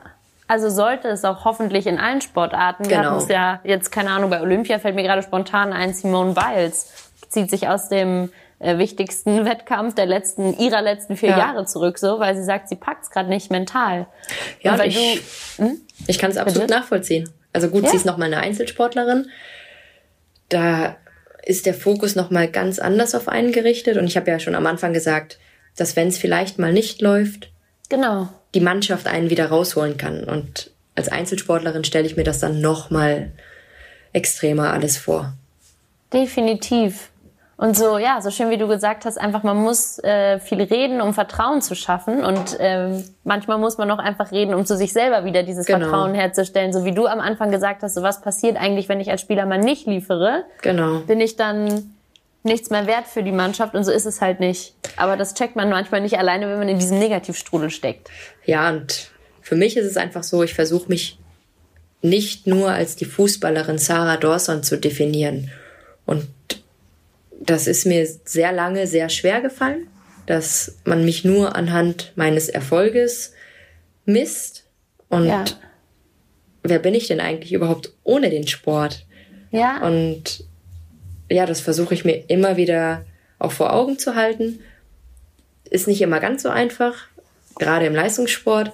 also 0.47 0.69
sollte 0.69 1.07
es 1.07 1.23
auch 1.23 1.45
hoffentlich 1.45 1.87
in 1.87 1.99
allen 1.99 2.21
Sportarten. 2.21 2.89
Wir 2.89 2.97
Genau. 2.97 3.11
hatten 3.11 3.21
es 3.23 3.27
ja 3.29 3.59
jetzt, 3.63 3.91
keine 3.91 4.11
Ahnung, 4.11 4.29
bei 4.29 4.41
Olympia 4.41 4.79
fällt 4.79 4.95
mir 4.95 5.03
gerade 5.03 5.23
spontan 5.23 5.73
ein, 5.73 5.93
Simone 5.93 6.33
Biles 6.33 6.91
zieht 7.29 7.49
sich 7.49 7.67
aus 7.67 7.89
dem 7.89 8.31
äh, 8.59 8.77
wichtigsten 8.77 9.45
Wettkampf 9.45 9.95
der 9.95 10.05
letzten, 10.05 10.55
ihrer 10.57 10.81
letzten 10.81 11.17
vier 11.17 11.29
Ja. 11.31 11.37
Jahre 11.39 11.65
zurück, 11.65 11.97
so, 11.97 12.19
weil 12.19 12.35
sie 12.35 12.43
sagt, 12.43 12.69
sie 12.69 12.75
packt's 12.75 13.09
gerade 13.09 13.29
nicht 13.29 13.49
mental. 13.51 14.05
Ja, 14.61 14.77
weil 14.77 14.89
ich, 14.89 15.21
du, 15.57 15.63
hm? 15.65 15.81
ich 16.07 16.19
kann 16.19 16.29
es 16.31 16.37
absolut 16.37 16.69
nachvollziehen. 16.69 17.29
Also 17.53 17.69
gut, 17.69 17.83
Ja. 17.83 17.89
sie 17.89 17.97
ist 17.97 18.05
noch 18.05 18.17
mal 18.17 18.25
eine 18.25 18.37
Einzelsportlerin. 18.37 19.29
Da 20.49 20.95
ist 21.45 21.65
der 21.65 21.73
Fokus 21.73 22.15
noch 22.15 22.29
mal 22.29 22.47
ganz 22.47 22.79
anders 22.79 23.15
auf 23.15 23.27
einen 23.27 23.51
gerichtet. 23.51 23.97
Und 23.97 24.05
ich 24.05 24.17
habe 24.17 24.31
ja 24.31 24.39
schon 24.39 24.55
am 24.55 24.65
Anfang 24.65 24.93
gesagt, 24.93 25.39
dass 25.75 25.95
wenn 25.95 26.07
es 26.07 26.17
vielleicht 26.17 26.59
mal 26.59 26.73
nicht 26.73 27.01
läuft, 27.01 27.51
Genau. 27.89 28.29
die 28.53 28.59
Mannschaft 28.61 29.07
einen 29.07 29.29
wieder 29.29 29.47
rausholen 29.47 29.97
kann. 29.97 30.23
Und 30.23 30.71
als 30.95 31.09
Einzelsportlerin 31.09 31.83
stelle 31.83 32.05
ich 32.05 32.15
mir 32.15 32.23
das 32.23 32.39
dann 32.39 32.61
noch 32.61 32.89
mal 32.89 33.31
extremer 34.13 34.71
alles 34.71 34.97
vor. 34.97 35.33
Definitiv. 36.13 37.09
Und 37.55 37.77
so, 37.77 37.97
ja, 37.99 38.19
so 38.21 38.31
schön 38.31 38.49
wie 38.49 38.57
du 38.57 38.67
gesagt 38.67 39.05
hast, 39.05 39.19
einfach 39.19 39.43
man 39.43 39.57
muss 39.57 39.99
äh, 40.03 40.39
viel 40.39 40.61
reden, 40.61 41.01
um 41.01 41.13
Vertrauen 41.13 41.61
zu 41.61 41.75
schaffen. 41.75 42.23
Und 42.25 42.57
ähm, 42.59 43.03
manchmal 43.23 43.59
muss 43.59 43.77
man 43.77 43.89
auch 43.91 43.99
einfach 43.99 44.31
reden, 44.31 44.53
um 44.55 44.65
zu 44.65 44.75
sich 44.75 44.91
selber 44.91 45.23
wieder 45.23 45.43
dieses 45.43 45.67
Genau. 45.67 45.79
Vertrauen 45.87 46.15
herzustellen. 46.15 46.73
So 46.73 46.83
wie 46.83 46.93
du 46.93 47.05
am 47.05 47.19
Anfang 47.19 47.51
gesagt 47.51 47.83
hast, 47.83 47.93
so 47.93 48.01
was 48.01 48.21
passiert 48.21 48.57
eigentlich, 48.57 48.89
wenn 48.89 48.99
ich 48.99 49.11
als 49.11 49.21
Spieler 49.21 49.45
mal 49.45 49.59
nicht 49.59 49.85
liefere, 49.85 50.45
Genau. 50.63 50.99
bin 51.01 51.21
ich 51.21 51.35
dann 51.35 51.93
nichts 52.41 52.71
mehr 52.71 52.87
wert 52.87 53.05
für 53.07 53.21
die 53.23 53.31
Mannschaft. 53.31 53.75
Und 53.75 53.83
so 53.83 53.91
ist 53.91 54.05
es 54.05 54.19
halt 54.19 54.39
nicht. 54.39 54.73
Aber 54.97 55.15
das 55.15 55.35
checkt 55.35 55.55
man 55.55 55.69
manchmal 55.69 56.01
nicht 56.01 56.17
alleine, 56.17 56.49
wenn 56.49 56.57
man 56.57 56.69
in 56.69 56.79
diesem 56.79 56.97
Negativstrudel 56.97 57.69
steckt. 57.69 58.09
Ja, 58.45 58.69
und 58.69 59.11
für 59.41 59.55
mich 59.55 59.77
ist 59.77 59.85
es 59.85 59.95
einfach 59.95 60.23
so, 60.23 60.41
ich 60.43 60.55
versuche 60.55 60.89
mich 60.89 61.19
nicht 62.01 62.47
nur 62.47 62.71
als 62.71 62.95
die 62.95 63.05
Fußballerin 63.05 63.77
Sarah 63.77 64.17
Dawson 64.17 64.63
zu 64.63 64.77
definieren. 64.77 65.51
Und 66.05 66.27
das 67.45 67.67
ist 67.67 67.85
mir 67.85 68.07
sehr 68.25 68.51
lange 68.51 68.87
sehr 68.87 69.09
schwer 69.09 69.41
gefallen, 69.41 69.87
dass 70.25 70.77
man 70.85 71.03
mich 71.03 71.23
nur 71.25 71.55
anhand 71.55 72.13
meines 72.15 72.49
Erfolges 72.49 73.33
misst. 74.05 74.65
Und 75.09 75.27
Ja. 75.27 75.45
wer 76.63 76.79
bin 76.79 76.93
ich 76.95 77.07
denn 77.07 77.19
eigentlich 77.19 77.53
überhaupt 77.53 77.93
ohne 78.03 78.29
den 78.29 78.47
Sport? 78.47 79.05
Ja. 79.51 79.85
Und 79.85 80.45
ja, 81.29 81.45
das 81.45 81.61
versuche 81.61 81.93
ich 81.93 82.05
mir 82.05 82.29
immer 82.29 82.57
wieder 82.57 83.05
auch 83.39 83.51
vor 83.51 83.73
Augen 83.73 83.99
zu 83.99 84.15
halten. 84.15 84.59
Ist 85.69 85.87
nicht 85.87 86.01
immer 86.01 86.19
ganz 86.19 86.43
so 86.43 86.49
einfach, 86.49 87.07
gerade 87.59 87.85
im 87.85 87.95
Leistungssport, 87.95 88.71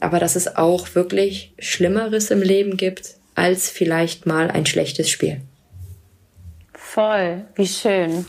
aber 0.00 0.18
dass 0.18 0.36
es 0.36 0.56
auch 0.56 0.94
wirklich 0.94 1.52
Schlimmeres 1.58 2.30
im 2.30 2.42
Leben 2.42 2.76
gibt 2.76 3.14
als 3.34 3.68
vielleicht 3.70 4.26
mal 4.26 4.50
ein 4.50 4.66
schlechtes 4.66 5.10
Spiel. 5.10 5.40
Voll, 6.92 7.44
wie 7.54 7.68
schön. 7.68 8.26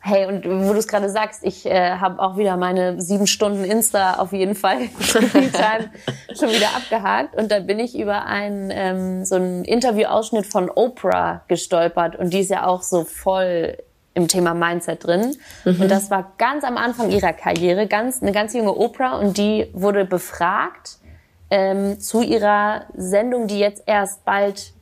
Hey, 0.00 0.24
und 0.24 0.46
wo 0.46 0.72
du 0.72 0.78
es 0.78 0.88
gerade 0.88 1.10
sagst, 1.10 1.44
ich 1.44 1.66
äh, 1.66 1.98
habe 1.98 2.22
auch 2.22 2.38
wieder 2.38 2.56
meine 2.56 2.98
sieben 3.02 3.26
Stunden 3.26 3.64
Insta 3.64 4.14
auf 4.14 4.32
jeden 4.32 4.54
Fall 4.54 4.88
schon 5.02 5.24
wieder 5.24 6.68
abgehakt. 6.74 7.36
Und 7.36 7.52
da 7.52 7.60
bin 7.60 7.78
ich 7.78 7.98
über 7.98 8.24
einen, 8.24 8.70
ähm, 8.72 9.26
so 9.26 9.34
einen 9.34 9.66
Interviewausschnitt 9.66 10.46
von 10.46 10.70
Oprah 10.70 11.42
gestolpert. 11.48 12.16
Und 12.16 12.32
die 12.32 12.40
ist 12.40 12.48
ja 12.48 12.66
auch 12.66 12.80
so 12.80 13.04
voll 13.04 13.76
im 14.14 14.26
Thema 14.26 14.54
Mindset 14.54 15.06
drin. 15.06 15.36
Und 15.66 15.90
das 15.90 16.10
war 16.10 16.32
ganz 16.38 16.64
am 16.64 16.78
Anfang 16.78 17.10
ihrer 17.10 17.34
Karriere, 17.34 17.86
ganz, 17.88 18.22
eine 18.22 18.32
ganz 18.32 18.54
junge 18.54 18.74
Oprah. 18.74 19.18
Und 19.18 19.36
die 19.36 19.68
wurde 19.74 20.06
befragt 20.06 20.96
ähm, 21.50 22.00
zu 22.00 22.22
ihrer 22.22 22.86
Sendung, 22.96 23.48
die 23.48 23.58
jetzt 23.58 23.82
erst 23.84 24.24
bald 24.24 24.72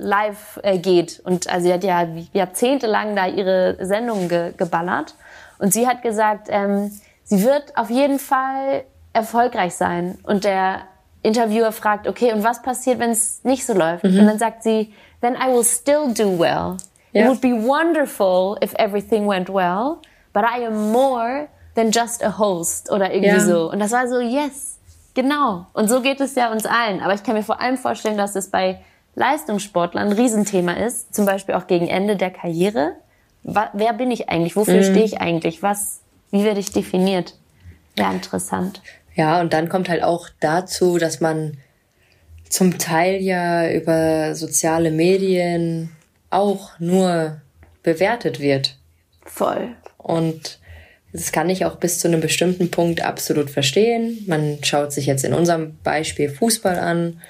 live 0.00 0.58
äh, 0.62 0.78
geht. 0.78 1.20
Und 1.24 1.48
also 1.48 1.66
sie 1.66 1.72
hat 1.72 1.84
ja 1.84 2.06
jahrzehntelang 2.32 3.14
da 3.16 3.26
ihre 3.26 3.76
Sendungen 3.84 4.28
ge 4.28 4.52
geballert. 4.56 5.14
Und 5.58 5.72
sie 5.72 5.86
hat 5.86 6.02
gesagt, 6.02 6.48
ähm, 6.50 6.90
sie 7.24 7.44
wird 7.44 7.76
auf 7.76 7.90
jeden 7.90 8.18
Fall 8.18 8.84
erfolgreich 9.12 9.74
sein. 9.74 10.18
Und 10.24 10.44
der 10.44 10.82
Interviewer 11.22 11.72
fragt, 11.72 12.08
okay, 12.08 12.32
und 12.32 12.42
was 12.44 12.62
passiert, 12.62 12.98
wenn 12.98 13.10
es 13.10 13.44
nicht 13.44 13.66
so 13.66 13.74
läuft? 13.74 14.04
Und 14.04 14.16
dann 14.16 14.38
sagt 14.38 14.62
sie, 14.62 14.94
then 15.20 15.34
I 15.34 15.52
will 15.52 15.64
still 15.64 16.12
do 16.14 16.38
well. 16.38 16.76
It 17.12 17.22
Ja. 17.22 17.28
would 17.28 17.40
be 17.40 17.50
wonderful 17.50 18.56
if 18.62 18.72
everything 18.78 19.26
went 19.28 19.48
well, 19.48 19.98
but 20.32 20.44
I 20.44 20.64
am 20.64 20.92
more 20.92 21.48
than 21.74 21.90
just 21.90 22.22
a 22.24 22.38
host 22.38 22.90
oder 22.90 23.12
irgendwie 23.12 23.36
Ja. 23.36 23.40
so. 23.40 23.70
Und 23.70 23.80
das 23.80 23.90
war 23.92 24.06
so, 24.08 24.20
yes, 24.20 24.78
genau. 25.14 25.66
Und 25.74 25.88
so 25.90 26.00
geht 26.00 26.20
es 26.20 26.34
ja 26.36 26.50
uns 26.52 26.64
allen. 26.66 27.02
Aber 27.02 27.12
ich 27.14 27.22
kann 27.22 27.34
mir 27.34 27.42
vor 27.42 27.60
allem 27.60 27.76
vorstellen, 27.76 28.16
dass 28.16 28.34
es 28.36 28.50
bei 28.50 28.80
Leistungssportlern 29.20 30.08
ein 30.08 30.12
Riesenthema 30.12 30.72
ist, 30.72 31.14
zum 31.14 31.26
Beispiel 31.26 31.54
auch 31.54 31.66
gegen 31.66 31.86
Ende 31.86 32.16
der 32.16 32.30
Karriere. 32.30 32.96
Wer 33.42 33.92
bin 33.92 34.10
ich 34.10 34.28
eigentlich? 34.30 34.56
Wofür 34.56 34.82
stehe 34.82 35.04
ich 35.04 35.20
eigentlich? 35.20 35.62
Was, 35.62 36.00
wie 36.30 36.42
werde 36.42 36.58
ich 36.58 36.72
definiert? 36.72 37.36
Ja, 37.98 38.10
interessant. 38.10 38.80
Ja, 39.14 39.40
und 39.40 39.52
dann 39.52 39.68
kommt 39.68 39.88
halt 39.90 40.02
auch 40.02 40.28
dazu, 40.40 40.96
dass 40.98 41.20
man 41.20 41.58
zum 42.48 42.78
Teil 42.78 43.20
ja 43.20 43.70
über 43.70 44.34
soziale 44.34 44.90
Medien 44.90 45.90
auch 46.30 46.78
nur 46.78 47.42
bewertet 47.82 48.40
wird. 48.40 48.78
Voll. 49.24 49.76
Und 49.98 50.58
Das 51.12 51.32
kann 51.32 51.50
ich 51.50 51.64
auch 51.64 51.76
bis 51.76 51.98
zu 51.98 52.08
einem 52.08 52.20
bestimmten 52.20 52.70
Punkt 52.70 53.02
absolut 53.02 53.50
verstehen. 53.50 54.22
Man 54.26 54.62
schaut 54.62 54.92
sich 54.92 55.06
jetzt 55.06 55.24
in 55.24 55.34
unserem 55.34 55.76
Beispiel 55.82 56.28
Fußball 56.28 56.78
an. 56.78 57.20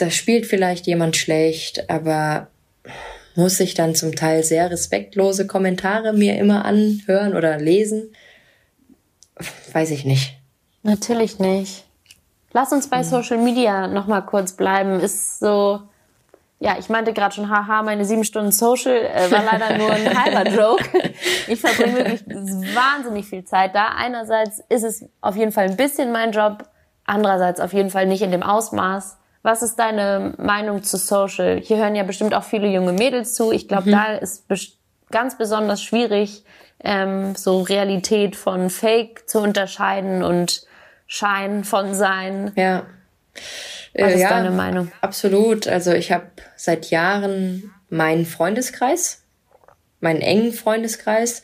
Da 0.00 0.10
spielt 0.10 0.46
vielleicht 0.46 0.86
jemand 0.86 1.16
schlecht, 1.16 1.90
aber 1.90 2.48
muss 3.34 3.60
ich 3.60 3.74
dann 3.74 3.94
zum 3.94 4.16
Teil 4.16 4.42
sehr 4.42 4.70
respektlose 4.70 5.46
Kommentare 5.46 6.14
mir 6.14 6.38
immer 6.38 6.64
anhören 6.64 7.36
oder 7.36 7.58
lesen? 7.58 8.14
Weiß 9.72 9.90
ich 9.90 10.06
nicht. 10.06 10.38
Natürlich 10.82 11.38
nicht. 11.38 11.84
Lass 12.52 12.72
uns 12.72 12.88
bei 12.88 13.02
Social 13.02 13.38
Media 13.38 13.86
noch 13.88 14.06
mal 14.06 14.22
kurz 14.22 14.54
bleiben. 14.54 15.00
Ist 15.00 15.38
so, 15.38 15.82
ja, 16.58 16.76
ich 16.78 16.88
meinte 16.88 17.12
gerade 17.12 17.34
schon, 17.34 17.50
haha, 17.50 17.82
meine 17.82 18.06
sieben 18.06 18.24
Stunden 18.24 18.52
Social 18.52 18.96
äh, 18.96 19.30
war 19.30 19.44
leider 19.44 19.76
nur 19.76 19.90
ein 19.90 20.24
halber 20.24 20.50
Joke. 20.50 21.12
Ich 21.46 21.60
verbringe 21.60 21.96
wirklich 21.96 22.26
wahnsinnig 22.74 23.26
viel 23.26 23.44
Zeit 23.44 23.74
da. 23.74 23.88
Einerseits 23.96 24.62
ist 24.70 24.82
es 24.82 25.04
auf 25.20 25.36
jeden 25.36 25.52
Fall 25.52 25.66
ein 25.66 25.76
bisschen 25.76 26.10
mein 26.10 26.32
Job, 26.32 26.64
andererseits 27.04 27.60
auf 27.60 27.74
jeden 27.74 27.90
Fall 27.90 28.06
nicht 28.06 28.22
in 28.22 28.30
dem 28.30 28.42
Ausmaß. 28.42 29.18
Was 29.42 29.62
ist 29.62 29.76
deine 29.76 30.34
Meinung 30.36 30.82
zu 30.82 30.98
Social? 30.98 31.60
Hier 31.60 31.78
hören 31.78 31.94
ja 31.94 32.02
bestimmt 32.02 32.34
auch 32.34 32.44
viele 32.44 32.68
junge 32.68 32.92
Mädels 32.92 33.34
zu. 33.34 33.52
Ich 33.52 33.68
glaube, 33.68 33.88
mhm. 33.88 33.92
da 33.92 34.14
ist 34.14 34.44
ganz 35.10 35.38
besonders 35.38 35.82
schwierig, 35.82 36.44
ähm, 36.82 37.34
so 37.34 37.62
Realität 37.62 38.36
von 38.36 38.70
Fake 38.70 39.28
zu 39.28 39.40
unterscheiden 39.40 40.22
und 40.22 40.66
Schein 41.06 41.64
von 41.64 41.94
Sein. 41.94 42.52
Ja. 42.56 42.86
Was 43.94 44.14
ist 44.14 44.20
ja, 44.20 44.28
deine 44.28 44.50
Meinung? 44.50 44.92
Absolut. 45.00 45.66
Also 45.66 45.92
ich 45.92 46.12
habe 46.12 46.26
seit 46.56 46.90
Jahren 46.90 47.74
meinen 47.88 48.26
Freundeskreis, 48.26 49.24
meinen 50.00 50.20
engen 50.20 50.52
Freundeskreis 50.52 51.42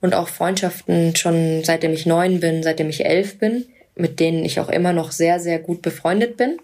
und 0.00 0.14
auch 0.14 0.28
Freundschaften 0.28 1.16
schon 1.16 1.62
seitdem 1.64 1.92
ich 1.92 2.06
neun 2.06 2.40
bin, 2.40 2.62
seitdem 2.62 2.88
ich 2.90 3.06
elf 3.06 3.38
bin, 3.38 3.66
mit 3.94 4.20
denen 4.20 4.44
ich 4.44 4.60
auch 4.60 4.68
immer 4.68 4.92
noch 4.92 5.12
sehr, 5.12 5.40
sehr 5.40 5.58
gut 5.58 5.80
befreundet 5.82 6.36
bin. 6.36 6.58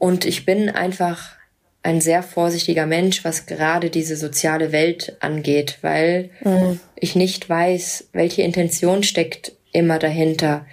Und 0.00 0.24
ich 0.24 0.46
bin 0.46 0.70
einfach 0.70 1.36
ein 1.82 2.00
sehr 2.00 2.22
vorsichtiger 2.22 2.86
Mensch, 2.86 3.22
was 3.22 3.44
gerade 3.44 3.90
diese 3.90 4.16
soziale 4.16 4.72
Welt 4.72 5.16
angeht, 5.20 5.78
weil 5.82 6.30
mhm. 6.42 6.80
ich 6.96 7.16
nicht 7.16 7.48
weiß, 7.48 8.08
welche 8.12 8.40
Intention 8.42 9.02
steckt 9.02 9.52
immer 9.72 9.98
dahinter. 9.98 10.66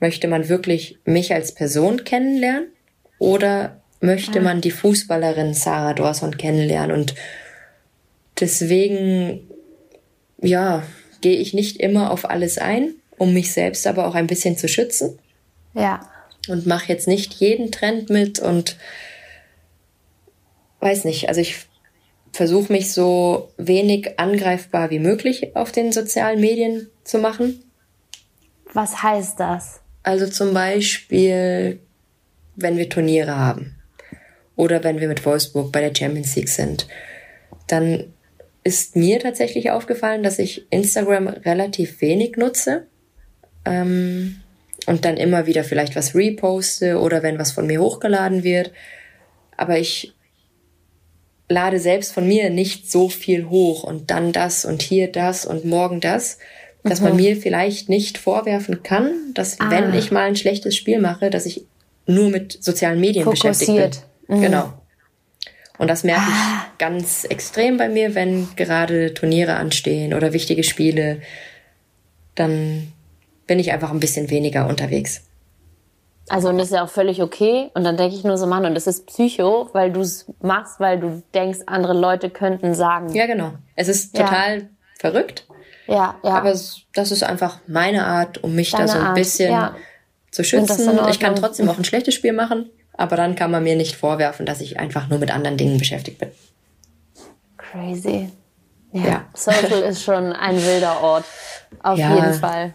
Möchte 0.00 0.26
man 0.26 0.48
wirklich 0.48 0.98
mich 1.04 1.32
als 1.32 1.52
Person 1.54 2.02
kennenlernen 2.02 2.72
oder 3.20 3.80
möchte 4.00 4.40
man 4.40 4.60
die 4.60 4.72
Fußballerin 4.72 5.54
Sarah 5.54 5.94
Dawson 5.94 6.36
kennenlernen? 6.36 6.96
Und 6.96 7.14
deswegen, 8.40 9.48
ja, 10.40 10.82
gehe 11.20 11.38
ich 11.38 11.54
nicht 11.54 11.76
immer 11.76 12.10
auf 12.10 12.28
alles 12.28 12.58
ein, 12.58 12.96
um 13.16 13.32
mich 13.32 13.52
selbst 13.52 13.86
aber 13.86 14.08
auch 14.08 14.16
ein 14.16 14.26
bisschen 14.26 14.56
zu 14.56 14.66
schützen. 14.66 15.20
Ja. 15.72 16.00
Und 16.48 16.66
mache 16.66 16.88
jetzt 16.88 17.06
nicht 17.06 17.34
jeden 17.34 17.70
Trend 17.70 18.10
mit 18.10 18.40
und 18.40 18.76
weiß 20.80 21.04
nicht, 21.04 21.28
also 21.28 21.40
ich 21.40 21.66
versuche 22.32 22.72
mich 22.72 22.92
so 22.92 23.52
wenig 23.58 24.18
angreifbar 24.18 24.90
wie 24.90 24.98
möglich 24.98 25.54
auf 25.54 25.70
den 25.70 25.92
sozialen 25.92 26.40
Medien 26.40 26.88
zu 27.04 27.18
machen. 27.18 27.62
Was 28.72 29.02
heißt 29.02 29.38
das? 29.38 29.80
Also 30.02 30.26
zum 30.26 30.52
Beispiel, 30.54 31.78
wenn 32.56 32.76
wir 32.76 32.88
Turniere 32.88 33.36
haben 33.36 33.76
oder 34.56 34.82
wenn 34.82 34.98
wir 34.98 35.08
mit 35.08 35.24
Wolfsburg 35.24 35.70
bei 35.70 35.80
der 35.80 35.94
Champions 35.94 36.34
League 36.34 36.48
sind, 36.48 36.88
dann 37.68 38.12
ist 38.64 38.96
mir 38.96 39.20
tatsächlich 39.20 39.70
aufgefallen, 39.70 40.22
dass 40.22 40.38
ich 40.38 40.66
Instagram 40.70 41.28
relativ 41.28 42.00
wenig 42.00 42.36
nutze 42.36 42.86
ähm, 43.64 44.41
und 44.86 45.04
dann 45.04 45.16
immer 45.16 45.46
wieder 45.46 45.64
vielleicht 45.64 45.96
was 45.96 46.14
reposte 46.14 46.98
oder 46.98 47.22
wenn 47.22 47.38
was 47.38 47.52
von 47.52 47.66
mir 47.66 47.80
hochgeladen 47.80 48.42
wird. 48.42 48.72
Aber 49.56 49.78
ich 49.78 50.14
lade 51.48 51.78
selbst 51.78 52.12
von 52.12 52.26
mir 52.26 52.50
nicht 52.50 52.90
so 52.90 53.08
viel 53.08 53.48
hoch 53.48 53.84
und 53.84 54.10
dann 54.10 54.32
das 54.32 54.64
und 54.64 54.82
hier 54.82 55.10
das 55.10 55.44
und 55.44 55.64
morgen 55.64 56.00
das, 56.00 56.38
dass 56.82 57.00
mhm. 57.00 57.08
man 57.08 57.16
mir 57.16 57.36
vielleicht 57.36 57.88
nicht 57.88 58.18
vorwerfen 58.18 58.82
kann, 58.82 59.10
dass 59.34 59.60
ah. 59.60 59.70
wenn 59.70 59.94
ich 59.94 60.10
mal 60.10 60.24
ein 60.24 60.36
schlechtes 60.36 60.74
Spiel 60.74 60.98
mache, 60.98 61.30
dass 61.30 61.46
ich 61.46 61.64
nur 62.06 62.30
mit 62.30 62.62
sozialen 62.62 63.00
Medien 63.00 63.24
Fokussiert. 63.24 63.58
beschäftigt 63.58 64.04
bin. 64.26 64.38
Mhm. 64.38 64.42
Genau. 64.42 64.72
Und 65.78 65.88
das 65.88 66.04
merke 66.04 66.22
ah. 66.26 66.66
ich 66.72 66.78
ganz 66.78 67.24
extrem 67.24 67.76
bei 67.76 67.88
mir, 67.88 68.14
wenn 68.14 68.48
gerade 68.56 69.14
Turniere 69.14 69.54
anstehen 69.54 70.14
oder 70.14 70.32
wichtige 70.32 70.64
Spiele, 70.64 71.20
dann 72.34 72.92
bin 73.46 73.58
ich 73.58 73.72
einfach 73.72 73.90
ein 73.90 74.00
bisschen 74.00 74.30
weniger 74.30 74.66
unterwegs. 74.66 75.22
Also 76.28 76.48
und 76.48 76.58
das 76.58 76.68
ist 76.68 76.74
ja 76.74 76.84
auch 76.84 76.90
völlig 76.90 77.20
okay. 77.20 77.70
Und 77.74 77.84
dann 77.84 77.96
denke 77.96 78.14
ich 78.14 78.24
nur 78.24 78.38
so, 78.38 78.46
Mann, 78.46 78.64
und 78.64 78.74
das 78.74 78.86
ist 78.86 79.06
Psycho, 79.06 79.68
weil 79.72 79.92
du 79.92 80.00
es 80.00 80.26
machst, 80.40 80.78
weil 80.78 80.98
du 80.98 81.22
denkst, 81.34 81.60
andere 81.66 81.94
Leute 81.94 82.30
könnten 82.30 82.74
sagen. 82.74 83.12
Ja, 83.12 83.26
genau. 83.26 83.52
Es 83.74 83.88
ist 83.88 84.14
total 84.16 84.58
ja. 84.58 84.64
verrückt. 84.98 85.46
Ja, 85.86 86.14
ja. 86.22 86.30
Aber 86.30 86.50
das 86.50 87.10
ist 87.10 87.22
einfach 87.24 87.58
meine 87.66 88.06
Art, 88.06 88.42
um 88.42 88.54
mich 88.54 88.70
Deine 88.70 88.86
da 88.86 88.92
so 88.92 88.98
ein 88.98 89.04
Art, 89.06 89.14
bisschen 89.14 89.50
ja. 89.50 89.76
zu 90.30 90.44
schützen. 90.44 90.98
Ich 91.10 91.18
kann 91.18 91.34
trotzdem 91.34 91.68
auch 91.68 91.76
ein 91.76 91.84
schlechtes 91.84 92.14
Spiel 92.14 92.32
machen, 92.32 92.70
aber 92.92 93.16
dann 93.16 93.34
kann 93.34 93.50
man 93.50 93.64
mir 93.64 93.76
nicht 93.76 93.96
vorwerfen, 93.96 94.46
dass 94.46 94.60
ich 94.60 94.78
einfach 94.78 95.08
nur 95.08 95.18
mit 95.18 95.32
anderen 95.32 95.56
Dingen 95.56 95.78
beschäftigt 95.78 96.18
bin. 96.18 96.30
Crazy. 97.58 98.30
Ja. 98.92 99.06
ja. 99.06 99.24
Social 99.34 99.82
ist 99.82 100.02
schon 100.02 100.32
ein 100.32 100.56
wilder 100.56 101.02
Ort. 101.02 101.24
Auf 101.82 101.98
jeden 101.98 102.34
Fall. 102.34 102.74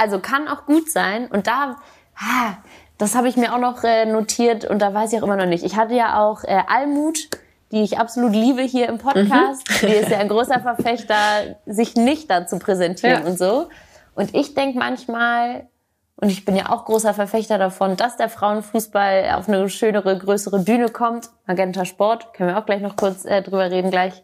Also 0.00 0.18
kann 0.18 0.48
auch 0.48 0.66
gut 0.66 0.90
sein. 0.90 1.26
Und 1.26 1.46
da 1.46 1.76
Ah, 2.20 2.56
das 2.98 3.14
habe 3.14 3.28
ich 3.28 3.36
mir 3.36 3.54
auch 3.54 3.58
noch 3.58 3.82
äh, 3.82 4.04
notiert 4.04 4.64
und 4.66 4.80
da 4.80 4.92
weiß 4.92 5.12
ich 5.12 5.20
auch 5.20 5.24
immer 5.24 5.36
noch 5.36 5.46
nicht. 5.46 5.64
Ich 5.64 5.76
hatte 5.76 5.94
ja 5.94 6.20
auch 6.20 6.44
äh, 6.44 6.62
Almut, 6.66 7.30
die 7.72 7.82
ich 7.82 7.98
absolut 7.98 8.32
liebe 8.32 8.62
hier 8.62 8.88
im 8.88 8.98
Podcast. 8.98 9.68
Mhm. 9.82 9.86
Die 9.86 9.94
ist 9.94 10.10
ja 10.10 10.18
ein 10.18 10.28
großer 10.28 10.60
Verfechter, 10.60 11.56
sich 11.64 11.94
nicht 11.94 12.30
da 12.30 12.46
zu 12.46 12.58
präsentieren 12.58 13.22
ja. 13.22 13.26
und 13.28 13.38
so. 13.38 13.68
Und 14.14 14.34
ich 14.34 14.54
denke 14.54 14.78
manchmal, 14.78 15.68
und 16.16 16.30
ich 16.30 16.44
bin 16.44 16.56
ja 16.56 16.68
auch 16.68 16.84
großer 16.84 17.14
Verfechter 17.14 17.56
davon, 17.56 17.96
dass 17.96 18.18
der 18.18 18.28
Frauenfußball 18.28 19.30
auf 19.34 19.48
eine 19.48 19.70
schönere, 19.70 20.18
größere 20.18 20.58
Bühne 20.58 20.90
kommt. 20.90 21.30
Magenta 21.46 21.86
Sport, 21.86 22.34
können 22.34 22.50
wir 22.50 22.58
auch 22.58 22.66
gleich 22.66 22.82
noch 22.82 22.96
kurz 22.96 23.24
äh, 23.24 23.40
drüber 23.40 23.70
reden 23.70 23.90
gleich. 23.90 24.22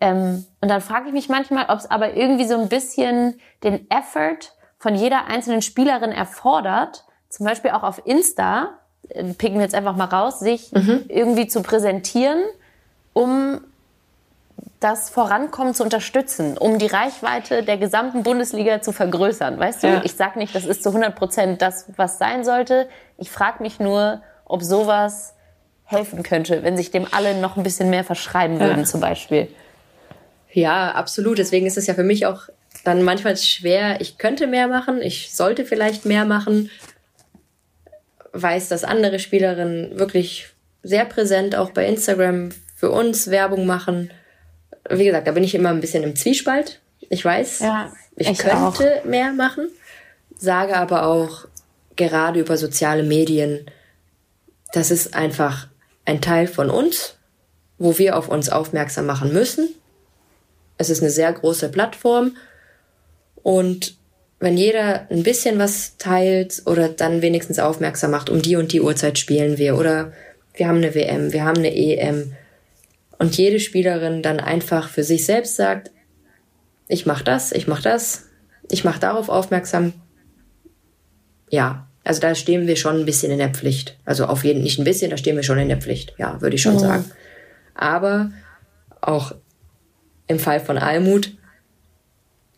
Ähm, 0.00 0.44
und 0.60 0.68
dann 0.68 0.80
frage 0.80 1.06
ich 1.06 1.12
mich 1.12 1.28
manchmal, 1.28 1.66
ob 1.68 1.78
es 1.78 1.88
aber 1.88 2.14
irgendwie 2.14 2.46
so 2.46 2.60
ein 2.60 2.68
bisschen 2.68 3.38
den 3.62 3.88
Effort 3.88 4.55
von 4.86 4.94
jeder 4.94 5.26
einzelnen 5.26 5.62
Spielerin 5.62 6.12
erfordert, 6.12 7.02
zum 7.28 7.44
Beispiel 7.44 7.72
auch 7.72 7.82
auf 7.82 8.00
Insta, 8.04 8.68
äh, 9.08 9.24
picken 9.34 9.56
wir 9.56 9.62
jetzt 9.62 9.74
einfach 9.74 9.96
mal 9.96 10.04
raus, 10.04 10.38
sich 10.38 10.70
mhm. 10.70 11.06
irgendwie 11.08 11.48
zu 11.48 11.60
präsentieren, 11.62 12.38
um 13.12 13.62
das 14.78 15.10
Vorankommen 15.10 15.74
zu 15.74 15.82
unterstützen, 15.82 16.56
um 16.56 16.78
die 16.78 16.86
Reichweite 16.86 17.64
der 17.64 17.78
gesamten 17.78 18.22
Bundesliga 18.22 18.80
zu 18.80 18.92
vergrößern. 18.92 19.58
Weißt 19.58 19.82
du, 19.82 19.88
ja. 19.88 20.02
ich 20.04 20.14
sage 20.14 20.38
nicht, 20.38 20.54
das 20.54 20.64
ist 20.64 20.84
zu 20.84 20.90
100 20.90 21.16
Prozent 21.16 21.62
das, 21.62 21.86
was 21.96 22.18
sein 22.18 22.44
sollte. 22.44 22.88
Ich 23.18 23.32
frage 23.32 23.64
mich 23.64 23.80
nur, 23.80 24.22
ob 24.44 24.62
sowas 24.62 25.34
helfen 25.82 26.22
könnte, 26.22 26.62
wenn 26.62 26.76
sich 26.76 26.92
dem 26.92 27.08
alle 27.10 27.34
noch 27.40 27.56
ein 27.56 27.64
bisschen 27.64 27.90
mehr 27.90 28.04
verschreiben 28.04 28.60
würden, 28.60 28.78
ja. 28.78 28.84
zum 28.84 29.00
Beispiel. 29.00 29.48
Ja, 30.52 30.92
absolut. 30.92 31.38
Deswegen 31.38 31.66
ist 31.66 31.76
es 31.76 31.88
ja 31.88 31.94
für 31.94 32.04
mich 32.04 32.24
auch 32.26 32.42
dann 32.86 33.02
manchmal 33.02 33.36
schwer. 33.36 34.00
Ich 34.00 34.16
könnte 34.16 34.46
mehr 34.46 34.68
machen, 34.68 35.02
ich 35.02 35.34
sollte 35.34 35.64
vielleicht 35.64 36.04
mehr 36.04 36.24
machen, 36.24 36.70
weiß, 38.32 38.68
dass 38.68 38.84
andere 38.84 39.18
Spielerinnen 39.18 39.98
wirklich 39.98 40.48
sehr 40.84 41.04
präsent 41.04 41.56
auch 41.56 41.70
bei 41.70 41.86
Instagram 41.86 42.50
für 42.76 42.90
uns 42.90 43.28
Werbung 43.28 43.66
machen. 43.66 44.12
Wie 44.88 45.04
gesagt, 45.04 45.26
da 45.26 45.32
bin 45.32 45.42
ich 45.42 45.54
immer 45.56 45.70
ein 45.70 45.80
bisschen 45.80 46.04
im 46.04 46.14
Zwiespalt. 46.14 46.80
Ich 47.00 47.24
weiß, 47.24 47.60
ja, 47.60 47.92
ich, 48.14 48.30
ich, 48.30 48.38
könnte 48.38 49.00
auch. 49.00 49.04
mehr 49.04 49.32
machen, 49.32 49.68
sage 50.36 50.76
aber 50.76 51.06
auch 51.06 51.46
gerade 51.96 52.38
über 52.40 52.56
soziale 52.56 53.02
Medien, 53.02 53.68
das 54.72 54.92
ist 54.92 55.14
einfach 55.14 55.66
ein 56.04 56.20
Teil 56.20 56.46
von 56.46 56.70
uns, 56.70 57.16
wo 57.78 57.98
wir 57.98 58.16
auf 58.16 58.28
uns 58.28 58.48
aufmerksam 58.48 59.06
machen 59.06 59.32
müssen. 59.32 59.74
Es 60.78 60.90
ist 60.90 61.00
eine 61.00 61.10
sehr 61.10 61.32
große 61.32 61.70
Plattform 61.70 62.36
und 63.46 63.96
wenn 64.40 64.56
jeder 64.56 65.08
ein 65.08 65.22
bisschen 65.22 65.60
was 65.60 65.98
teilt 65.98 66.62
oder 66.66 66.88
dann 66.88 67.22
wenigstens 67.22 67.60
aufmerksam 67.60 68.10
macht, 68.10 68.28
um 68.28 68.42
die 68.42 68.56
und 68.56 68.72
die 68.72 68.80
Uhrzeit 68.80 69.20
spielen 69.20 69.56
wir 69.56 69.78
oder 69.78 70.12
wir 70.54 70.66
haben 70.66 70.78
eine 70.78 70.96
WM, 70.96 71.32
wir 71.32 71.44
haben 71.44 71.58
eine 71.58 71.72
EM 71.72 72.32
und 73.20 73.36
jede 73.36 73.60
Spielerin 73.60 74.20
dann 74.20 74.40
einfach 74.40 74.88
für 74.88 75.04
sich 75.04 75.26
selbst 75.26 75.54
sagt, 75.54 75.92
ich 76.88 77.06
mach 77.06 77.22
das, 77.22 77.52
ich 77.52 77.68
mach 77.68 77.80
das, 77.80 78.24
ich 78.68 78.82
mach 78.82 78.98
darauf 78.98 79.28
aufmerksam. 79.28 79.92
Ja, 81.48 81.86
also 82.02 82.20
da 82.20 82.34
stehen 82.34 82.66
wir 82.66 82.74
schon 82.74 82.98
ein 82.98 83.06
bisschen 83.06 83.30
in 83.30 83.38
der 83.38 83.50
Pflicht. 83.50 83.96
Also 84.04 84.26
auf 84.26 84.42
jeden 84.42 84.64
nicht 84.64 84.80
ein 84.80 84.84
bisschen, 84.84 85.12
da 85.12 85.16
stehen 85.16 85.36
wir 85.36 85.44
schon 85.44 85.58
in 85.58 85.68
der 85.68 85.80
Pflicht. 85.80 86.14
Ja, 86.18 86.40
würde 86.40 86.56
ich 86.56 86.62
schon 86.62 86.74
mhm. 86.74 86.80
sagen. 86.80 87.04
Aber 87.76 88.32
auch 89.00 89.36
im 90.26 90.40
Fall 90.40 90.58
von 90.58 90.78
Almut 90.78 91.30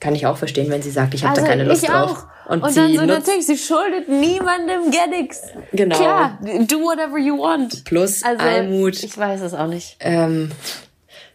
kann 0.01 0.15
ich 0.15 0.27
auch 0.27 0.37
verstehen, 0.37 0.71
wenn 0.71 0.83
sie 0.83 0.91
sagt, 0.91 1.15
ich 1.15 1.25
habe 1.25 1.33
also 1.33 1.43
da 1.43 1.49
keine 1.49 1.65
Lust 1.65 1.89
drauf. 1.89 2.27
Und, 2.47 2.63
und 2.63 2.77
dann 2.77 2.95
so 2.95 3.05
natürlich, 3.05 3.47
sie 3.47 3.59
schuldet 3.59 4.09
niemandem 4.09 4.91
gar 4.91 5.09
nichts. 5.09 5.43
Genau. 5.73 5.97
Klar, 5.97 6.39
do 6.41 6.81
whatever 6.81 7.19
you 7.19 7.37
want. 7.39 7.85
Plus 7.85 8.23
also, 8.23 8.43
Almut. 8.43 9.03
Ich 9.03 9.17
weiß 9.19 9.41
es 9.41 9.55
auch 9.55 9.67
nicht. 9.67 9.97
Ähm, 10.01 10.51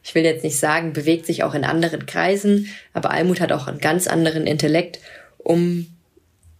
ich 0.02 0.16
will 0.16 0.24
jetzt 0.24 0.44
nicht 0.44 0.60
sagen, 0.60 0.94
bewegt 0.94 1.26
sich 1.26 1.44
auch 1.44 1.54
in 1.54 1.64
anderen 1.64 2.06
Kreisen, 2.06 2.70
aber 2.94 3.12
Almut 3.12 3.42
hat 3.42 3.52
auch 3.52 3.68
einen 3.68 3.80
ganz 3.80 4.08
anderen 4.08 4.48
Intellekt, 4.48 5.00
um 5.38 5.88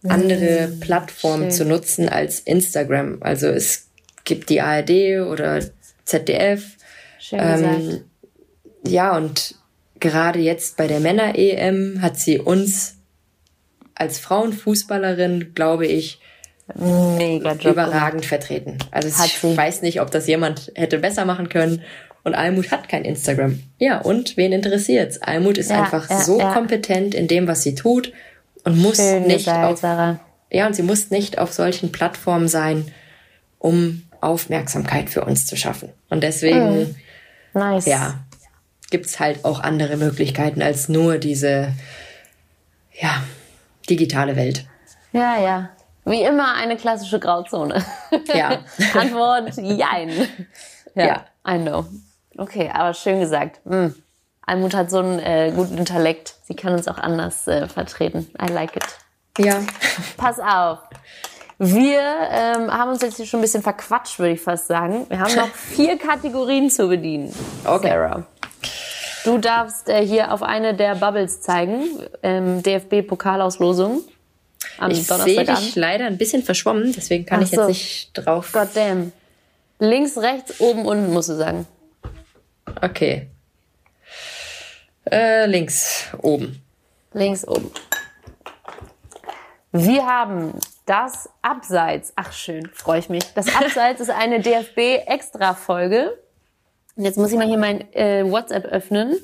andere 0.06 0.68
mhm. 0.68 0.80
Plattformen 0.80 1.50
zu 1.50 1.64
nutzen 1.64 2.08
als 2.08 2.40
Instagram. 2.40 3.18
Also 3.20 3.48
es 3.48 3.88
gibt 4.24 4.50
die 4.50 4.60
ARD 4.60 5.26
oder 5.30 5.60
ZDF. 6.04 6.64
Schön 7.18 7.40
ähm, 7.40 8.04
ja, 8.86 9.16
und 9.16 9.56
gerade 10.04 10.38
jetzt 10.38 10.76
bei 10.76 10.86
der 10.86 11.00
Männer-EM 11.00 12.02
hat 12.02 12.18
sie 12.18 12.38
uns 12.38 12.96
als 13.94 14.18
Frauenfußballerin, 14.18 15.54
glaube 15.54 15.86
ich, 15.86 16.20
Mega 16.74 17.52
überragend 17.54 18.22
gemacht. 18.22 18.24
vertreten. 18.24 18.78
Also 18.90 19.08
ich 19.08 19.42
weiß 19.42 19.82
nicht, 19.82 20.00
ob 20.00 20.10
das 20.10 20.26
jemand 20.26 20.72
hätte 20.74 20.98
besser 20.98 21.24
machen 21.24 21.48
können. 21.48 21.82
Und 22.22 22.34
Almut 22.34 22.70
hat 22.70 22.88
kein 22.88 23.04
Instagram. 23.04 23.60
Ja, 23.78 24.00
und 24.00 24.36
wen 24.36 24.52
interessiert's? 24.52 25.20
Almut 25.20 25.58
ist 25.58 25.70
ja, 25.70 25.82
einfach 25.82 26.08
ja, 26.08 26.20
so 26.20 26.38
ja. 26.38 26.52
kompetent 26.52 27.14
in 27.14 27.28
dem, 27.28 27.46
was 27.46 27.62
sie 27.62 27.74
tut 27.74 28.12
und 28.64 28.78
muss 28.78 28.96
Schön 28.96 29.26
nicht 29.26 29.44
gesagt, 29.44 29.72
auf, 29.72 29.78
Sarah. 29.78 30.20
ja, 30.50 30.66
und 30.66 30.74
sie 30.74 30.82
muss 30.82 31.10
nicht 31.10 31.38
auf 31.38 31.52
solchen 31.52 31.92
Plattformen 31.92 32.48
sein, 32.48 32.90
um 33.58 34.02
Aufmerksamkeit 34.22 35.10
für 35.10 35.24
uns 35.24 35.46
zu 35.46 35.56
schaffen. 35.56 35.90
Und 36.08 36.22
deswegen, 36.22 36.94
mm. 37.52 37.58
nice. 37.58 37.84
ja, 37.84 38.23
gibt's 38.94 39.18
halt 39.18 39.44
auch 39.44 39.58
andere 39.58 39.96
Möglichkeiten 39.96 40.62
als 40.62 40.88
nur 40.88 41.18
diese, 41.18 41.72
ja, 42.92 43.24
digitale 43.90 44.36
Welt. 44.36 44.66
Ja, 45.10 45.36
ja. 45.36 45.70
Wie 46.04 46.22
immer 46.22 46.54
eine 46.54 46.76
klassische 46.76 47.18
Grauzone. 47.18 47.84
Ja. 48.32 48.60
Antwort, 48.94 49.56
jein. 49.56 50.10
Ja, 50.94 51.06
ja, 51.06 51.24
I 51.44 51.58
know. 51.58 51.86
Okay, 52.38 52.70
aber 52.72 52.94
schön 52.94 53.18
gesagt. 53.18 53.58
Hm. 53.66 53.96
Almut 54.46 54.74
hat 54.74 54.90
so 54.90 54.98
einen 54.98 55.18
äh, 55.18 55.50
guten 55.52 55.76
Intellekt. 55.76 56.36
Sie 56.44 56.54
kann 56.54 56.72
uns 56.72 56.86
auch 56.86 56.98
anders 56.98 57.48
äh, 57.48 57.66
vertreten. 57.66 58.30
I 58.40 58.52
like 58.52 58.76
it. 58.76 59.44
Ja. 59.44 59.60
Pass 60.16 60.38
auf. 60.38 60.78
Wir 61.58 62.00
ähm, 62.30 62.72
haben 62.72 62.90
uns 62.90 63.02
jetzt 63.02 63.16
hier 63.16 63.26
schon 63.26 63.40
ein 63.40 63.42
bisschen 63.42 63.62
verquatscht, 63.64 64.20
würde 64.20 64.34
ich 64.34 64.40
fast 64.40 64.68
sagen. 64.68 65.06
Wir 65.08 65.18
haben 65.18 65.34
noch 65.34 65.48
vier 65.52 65.98
Kategorien 65.98 66.70
zu 66.70 66.86
bedienen. 66.86 67.34
Okay. 67.64 67.88
Sarah. 67.88 68.24
Du 69.24 69.38
darfst 69.38 69.88
äh, 69.88 70.06
hier 70.06 70.32
auf 70.32 70.42
eine 70.42 70.74
der 70.74 70.94
Bubbles 70.96 71.40
zeigen. 71.40 71.84
Ähm, 72.22 72.62
DFB-Pokalauslosung. 72.62 74.02
Am 74.78 74.90
ich 74.90 75.06
sehe 75.06 75.44
dich 75.44 75.76
leider 75.76 76.06
ein 76.06 76.18
bisschen 76.18 76.42
verschwommen, 76.42 76.92
deswegen 76.92 77.26
kann 77.26 77.40
Ach 77.40 77.44
ich 77.44 77.52
jetzt 77.52 77.68
nicht 77.68 78.10
drauf. 78.14 78.52
Goddamn. 78.52 79.12
Links, 79.78 80.18
rechts, 80.18 80.60
oben, 80.60 80.86
unten, 80.86 81.12
musst 81.12 81.28
du 81.28 81.34
sagen. 81.34 81.66
Okay. 82.80 83.28
Äh, 85.10 85.46
links, 85.46 86.06
oben. 86.22 86.62
Links, 87.12 87.46
oben. 87.46 87.70
Wir 89.72 90.06
haben 90.06 90.54
das 90.86 91.28
Abseits. 91.42 92.12
Ach 92.16 92.32
schön, 92.32 92.68
freue 92.72 93.00
ich 93.00 93.08
mich. 93.08 93.24
Das 93.34 93.54
Abseits 93.54 94.00
ist 94.00 94.10
eine 94.10 94.40
DFB-Extra-Folge. 94.40 96.18
Und 96.96 97.04
jetzt 97.04 97.18
muss 97.18 97.32
ich 97.32 97.38
mal 97.38 97.46
hier 97.46 97.58
mein 97.58 97.92
äh, 97.92 98.24
WhatsApp 98.30 98.66
öffnen. 98.66 99.16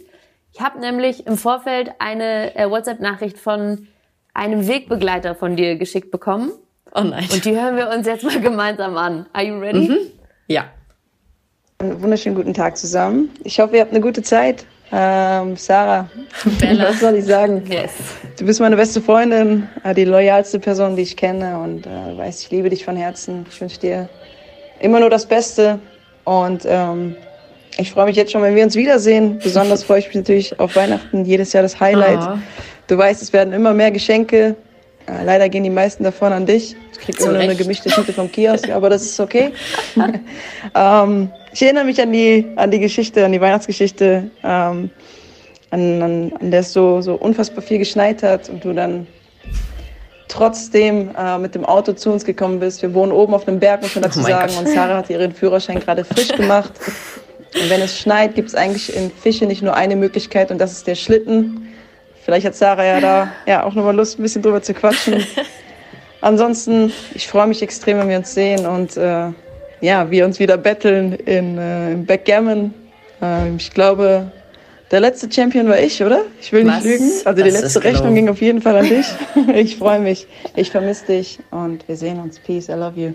Ich 0.52 0.60
habe 0.60 0.80
nämlich 0.80 1.26
im 1.26 1.36
Vorfeld 1.36 1.92
eine 1.98 2.56
äh, 2.56 2.68
WhatsApp-Nachricht 2.68 3.38
von 3.38 3.86
einem 4.34 4.66
Wegbegleiter 4.66 5.34
von 5.34 5.56
dir 5.56 5.76
geschickt 5.76 6.10
bekommen. 6.10 6.52
Oh 6.94 7.02
nein. 7.02 7.28
Und 7.32 7.44
die 7.44 7.54
hören 7.54 7.76
wir 7.76 7.88
uns 7.90 8.06
jetzt 8.06 8.24
mal 8.24 8.40
gemeinsam 8.40 8.96
an. 8.96 9.26
Are 9.32 9.44
you 9.44 9.58
ready? 9.58 9.88
Mhm. 9.88 9.98
Ja. 10.48 10.64
Einen 11.78 12.02
wunderschönen 12.02 12.34
guten 12.34 12.52
Tag 12.52 12.76
zusammen. 12.76 13.30
Ich 13.44 13.60
hoffe, 13.60 13.76
ihr 13.76 13.82
habt 13.82 13.92
eine 13.92 14.00
gute 14.00 14.22
Zeit. 14.22 14.66
Ähm, 14.92 15.56
Sarah, 15.56 16.10
Bella. 16.60 16.88
was 16.88 16.98
soll 16.98 17.14
ich 17.14 17.24
sagen? 17.24 17.64
Yes. 17.70 17.92
Du 18.36 18.44
bist 18.44 18.58
meine 18.58 18.74
beste 18.74 19.00
Freundin, 19.00 19.68
äh, 19.84 19.94
die 19.94 20.04
loyalste 20.04 20.58
Person, 20.58 20.96
die 20.96 21.02
ich 21.02 21.16
kenne 21.16 21.60
und 21.60 21.86
äh, 21.86 22.18
weiß, 22.18 22.42
ich 22.42 22.50
liebe 22.50 22.70
dich 22.70 22.84
von 22.84 22.96
Herzen. 22.96 23.46
Ich 23.48 23.60
wünsche 23.60 23.78
dir 23.78 24.08
immer 24.80 24.98
nur 24.98 25.08
das 25.08 25.26
Beste 25.26 25.78
und 26.24 26.62
ähm, 26.66 27.14
ich 27.80 27.92
freue 27.92 28.06
mich 28.06 28.16
jetzt 28.16 28.32
schon, 28.32 28.42
wenn 28.42 28.54
wir 28.54 28.64
uns 28.64 28.76
wiedersehen. 28.76 29.38
Besonders 29.42 29.84
freue 29.84 30.00
ich 30.00 30.06
mich 30.06 30.16
natürlich 30.16 30.58
auf 30.60 30.76
Weihnachten, 30.76 31.24
jedes 31.24 31.52
Jahr 31.52 31.62
das 31.62 31.80
Highlight. 31.80 32.20
Oh. 32.20 32.38
Du 32.86 32.98
weißt, 32.98 33.22
es 33.22 33.32
werden 33.32 33.52
immer 33.52 33.72
mehr 33.72 33.90
Geschenke. 33.90 34.56
Äh, 35.06 35.24
leider 35.24 35.48
gehen 35.48 35.64
die 35.64 35.70
meisten 35.70 36.04
davon 36.04 36.32
an 36.32 36.46
dich. 36.46 36.76
Ich 36.92 36.98
krieg 36.98 37.18
immer 37.20 37.32
nur 37.32 37.40
eine 37.40 37.56
gemischte 37.56 37.88
Tüte 37.88 38.12
vom 38.12 38.30
Kiosk, 38.30 38.68
aber 38.70 38.90
das 38.90 39.02
ist 39.02 39.18
okay. 39.18 39.52
ähm, 40.74 41.30
ich 41.52 41.62
erinnere 41.62 41.84
mich 41.84 42.00
an 42.00 42.12
die, 42.12 42.46
an 42.56 42.70
die 42.70 42.80
Geschichte, 42.80 43.24
an 43.24 43.32
die 43.32 43.40
Weihnachtsgeschichte, 43.40 44.30
ähm, 44.42 44.90
an, 45.70 46.02
an, 46.02 46.32
an 46.40 46.50
der 46.50 46.60
es 46.60 46.72
so, 46.72 47.00
so 47.00 47.14
unfassbar 47.14 47.62
viel 47.62 47.78
geschneit 47.78 48.22
hat 48.22 48.48
und 48.48 48.64
du 48.64 48.72
dann 48.72 49.06
trotzdem 50.30 51.10
äh, 51.16 51.38
mit 51.38 51.54
dem 51.54 51.64
Auto 51.64 51.92
zu 51.92 52.10
uns 52.10 52.24
gekommen 52.24 52.60
bist. 52.60 52.82
Wir 52.82 52.94
wohnen 52.94 53.12
oben 53.12 53.34
auf 53.34 53.46
einem 53.46 53.58
Berg, 53.58 53.82
muss 53.82 53.94
man 53.94 54.02
dazu 54.02 54.20
oh 54.20 54.22
sagen. 54.22 54.52
Gott. 54.54 54.66
Und 54.66 54.68
Sarah 54.72 54.98
hat 54.98 55.10
ihren 55.10 55.32
Führerschein 55.32 55.80
gerade 55.80 56.04
frisch 56.04 56.28
gemacht. 56.28 56.72
Und 57.54 57.68
wenn 57.68 57.80
es 57.80 57.98
schneit, 57.98 58.34
gibt 58.34 58.48
es 58.48 58.54
eigentlich 58.54 58.94
in 58.94 59.10
Fische 59.10 59.46
nicht 59.46 59.62
nur 59.62 59.74
eine 59.74 59.96
Möglichkeit 59.96 60.50
und 60.50 60.58
das 60.58 60.72
ist 60.72 60.86
der 60.86 60.94
Schlitten. 60.94 61.68
Vielleicht 62.24 62.46
hat 62.46 62.54
Sarah 62.54 62.84
ja 62.84 63.00
da 63.00 63.32
ja 63.46 63.64
auch 63.64 63.74
nochmal 63.74 63.96
Lust, 63.96 64.18
ein 64.18 64.22
bisschen 64.22 64.42
drüber 64.42 64.62
zu 64.62 64.74
quatschen. 64.74 65.24
Ansonsten, 66.20 66.92
ich 67.14 67.26
freue 67.26 67.46
mich 67.46 67.62
extrem, 67.62 67.98
wenn 67.98 68.08
wir 68.08 68.18
uns 68.18 68.34
sehen 68.34 68.66
und 68.66 68.96
äh, 68.96 69.30
ja, 69.80 70.10
wir 70.10 70.26
uns 70.26 70.38
wieder 70.38 70.58
betteln 70.58 71.14
in, 71.14 71.56
äh, 71.58 71.92
im 71.92 72.04
Backgammon. 72.04 72.74
Äh, 73.22 73.54
ich 73.56 73.70
glaube, 73.72 74.30
der 74.90 75.00
letzte 75.00 75.32
Champion 75.32 75.68
war 75.68 75.78
ich, 75.78 76.02
oder? 76.02 76.22
Ich 76.40 76.52
will 76.52 76.64
nicht 76.64 76.76
Was? 76.76 76.84
lügen. 76.84 77.10
Also 77.24 77.42
die 77.42 77.50
letzte 77.50 77.82
Rechnung 77.82 78.14
ging 78.14 78.28
auf 78.28 78.40
jeden 78.40 78.60
Fall 78.60 78.76
an 78.76 78.88
dich. 78.88 79.06
ich 79.54 79.76
freue 79.76 80.00
mich. 80.00 80.26
Ich 80.56 80.70
vermisse 80.70 81.06
dich 81.06 81.38
und 81.50 81.88
wir 81.88 81.96
sehen 81.96 82.20
uns. 82.20 82.38
Peace, 82.38 82.68
I 82.68 82.72
love 82.72 83.00
you. 83.00 83.14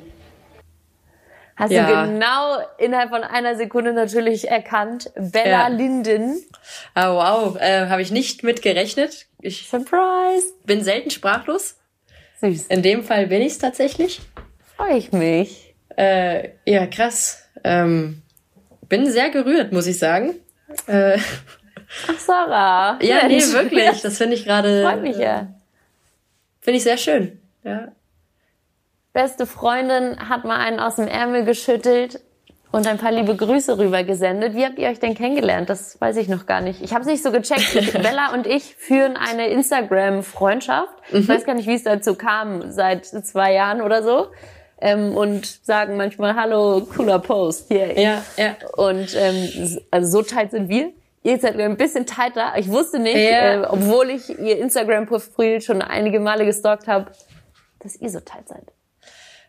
Hast 1.55 1.71
ja. 1.71 2.03
du 2.03 2.11
genau 2.11 2.57
innerhalb 2.77 3.09
von 3.09 3.23
einer 3.23 3.55
Sekunde 3.55 3.93
natürlich 3.93 4.49
erkannt. 4.49 5.11
Bella 5.15 5.45
ja. 5.45 5.67
Linden. 5.67 6.43
Oh, 6.95 7.15
wow, 7.15 7.57
äh, 7.57 7.87
habe 7.87 8.01
ich 8.01 8.11
nicht 8.11 8.43
mit 8.43 8.61
gerechnet. 8.61 9.27
Ich 9.39 9.69
Surprise! 9.69 10.47
Bin 10.65 10.83
selten 10.83 11.11
sprachlos. 11.11 11.77
Süß. 12.41 12.67
In 12.67 12.81
dem 12.81 13.03
Fall 13.03 13.27
bin 13.27 13.41
ich 13.41 13.53
es 13.53 13.57
tatsächlich. 13.59 14.19
Freue 14.75 14.97
ich 14.97 15.13
mich. 15.13 15.73
Äh, 15.95 16.49
ja, 16.65 16.87
krass. 16.87 17.47
Ähm, 17.63 18.21
bin 18.89 19.09
sehr 19.09 19.29
gerührt, 19.29 19.71
muss 19.71 19.87
ich 19.87 19.97
sagen. 19.97 20.35
Äh, 20.87 21.17
Ach, 22.09 22.19
Sarah. 22.19 22.99
Ja, 23.01 23.27
Mensch. 23.27 23.47
nee, 23.47 23.53
wirklich. 23.53 24.01
Das 24.01 24.17
finde 24.17 24.35
ich 24.35 24.43
gerade. 24.43 24.83
Freut 24.83 25.01
mich 25.01 25.17
ja. 25.17 25.39
Äh, 25.39 25.45
finde 26.59 26.77
ich 26.77 26.83
sehr 26.83 26.97
schön. 26.97 27.39
Ja 27.63 27.94
beste 29.15 29.45
Freundin 29.47 30.29
hat 30.29 30.43
mal 30.43 30.57
einen 30.57 30.79
aus 30.79 30.97
dem 30.97 31.07
Ärmel 31.07 31.45
geschüttelt 31.45 32.19
und 32.71 32.85
ein 32.85 32.97
paar 32.97 33.13
liebe 33.13 33.33
Grüße 33.35 33.77
rüber 33.79 34.03
gesendet. 34.03 34.55
Wie 34.55 34.65
habt 34.65 34.77
ihr 34.77 34.89
euch 34.89 34.99
denn 34.99 35.15
kennengelernt? 35.15 35.69
Das 35.69 35.99
weiß 36.01 36.17
ich 36.17 36.27
noch 36.27 36.45
gar 36.45 36.59
nicht. 36.59 36.81
Ich 36.81 36.91
habe 36.91 37.01
es 37.01 37.07
nicht 37.07 37.23
so 37.23 37.31
gecheckt. 37.31 37.93
Bella 38.03 38.33
und 38.33 38.45
ich 38.45 38.75
führen 38.75 39.15
eine 39.15 39.47
Instagram-Freundschaft. 39.47 40.93
Mhm. 41.11 41.19
Ich 41.19 41.29
weiß 41.29 41.45
gar 41.45 41.55
nicht, 41.55 41.67
wie 41.67 41.75
es 41.75 41.83
dazu 41.83 42.15
kam, 42.15 42.73
seit 42.73 43.05
zwei 43.05 43.53
Jahren 43.53 43.81
oder 43.81 44.03
so. 44.03 44.27
Ähm, 44.81 45.15
und 45.15 45.45
sagen 45.65 45.95
manchmal, 45.95 46.35
hallo, 46.35 46.85
cooler 46.93 47.19
Post. 47.19 47.71
Yeah. 47.71 47.97
Ja, 47.97 48.23
ja. 48.35 48.55
Und 48.75 49.15
ähm, 49.15 49.79
also 49.89 50.19
so 50.19 50.23
tight 50.23 50.51
sind 50.51 50.67
wir. 50.67 50.91
Ihr 51.23 51.39
seid 51.39 51.57
ein 51.57 51.77
bisschen 51.77 52.05
tighter. 52.05 52.51
Ich 52.57 52.69
wusste 52.69 52.99
nicht, 52.99 53.15
ja. 53.15 53.61
äh, 53.61 53.65
obwohl 53.65 54.09
ich 54.09 54.27
ihr 54.37 54.59
Instagram-Profil 54.59 55.61
schon 55.61 55.81
einige 55.81 56.19
Male 56.19 56.45
gestalkt 56.45 56.87
habe, 56.87 57.11
dass 57.79 57.95
ihr 57.95 58.09
so 58.09 58.19
tight 58.19 58.49
seid. 58.49 58.74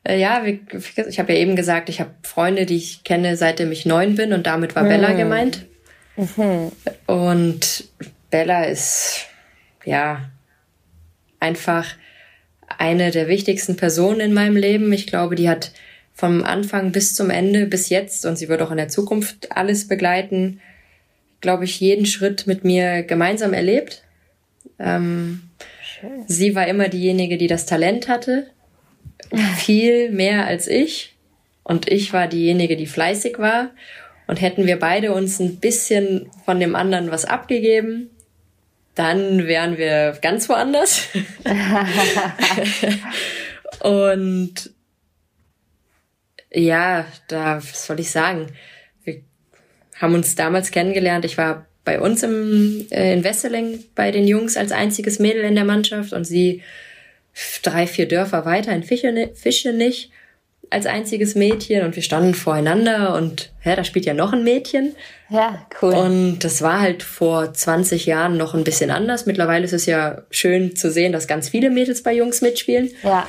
Äh, 0.07 0.21
ja, 0.21 0.45
ich 0.45 1.19
habe 1.19 1.33
ja 1.33 1.39
eben 1.39 1.57
gesagt, 1.57 1.89
ich 1.89 2.01
habe 2.01 2.11
Freunde, 2.23 2.67
die 2.67 2.77
ich 2.77 3.05
kenne, 3.05 3.37
seitdem 3.37 3.73
ich 3.73 3.87
neun 3.87 4.15
bin 4.15 4.33
und 4.33 4.47
damit 4.47 4.77
war 4.77 4.85
mhm. 4.85 4.89
Bella 4.89 5.13
gemeint. 5.13 5.67
Mhm. 6.17 6.73
Und 7.07 7.85
Bella 8.31 8.65
ist 8.65 9.27
ja 9.85 10.31
einfach 11.41 11.87
eine 12.79 13.11
der 13.11 13.29
wichtigsten 13.29 13.77
Personen 13.77 14.21
in 14.21 14.35
meinem 14.35 14.57
Leben. 14.57 14.93
Ich 14.93 15.07
glaube, 15.07 15.35
die 15.35 15.49
hat 15.49 15.73
vom 16.15 16.45
Anfang 16.45 16.93
bis 16.93 17.15
zum 17.15 17.31
Ende, 17.31 17.67
bis 17.67 17.89
jetzt, 17.89 18.25
und 18.25 18.37
sie 18.37 18.49
wird 18.49 18.63
auch 18.63 18.71
in 18.71 18.79
der 18.79 18.89
Zukunft 18.89 19.53
alles 19.53 19.87
begleiten, 19.87 20.61
glaube 21.41 21.65
ich, 21.65 21.79
jeden 21.81 22.07
Schritt 22.07 22.47
mit 22.47 22.65
mir 22.65 23.03
gemeinsam 23.03 23.53
erlebt. 23.53 24.03
Ähm, 24.79 25.43
sie 26.27 26.55
war 26.55 26.67
immer 26.67 26.89
diejenige, 26.89 27.37
die 27.37 27.47
das 27.47 27.67
Talent 27.67 28.09
hatte 28.09 28.47
viel 29.57 30.11
mehr 30.11 30.47
als 30.47 30.67
ich. 30.67 31.15
Und 31.63 31.91
ich 31.91 32.13
war 32.13 32.29
diejenige, 32.29 32.77
die 32.77 32.87
fleißig 32.87 33.39
war. 33.39 33.71
Und 34.27 34.41
hätten 34.41 34.67
wir 34.67 34.79
beide 34.79 35.13
uns 35.13 35.39
ein 35.39 35.57
bisschen 35.57 36.31
von 36.45 36.59
dem 36.59 36.75
anderen 36.75 37.11
was 37.11 37.25
abgegeben, 37.25 38.11
dann 38.97 39.47
wären 39.47 39.79
wir 39.79 40.19
ganz 40.21 40.49
woanders. 40.49 41.09
und 43.81 44.71
ja, 46.53 47.07
da, 47.29 47.59
was 47.59 47.87
soll 47.87 48.01
ich 48.01 48.11
sagen? 48.11 48.47
Wir 49.05 49.21
haben 50.01 50.15
uns 50.15 50.35
damals 50.35 50.71
kennengelernt. 50.71 51.25
Ich 51.25 51.37
war 51.37 51.67
bei 51.85 52.01
uns 52.01 52.23
im, 52.23 52.87
äh, 52.91 53.13
in 53.13 53.23
Wesseling 53.23 53.85
bei 53.95 54.11
den 54.11 54.27
Jungs 54.27 54.57
als 54.57 54.73
einziges 54.73 55.19
Mädel 55.19 55.45
in 55.45 55.55
der 55.55 55.65
Mannschaft 55.65 56.13
und 56.13 56.25
sie 56.25 56.63
drei, 57.63 57.87
vier 57.87 58.09
Dörfer 58.09 58.45
weiter 58.45 58.73
in 58.73 58.83
Fischenich 58.83 60.11
als 60.71 60.87
einziges 60.87 61.35
Mädchen 61.35 61.85
und 61.85 61.95
wir 61.95 62.03
standen 62.03 62.35
voreinander 62.35 63.15
und 63.15 63.53
ja, 63.65 63.77
da 63.77 63.85
spielt 63.85 64.05
ja 64.05 64.15
noch 64.15 64.33
ein 64.33 64.43
Mädchen. 64.43 64.95
Ja, 65.29 65.67
cool. 65.81 65.95
Und 65.95 66.39
das 66.41 66.63
war 66.63 66.81
halt 66.81 67.03
vor 67.03 67.53
20 67.53 68.07
Jahren 68.07 68.37
noch 68.37 68.55
ein 68.55 68.65
bisschen 68.65 68.91
anders. 68.91 69.27
Mittlerweile 69.27 69.65
ist 69.65 69.73
es 69.73 69.87
ja 69.87 70.23
schön 70.31 70.75
zu 70.75 70.91
sehen, 70.91 71.13
dass 71.13 71.29
ganz 71.29 71.49
viele 71.49 71.71
Mädels 71.71 72.03
bei 72.03 72.13
Jungs 72.13 72.43
mitspielen. 72.43 72.91
Ja. 73.03 73.29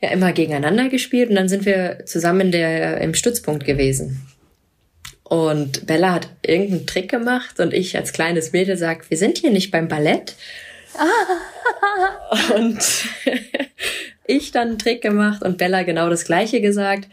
Ja, 0.00 0.10
immer 0.10 0.32
gegeneinander 0.32 0.88
gespielt 0.88 1.30
und 1.30 1.36
dann 1.36 1.48
sind 1.48 1.64
wir 1.64 2.04
zusammen 2.04 2.42
in 2.42 2.52
der, 2.52 3.00
im 3.00 3.14
Stützpunkt 3.14 3.64
gewesen. 3.64 4.26
Und 5.22 5.86
Bella 5.86 6.12
hat 6.12 6.28
irgendeinen 6.42 6.86
Trick 6.86 7.10
gemacht 7.10 7.58
und 7.58 7.72
ich 7.72 7.96
als 7.96 8.12
kleines 8.12 8.52
Mädel 8.52 8.76
sag, 8.76 9.08
wir 9.08 9.16
sind 9.16 9.38
hier 9.38 9.50
nicht 9.50 9.70
beim 9.70 9.88
Ballett. 9.88 10.34
und 12.56 12.78
ich 14.26 14.50
dann 14.50 14.68
einen 14.68 14.78
Trick 14.78 15.02
gemacht 15.02 15.42
und 15.42 15.58
Bella 15.58 15.82
genau 15.82 16.08
das 16.08 16.24
gleiche 16.24 16.60
gesagt. 16.60 17.08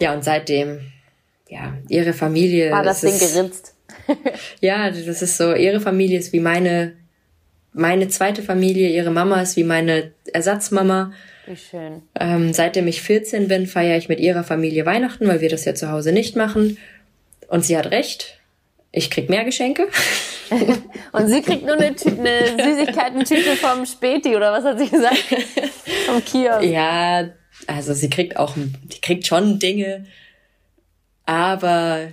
Ja, 0.00 0.14
und 0.14 0.24
seitdem, 0.24 0.80
ja, 1.48 1.74
ihre 1.88 2.12
Familie. 2.12 2.70
War 2.70 2.82
das 2.82 3.00
Ding 3.00 3.18
geritzt? 3.18 3.74
ja, 4.60 4.90
das 4.90 5.22
ist 5.22 5.36
so, 5.36 5.54
ihre 5.54 5.80
Familie 5.80 6.18
ist 6.18 6.32
wie 6.32 6.40
meine, 6.40 6.92
meine 7.72 8.08
zweite 8.08 8.42
Familie, 8.42 8.90
ihre 8.90 9.10
Mama 9.10 9.40
ist 9.40 9.56
wie 9.56 9.64
meine 9.64 10.12
Ersatzmama. 10.32 11.12
Wie 11.46 11.56
schön. 11.56 12.02
Ähm, 12.18 12.52
seitdem 12.52 12.88
ich 12.88 13.02
14 13.02 13.48
bin, 13.48 13.66
feiere 13.66 13.96
ich 13.96 14.08
mit 14.08 14.20
ihrer 14.20 14.44
Familie 14.44 14.84
Weihnachten, 14.84 15.28
weil 15.28 15.40
wir 15.40 15.48
das 15.48 15.64
ja 15.64 15.74
zu 15.74 15.90
Hause 15.90 16.12
nicht 16.12 16.36
machen. 16.36 16.78
Und 17.48 17.64
sie 17.64 17.76
hat 17.76 17.90
recht. 17.90 18.35
Ich 18.96 19.10
krieg 19.10 19.28
mehr 19.28 19.44
Geschenke. 19.44 19.88
Und 21.12 21.28
sie 21.28 21.42
kriegt 21.42 21.66
nur 21.66 21.74
eine, 21.74 21.94
Tü 21.94 22.08
eine 22.08 22.46
Süßigkeiten-Tüte 22.64 23.56
vom 23.56 23.84
Späti, 23.84 24.34
oder 24.34 24.52
was 24.52 24.64
hat 24.64 24.78
sie 24.78 24.88
gesagt? 24.88 25.22
vom 26.06 26.24
Kiosk. 26.24 26.62
Ja, 26.62 27.28
also 27.66 27.92
sie 27.92 28.08
kriegt 28.08 28.38
auch, 28.38 28.54
die 28.56 29.00
kriegt 29.02 29.26
schon 29.26 29.58
Dinge. 29.58 30.06
Aber 31.26 32.08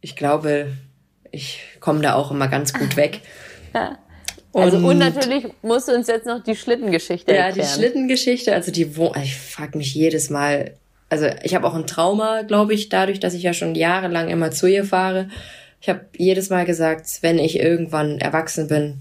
ich 0.00 0.14
glaube, 0.14 0.68
ich 1.32 1.58
komme 1.80 2.02
da 2.02 2.14
auch 2.14 2.30
immer 2.30 2.46
ganz 2.46 2.72
gut 2.72 2.96
weg. 2.96 3.22
Ja. 3.74 3.98
Also 4.52 4.76
und, 4.76 4.84
und 4.84 4.98
natürlich 4.98 5.46
musst 5.62 5.88
du 5.88 5.92
uns 5.92 6.06
jetzt 6.06 6.24
noch 6.24 6.44
die 6.44 6.54
Schlittengeschichte 6.54 7.32
ja, 7.32 7.46
erklären. 7.46 7.66
Ja, 7.66 7.74
die 7.74 7.80
Schlittengeschichte, 7.80 8.54
also 8.54 8.70
die 8.70 8.96
wo 8.96 9.12
ich 9.20 9.34
frage 9.34 9.76
mich 9.76 9.92
jedes 9.92 10.30
Mal, 10.30 10.76
also 11.10 11.26
ich 11.42 11.56
habe 11.56 11.66
auch 11.66 11.74
ein 11.74 11.88
Trauma, 11.88 12.42
glaube 12.42 12.74
ich, 12.74 12.90
dadurch, 12.90 13.18
dass 13.18 13.34
ich 13.34 13.42
ja 13.42 13.52
schon 13.52 13.74
jahrelang 13.74 14.28
immer 14.28 14.52
zu 14.52 14.68
ihr 14.68 14.84
fahre. 14.84 15.28
Ich 15.80 15.88
habe 15.88 16.06
jedes 16.16 16.50
Mal 16.50 16.64
gesagt, 16.64 17.06
wenn 17.20 17.38
ich 17.38 17.58
irgendwann 17.58 18.18
erwachsen 18.18 18.68
bin 18.68 19.00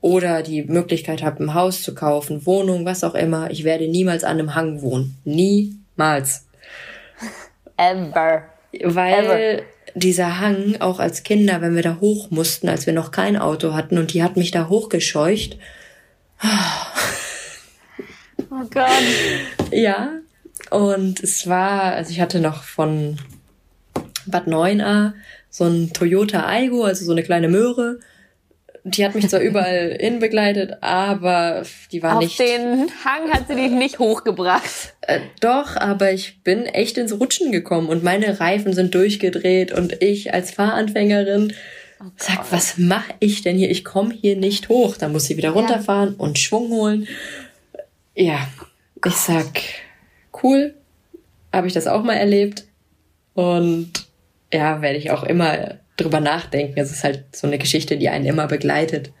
oder 0.00 0.42
die 0.42 0.62
Möglichkeit 0.62 1.22
habe, 1.22 1.42
ein 1.42 1.54
Haus 1.54 1.82
zu 1.82 1.94
kaufen, 1.94 2.46
Wohnung, 2.46 2.84
was 2.84 3.04
auch 3.04 3.14
immer, 3.14 3.50
ich 3.50 3.64
werde 3.64 3.88
niemals 3.88 4.24
an 4.24 4.38
einem 4.38 4.54
Hang 4.54 4.82
wohnen. 4.82 5.18
Niemals. 5.24 6.46
Ever. 7.76 8.44
Weil 8.82 9.24
Ever. 9.24 9.62
dieser 9.94 10.40
Hang, 10.40 10.76
auch 10.80 11.00
als 11.00 11.22
Kinder, 11.22 11.60
wenn 11.60 11.74
wir 11.74 11.82
da 11.82 11.98
hoch 12.00 12.30
mussten, 12.30 12.68
als 12.68 12.86
wir 12.86 12.92
noch 12.92 13.10
kein 13.10 13.36
Auto 13.36 13.74
hatten 13.74 13.98
und 13.98 14.14
die 14.14 14.22
hat 14.22 14.36
mich 14.36 14.50
da 14.50 14.68
hochgescheucht. 14.68 15.58
Oh 18.50 18.64
Gott. 18.70 18.86
Ja, 19.72 20.18
und 20.70 21.22
es 21.22 21.46
war, 21.46 21.92
also 21.92 22.10
ich 22.10 22.20
hatte 22.20 22.40
noch 22.40 22.64
von 22.64 23.18
Bad 24.26 24.48
9a 24.48 25.12
so 25.50 25.64
ein 25.64 25.92
Toyota 25.92 26.46
Aigo, 26.46 26.84
also 26.84 27.04
so 27.04 27.12
eine 27.12 27.22
kleine 27.22 27.48
Möhre. 27.48 27.98
Die 28.84 29.04
hat 29.04 29.14
mich 29.14 29.28
zwar 29.28 29.40
überall 29.40 29.98
hin 30.00 30.20
begleitet, 30.20 30.78
aber 30.80 31.64
die 31.92 32.02
war 32.02 32.16
Auf 32.16 32.22
nicht. 32.22 32.40
Auf 32.40 32.46
den 32.46 32.90
Hang 33.04 33.30
hat 33.32 33.48
sie 33.48 33.56
dich 33.56 33.70
nicht 33.70 33.98
hochgebracht. 33.98 34.94
Äh, 35.02 35.20
doch, 35.40 35.76
aber 35.76 36.12
ich 36.12 36.42
bin 36.42 36.64
echt 36.66 36.96
ins 36.96 37.12
Rutschen 37.12 37.52
gekommen 37.52 37.88
und 37.88 38.02
meine 38.02 38.40
Reifen 38.40 38.72
sind 38.72 38.94
durchgedreht 38.94 39.72
und 39.72 40.02
ich 40.02 40.32
als 40.32 40.52
Fahranfängerin 40.52 41.52
oh 42.00 42.10
sag, 42.16 42.50
was 42.52 42.78
mache 42.78 43.12
ich 43.18 43.42
denn 43.42 43.58
hier? 43.58 43.70
Ich 43.70 43.84
komme 43.84 44.14
hier 44.14 44.36
nicht 44.36 44.68
hoch. 44.68 44.96
Da 44.96 45.08
muss 45.08 45.24
sie 45.24 45.36
wieder 45.36 45.50
runterfahren 45.50 46.14
ja. 46.16 46.24
und 46.24 46.38
Schwung 46.38 46.70
holen. 46.70 47.08
Ja, 48.14 48.48
ich 49.04 49.14
sag, 49.14 49.60
cool, 50.42 50.74
habe 51.52 51.66
ich 51.66 51.72
das 51.72 51.86
auch 51.86 52.02
mal 52.02 52.14
erlebt. 52.14 52.64
Und 53.34 54.09
ja, 54.52 54.82
werde 54.82 54.98
ich 54.98 55.10
auch 55.10 55.22
immer 55.22 55.78
drüber 55.96 56.20
nachdenken. 56.20 56.78
Es 56.78 56.90
ist 56.90 57.04
halt 57.04 57.24
so 57.34 57.46
eine 57.46 57.58
Geschichte, 57.58 57.96
die 57.96 58.08
einen 58.08 58.26
immer 58.26 58.46
begleitet. 58.46 59.12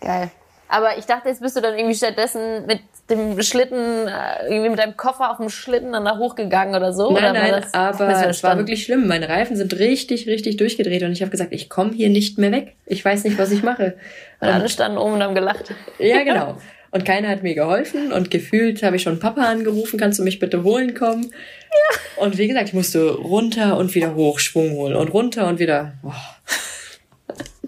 Geil. 0.00 0.30
Aber 0.68 0.98
ich 0.98 1.04
dachte, 1.04 1.28
jetzt 1.28 1.40
bist 1.40 1.56
du 1.56 1.60
dann 1.60 1.76
irgendwie 1.78 1.94
stattdessen 1.94 2.66
mit 2.66 2.80
dem 3.10 3.40
Schlitten, 3.42 4.08
äh, 4.08 4.48
irgendwie 4.48 4.70
mit 4.70 4.78
deinem 4.78 4.96
Koffer 4.96 5.30
auf 5.30 5.36
dem 5.36 5.50
Schlitten 5.50 5.92
dann 5.92 6.04
da 6.04 6.16
hochgegangen 6.16 6.74
oder 6.74 6.92
so? 6.92 7.12
Nein, 7.12 7.30
oder 7.30 7.32
nein, 7.32 7.62
das, 7.62 7.74
aber 7.74 8.26
es 8.28 8.42
war 8.42 8.56
wirklich 8.56 8.84
schlimm. 8.84 9.06
Meine 9.06 9.28
Reifen 9.28 9.56
sind 9.56 9.78
richtig, 9.78 10.26
richtig 10.26 10.56
durchgedreht 10.56 11.02
und 11.02 11.12
ich 11.12 11.20
habe 11.20 11.30
gesagt, 11.30 11.52
ich 11.52 11.68
komme 11.68 11.92
hier 11.92 12.08
nicht 12.08 12.38
mehr 12.38 12.50
weg. 12.50 12.74
Ich 12.86 13.04
weiß 13.04 13.24
nicht, 13.24 13.38
was 13.38 13.50
ich 13.50 13.62
mache. 13.62 13.96
Und, 14.40 14.48
und 14.48 14.54
alle 14.54 14.68
standen 14.68 14.98
oben 14.98 15.14
und 15.14 15.22
haben 15.22 15.34
gelacht. 15.34 15.74
Ja, 15.98 16.22
genau. 16.24 16.56
Und 16.94 17.04
keiner 17.04 17.28
hat 17.28 17.42
mir 17.42 17.56
geholfen 17.56 18.12
und 18.12 18.30
gefühlt 18.30 18.84
habe 18.84 18.94
ich 18.94 19.02
schon 19.02 19.18
Papa 19.18 19.42
angerufen, 19.42 19.98
kannst 19.98 20.20
du 20.20 20.22
mich 20.22 20.38
bitte 20.38 20.62
holen 20.62 20.94
kommen? 20.94 21.24
Ja. 21.24 22.22
Und 22.22 22.38
wie 22.38 22.46
gesagt, 22.46 22.68
ich 22.68 22.72
musste 22.72 23.10
runter 23.10 23.76
und 23.78 23.96
wieder 23.96 24.14
hoch 24.14 24.38
Schwung 24.38 24.74
holen 24.74 24.94
und 24.94 25.08
runter 25.08 25.48
und 25.48 25.58
wieder. 25.58 25.94
Oh. 26.04 26.12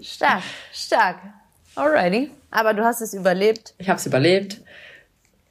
Stark, 0.01 0.43
stark. 0.71 1.17
Alrighty. 1.75 2.31
Aber 2.51 2.73
du 2.73 2.85
hast 2.85 3.01
es 3.01 3.13
überlebt. 3.13 3.73
Ich 3.79 3.89
habe 3.89 3.99
es 3.99 4.05
überlebt. 4.05 4.61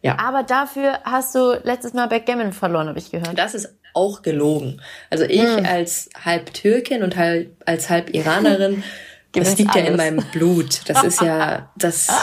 Ja. 0.00 0.18
Aber 0.20 0.42
dafür 0.42 0.98
hast 1.04 1.34
du 1.34 1.60
letztes 1.62 1.92
Mal 1.92 2.06
Backgammon 2.06 2.54
verloren, 2.54 2.88
habe 2.88 2.98
ich 2.98 3.10
gehört. 3.10 3.38
Das 3.38 3.54
ist 3.54 3.74
auch 3.92 4.22
gelogen. 4.22 4.80
Also 5.10 5.24
ich 5.24 5.42
hm. 5.42 5.66
als 5.66 6.08
halb 6.24 6.54
Türkin 6.54 7.02
und 7.02 7.16
halb, 7.16 7.50
als 7.66 7.90
halb 7.90 8.14
Iranerin, 8.14 8.82
das 9.32 9.58
liegt 9.58 9.74
alles. 9.74 9.84
ja 9.84 9.90
in 9.90 9.96
meinem 9.98 10.24
Blut. 10.32 10.80
Das 10.88 11.04
ist 11.04 11.20
ja 11.20 11.70
das. 11.76 12.08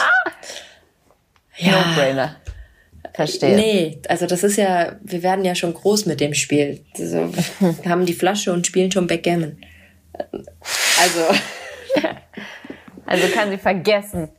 Ja. 1.57 1.71
No-brainer. 1.71 2.35
Verstehe. 3.13 3.55
Nee, 3.55 4.01
also 4.07 4.25
das 4.25 4.43
ist 4.43 4.57
ja, 4.57 4.95
wir 5.01 5.21
werden 5.21 5.45
ja 5.45 5.53
schon 5.53 5.73
groß 5.73 6.07
mit 6.07 6.19
dem 6.19 6.33
Spiel. 6.33 6.83
Also, 6.97 7.31
wir 7.59 7.89
haben 7.91 8.05
die 8.05 8.13
Flasche 8.13 8.51
und 8.51 8.65
spielen 8.65 8.91
schon 8.91 9.07
Backgammon. 9.07 9.57
Also. 11.01 11.21
Also 13.05 13.27
kann 13.27 13.51
sie 13.51 13.57
vergessen. 13.57 14.29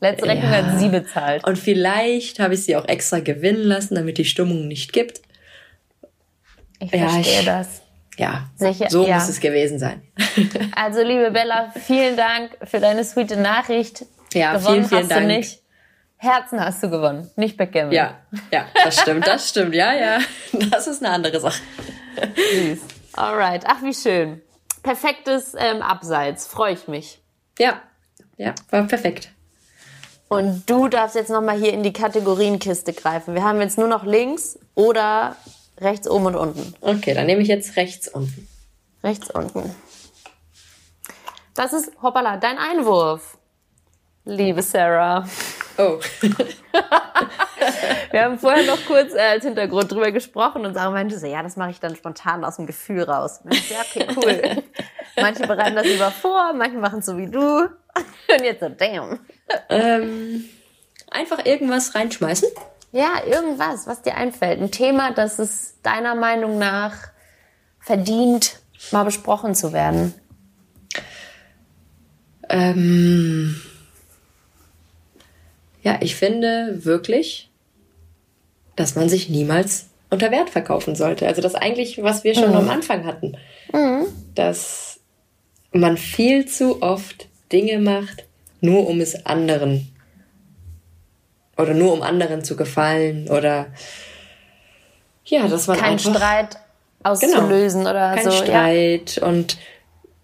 Letzte 0.00 0.26
Rechnung 0.26 0.50
ja. 0.52 0.64
hat 0.64 0.78
sie 0.78 0.88
bezahlt. 0.88 1.44
Und 1.44 1.58
vielleicht 1.58 2.38
habe 2.38 2.54
ich 2.54 2.64
sie 2.64 2.76
auch 2.76 2.86
extra 2.86 3.20
gewinnen 3.20 3.62
lassen, 3.62 3.94
damit 3.94 4.16
die 4.16 4.24
Stimmung 4.24 4.68
nicht 4.68 4.92
gibt. 4.92 5.20
Ich 6.78 6.92
ja, 6.92 7.08
verstehe 7.08 7.40
ich, 7.40 7.44
das. 7.44 7.82
Ja, 8.18 8.50
Sicher, 8.56 8.90
so 8.90 9.06
ja. 9.06 9.16
muss 9.16 9.28
es 9.28 9.40
gewesen 9.40 9.78
sein. 9.78 10.02
Also, 10.74 11.02
liebe 11.02 11.30
Bella, 11.30 11.72
vielen 11.86 12.16
Dank 12.16 12.56
für 12.64 12.80
deine 12.80 13.04
sweete 13.04 13.36
Nachricht. 13.36 14.04
Ja, 14.32 14.56
Gewonnen 14.56 14.84
vielen, 14.84 14.88
vielen 14.88 15.08
Dank. 15.08 15.26
nicht. 15.26 15.61
Herzen 16.22 16.64
hast 16.64 16.80
du 16.84 16.88
gewonnen, 16.88 17.28
nicht 17.34 17.56
Backgammon. 17.56 17.90
Ja, 17.90 18.14
ja, 18.52 18.66
das 18.84 19.00
stimmt, 19.00 19.26
das 19.26 19.48
stimmt, 19.48 19.74
ja, 19.74 19.92
ja. 19.92 20.18
Das 20.70 20.86
ist 20.86 21.04
eine 21.04 21.12
andere 21.12 21.40
Sache. 21.40 21.60
Süß. 22.36 22.78
Alright, 23.14 23.64
ach 23.66 23.82
wie 23.82 23.92
schön. 23.92 24.40
Perfektes 24.84 25.56
ähm, 25.58 25.82
Abseits, 25.82 26.46
freue 26.46 26.74
ich 26.74 26.86
mich. 26.86 27.20
Ja, 27.58 27.82
ja, 28.36 28.54
war 28.70 28.84
perfekt. 28.84 29.30
Und 30.28 30.70
du 30.70 30.86
darfst 30.86 31.16
jetzt 31.16 31.28
nochmal 31.28 31.58
hier 31.58 31.72
in 31.72 31.82
die 31.82 31.92
Kategorienkiste 31.92 32.92
greifen. 32.92 33.34
Wir 33.34 33.42
haben 33.42 33.60
jetzt 33.60 33.76
nur 33.76 33.88
noch 33.88 34.04
links 34.04 34.60
oder 34.76 35.34
rechts 35.80 36.08
oben 36.08 36.26
und 36.26 36.36
unten. 36.36 36.74
Okay, 36.82 37.14
dann 37.14 37.26
nehme 37.26 37.42
ich 37.42 37.48
jetzt 37.48 37.74
rechts 37.74 38.06
unten. 38.06 38.46
Rechts 39.02 39.28
unten. 39.28 39.74
Das 41.54 41.72
ist, 41.72 41.90
hoppala, 42.00 42.36
dein 42.36 42.58
Einwurf. 42.58 43.38
Liebe 44.24 44.62
Sarah. 44.62 45.26
Oh. 45.78 45.98
wir 48.10 48.22
haben 48.24 48.38
vorher 48.38 48.64
noch 48.64 48.84
kurz 48.86 49.14
äh, 49.14 49.20
als 49.20 49.44
Hintergrund 49.44 49.90
drüber 49.90 50.12
gesprochen 50.12 50.66
und 50.66 50.74
Sarah 50.74 50.90
meinte 50.90 51.18
so, 51.18 51.26
ja, 51.26 51.42
das 51.42 51.56
mache 51.56 51.70
ich 51.70 51.80
dann 51.80 51.96
spontan 51.96 52.44
aus 52.44 52.56
dem 52.56 52.66
Gefühl 52.66 53.02
raus. 53.02 53.40
Ja, 53.70 53.80
okay, 53.80 54.06
cool. 54.16 54.62
manche 55.16 55.46
bereiten 55.46 55.76
das 55.76 55.86
lieber 55.86 56.10
vor, 56.10 56.52
manche 56.52 56.78
machen 56.78 56.98
es 57.00 57.06
so 57.06 57.16
wie 57.16 57.30
du. 57.30 57.68
Und 58.28 58.42
jetzt 58.42 58.60
so, 58.60 58.68
damn. 58.68 59.20
Ähm, 59.68 60.44
einfach 61.10 61.44
irgendwas 61.44 61.94
reinschmeißen? 61.94 62.48
Ja, 62.92 63.22
irgendwas, 63.26 63.86
was 63.86 64.02
dir 64.02 64.16
einfällt. 64.16 64.60
Ein 64.60 64.70
Thema, 64.70 65.12
das 65.12 65.38
es 65.38 65.80
deiner 65.82 66.14
Meinung 66.14 66.58
nach 66.58 66.94
verdient, 67.80 68.60
mal 68.90 69.04
besprochen 69.04 69.54
zu 69.54 69.72
werden. 69.72 70.14
Ähm, 72.48 73.60
ja, 75.82 75.98
ich 76.00 76.14
finde 76.14 76.84
wirklich, 76.84 77.50
dass 78.76 78.94
man 78.94 79.08
sich 79.08 79.28
niemals 79.28 79.88
unter 80.10 80.30
Wert 80.30 80.50
verkaufen 80.50 80.94
sollte. 80.94 81.26
Also 81.26 81.42
das 81.42 81.54
eigentlich, 81.54 82.02
was 82.02 82.24
wir 82.24 82.34
schon 82.34 82.50
mhm. 82.50 82.56
am 82.56 82.70
Anfang 82.70 83.04
hatten. 83.04 83.36
Mhm. 83.72 84.06
Dass 84.34 85.00
man 85.72 85.96
viel 85.96 86.46
zu 86.46 86.82
oft 86.82 87.28
Dinge 87.50 87.78
macht, 87.78 88.24
nur 88.60 88.88
um 88.88 89.00
es 89.00 89.26
anderen 89.26 89.88
oder 91.56 91.74
nur 91.74 91.92
um 91.92 92.02
anderen 92.02 92.44
zu 92.44 92.56
gefallen 92.56 93.28
oder 93.28 93.66
ja, 95.24 95.46
dass 95.48 95.66
man 95.66 95.78
kein 95.78 95.92
einfach, 95.92 96.14
Streit 96.14 96.58
auszulösen 97.02 97.80
genau, 97.80 97.90
oder 97.90 98.14
kein 98.14 98.24
so. 98.24 98.30
Streit 98.30 99.16
ja. 99.16 99.26
und 99.26 99.58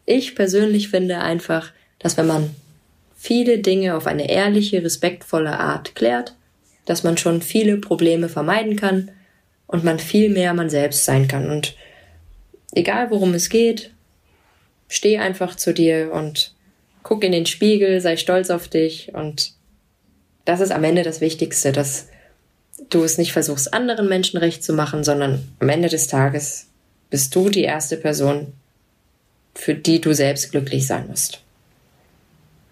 ich 0.07 0.35
persönlich 0.35 0.89
finde 0.89 1.19
einfach, 1.19 1.73
dass 1.99 2.17
wenn 2.17 2.27
man 2.27 2.55
viele 3.19 3.59
Dinge 3.59 3.97
auf 3.97 4.07
eine 4.07 4.31
ehrliche, 4.31 4.83
respektvolle 4.83 5.59
Art 5.59 5.97
klärt, 5.97 6.35
dass 6.87 7.03
man 7.03 7.19
schon 7.19 7.43
viele 7.43 7.77
Probleme 7.77 8.29
vermeiden 8.29 8.77
kann 8.77 9.11
und 9.67 9.85
man 9.85 9.99
viel 9.99 10.31
mehr 10.31 10.55
man 10.55 10.71
selbst 10.71 11.05
sein 11.05 11.27
kann. 11.27 11.51
Und 11.51 11.77
egal 12.73 13.11
worum 13.11 13.35
es 13.35 13.51
geht, 13.51 13.91
steh 14.87 15.19
einfach 15.19 15.57
zu 15.57 15.75
dir 15.75 16.13
und 16.13 16.55
guck 17.03 17.25
in 17.25 17.33
den 17.33 17.45
Spiegel, 17.45 18.01
sei 18.01 18.17
stolz 18.17 18.51
auf 18.51 18.69
dich 18.69 19.13
und 19.13 19.53
das 20.45 20.61
ist 20.61 20.71
am 20.71 20.85
Ende 20.85 21.03
das 21.03 21.21
Wichtigste, 21.21 21.73
dass 21.73 22.09
du 22.89 23.03
es 23.03 23.19
nicht 23.19 23.33
versuchst, 23.33 23.75
anderen 23.75 24.09
Menschen 24.09 24.39
recht 24.39 24.63
zu 24.63 24.73
machen, 24.73 25.05
sondern 25.05 25.47
am 25.59 25.69
Ende 25.69 25.89
des 25.89 26.07
Tages 26.07 26.69
bist 27.11 27.35
du 27.35 27.49
die 27.51 27.65
erste 27.65 27.97
Person, 27.97 28.53
für 29.55 29.75
die 29.75 30.01
du 30.01 30.15
selbst 30.15 30.53
glücklich 30.53 30.87
sein 30.87 31.09
musst. 31.09 31.43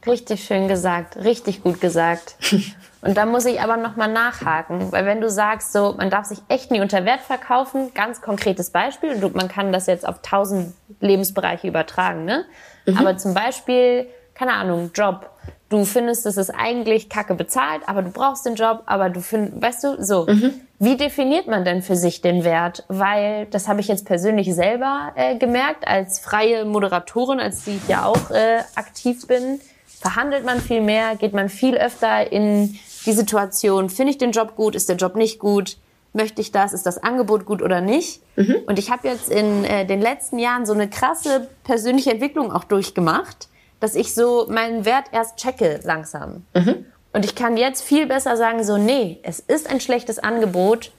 Richtig 0.06 0.44
schön 0.44 0.68
gesagt, 0.68 1.16
richtig 1.16 1.62
gut 1.62 1.80
gesagt. 1.80 2.36
Und 3.02 3.16
da 3.16 3.24
muss 3.24 3.44
ich 3.44 3.60
aber 3.60 3.76
nochmal 3.76 4.10
nachhaken, 4.12 4.90
weil 4.90 5.04
wenn 5.04 5.20
du 5.20 5.30
sagst, 5.30 5.72
so, 5.72 5.94
man 5.96 6.10
darf 6.10 6.26
sich 6.26 6.38
echt 6.48 6.70
nie 6.72 6.80
unter 6.80 7.04
Wert 7.04 7.20
verkaufen, 7.20 7.92
ganz 7.94 8.20
konkretes 8.20 8.70
Beispiel, 8.70 9.22
und 9.22 9.36
man 9.36 9.46
kann 9.46 9.72
das 9.72 9.86
jetzt 9.86 10.08
auf 10.08 10.22
tausend 10.22 10.74
Lebensbereiche 11.00 11.68
übertragen, 11.68 12.24
ne? 12.24 12.46
Mhm. 12.84 12.98
Aber 12.98 13.16
zum 13.16 13.32
Beispiel, 13.32 14.08
keine 14.34 14.54
Ahnung, 14.54 14.90
Job. 14.92 15.30
Du 15.68 15.84
findest, 15.84 16.26
es 16.26 16.36
ist 16.36 16.50
eigentlich 16.50 17.08
kacke 17.08 17.34
bezahlt, 17.34 17.82
aber 17.86 18.02
du 18.02 18.10
brauchst 18.10 18.46
den 18.46 18.54
Job, 18.54 18.82
aber 18.86 19.08
du 19.10 19.20
findest, 19.20 19.62
weißt 19.62 19.84
du, 19.84 20.02
so. 20.02 20.26
Mhm. 20.26 20.54
Wie 20.78 20.96
definiert 20.96 21.46
man 21.46 21.64
denn 21.64 21.82
für 21.82 21.96
sich 21.96 22.22
den 22.22 22.44
Wert? 22.44 22.84
Weil, 22.88 23.46
das 23.46 23.68
habe 23.68 23.80
ich 23.80 23.88
jetzt 23.88 24.04
persönlich 24.04 24.52
selber 24.54 25.12
äh, 25.14 25.36
gemerkt, 25.36 25.86
als 25.86 26.18
freie 26.18 26.64
Moderatorin, 26.64 27.40
als 27.40 27.64
die 27.64 27.76
ich 27.76 27.88
ja 27.88 28.04
auch 28.04 28.30
äh, 28.30 28.62
aktiv 28.74 29.26
bin 29.26 29.60
verhandelt 30.00 30.44
man 30.44 30.60
viel 30.60 30.80
mehr, 30.80 31.16
geht 31.16 31.32
man 31.32 31.48
viel 31.48 31.76
öfter 31.76 32.30
in 32.30 32.78
die 33.06 33.12
Situation, 33.12 33.88
finde 33.88 34.10
ich 34.10 34.18
den 34.18 34.32
Job 34.32 34.56
gut, 34.56 34.74
ist 34.74 34.88
der 34.88 34.96
Job 34.96 35.16
nicht 35.16 35.38
gut, 35.38 35.78
möchte 36.12 36.40
ich 36.40 36.50
das, 36.50 36.72
ist 36.72 36.86
das 36.86 36.98
Angebot 36.98 37.44
gut 37.44 37.62
oder 37.62 37.80
nicht. 37.80 38.20
Mhm. 38.36 38.56
Und 38.66 38.78
ich 38.78 38.90
habe 38.90 39.06
jetzt 39.06 39.30
in 39.30 39.64
äh, 39.64 39.86
den 39.86 40.00
letzten 40.00 40.38
Jahren 40.38 40.66
so 40.66 40.72
eine 40.72 40.88
krasse 40.88 41.48
persönliche 41.64 42.10
Entwicklung 42.10 42.52
auch 42.52 42.64
durchgemacht, 42.64 43.48
dass 43.80 43.94
ich 43.94 44.14
so 44.14 44.46
meinen 44.48 44.84
Wert 44.84 45.06
erst 45.12 45.36
checke 45.36 45.80
langsam. 45.84 46.44
Mhm. 46.54 46.86
Und 47.12 47.24
ich 47.24 47.34
kann 47.34 47.56
jetzt 47.56 47.82
viel 47.82 48.06
besser 48.06 48.36
sagen, 48.36 48.64
so, 48.64 48.76
nee, 48.76 49.18
es 49.22 49.40
ist 49.40 49.70
ein 49.70 49.80
schlechtes 49.80 50.18
Angebot, 50.18 50.92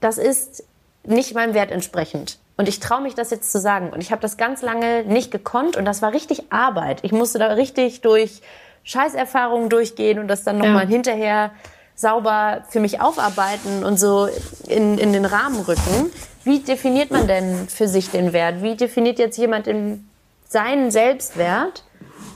das 0.00 0.18
ist 0.18 0.64
nicht 1.04 1.34
meinem 1.34 1.54
Wert 1.54 1.70
entsprechend. 1.70 2.38
Und 2.60 2.68
ich 2.68 2.78
traue 2.78 3.00
mich 3.00 3.14
das 3.14 3.30
jetzt 3.30 3.50
zu 3.50 3.58
sagen. 3.58 3.88
Und 3.88 4.02
ich 4.02 4.12
habe 4.12 4.20
das 4.20 4.36
ganz 4.36 4.60
lange 4.60 5.02
nicht 5.04 5.30
gekonnt 5.30 5.78
und 5.78 5.86
das 5.86 6.02
war 6.02 6.12
richtig 6.12 6.52
Arbeit. 6.52 6.98
Ich 7.04 7.10
musste 7.10 7.38
da 7.38 7.54
richtig 7.54 8.02
durch 8.02 8.42
Scheißerfahrungen 8.84 9.70
durchgehen 9.70 10.18
und 10.18 10.28
das 10.28 10.44
dann 10.44 10.58
nochmal 10.58 10.84
ja. 10.84 10.90
hinterher 10.90 11.52
sauber 11.94 12.66
für 12.68 12.80
mich 12.80 13.00
aufarbeiten 13.00 13.82
und 13.82 13.98
so 13.98 14.28
in, 14.68 14.98
in 14.98 15.14
den 15.14 15.24
Rahmen 15.24 15.58
rücken. 15.60 16.12
Wie 16.44 16.58
definiert 16.58 17.10
man 17.10 17.26
denn 17.26 17.66
für 17.66 17.88
sich 17.88 18.10
den 18.10 18.34
Wert? 18.34 18.62
Wie 18.62 18.76
definiert 18.76 19.18
jetzt 19.18 19.38
jemand 19.38 19.66
in 19.66 20.06
seinen 20.46 20.90
Selbstwert, 20.90 21.84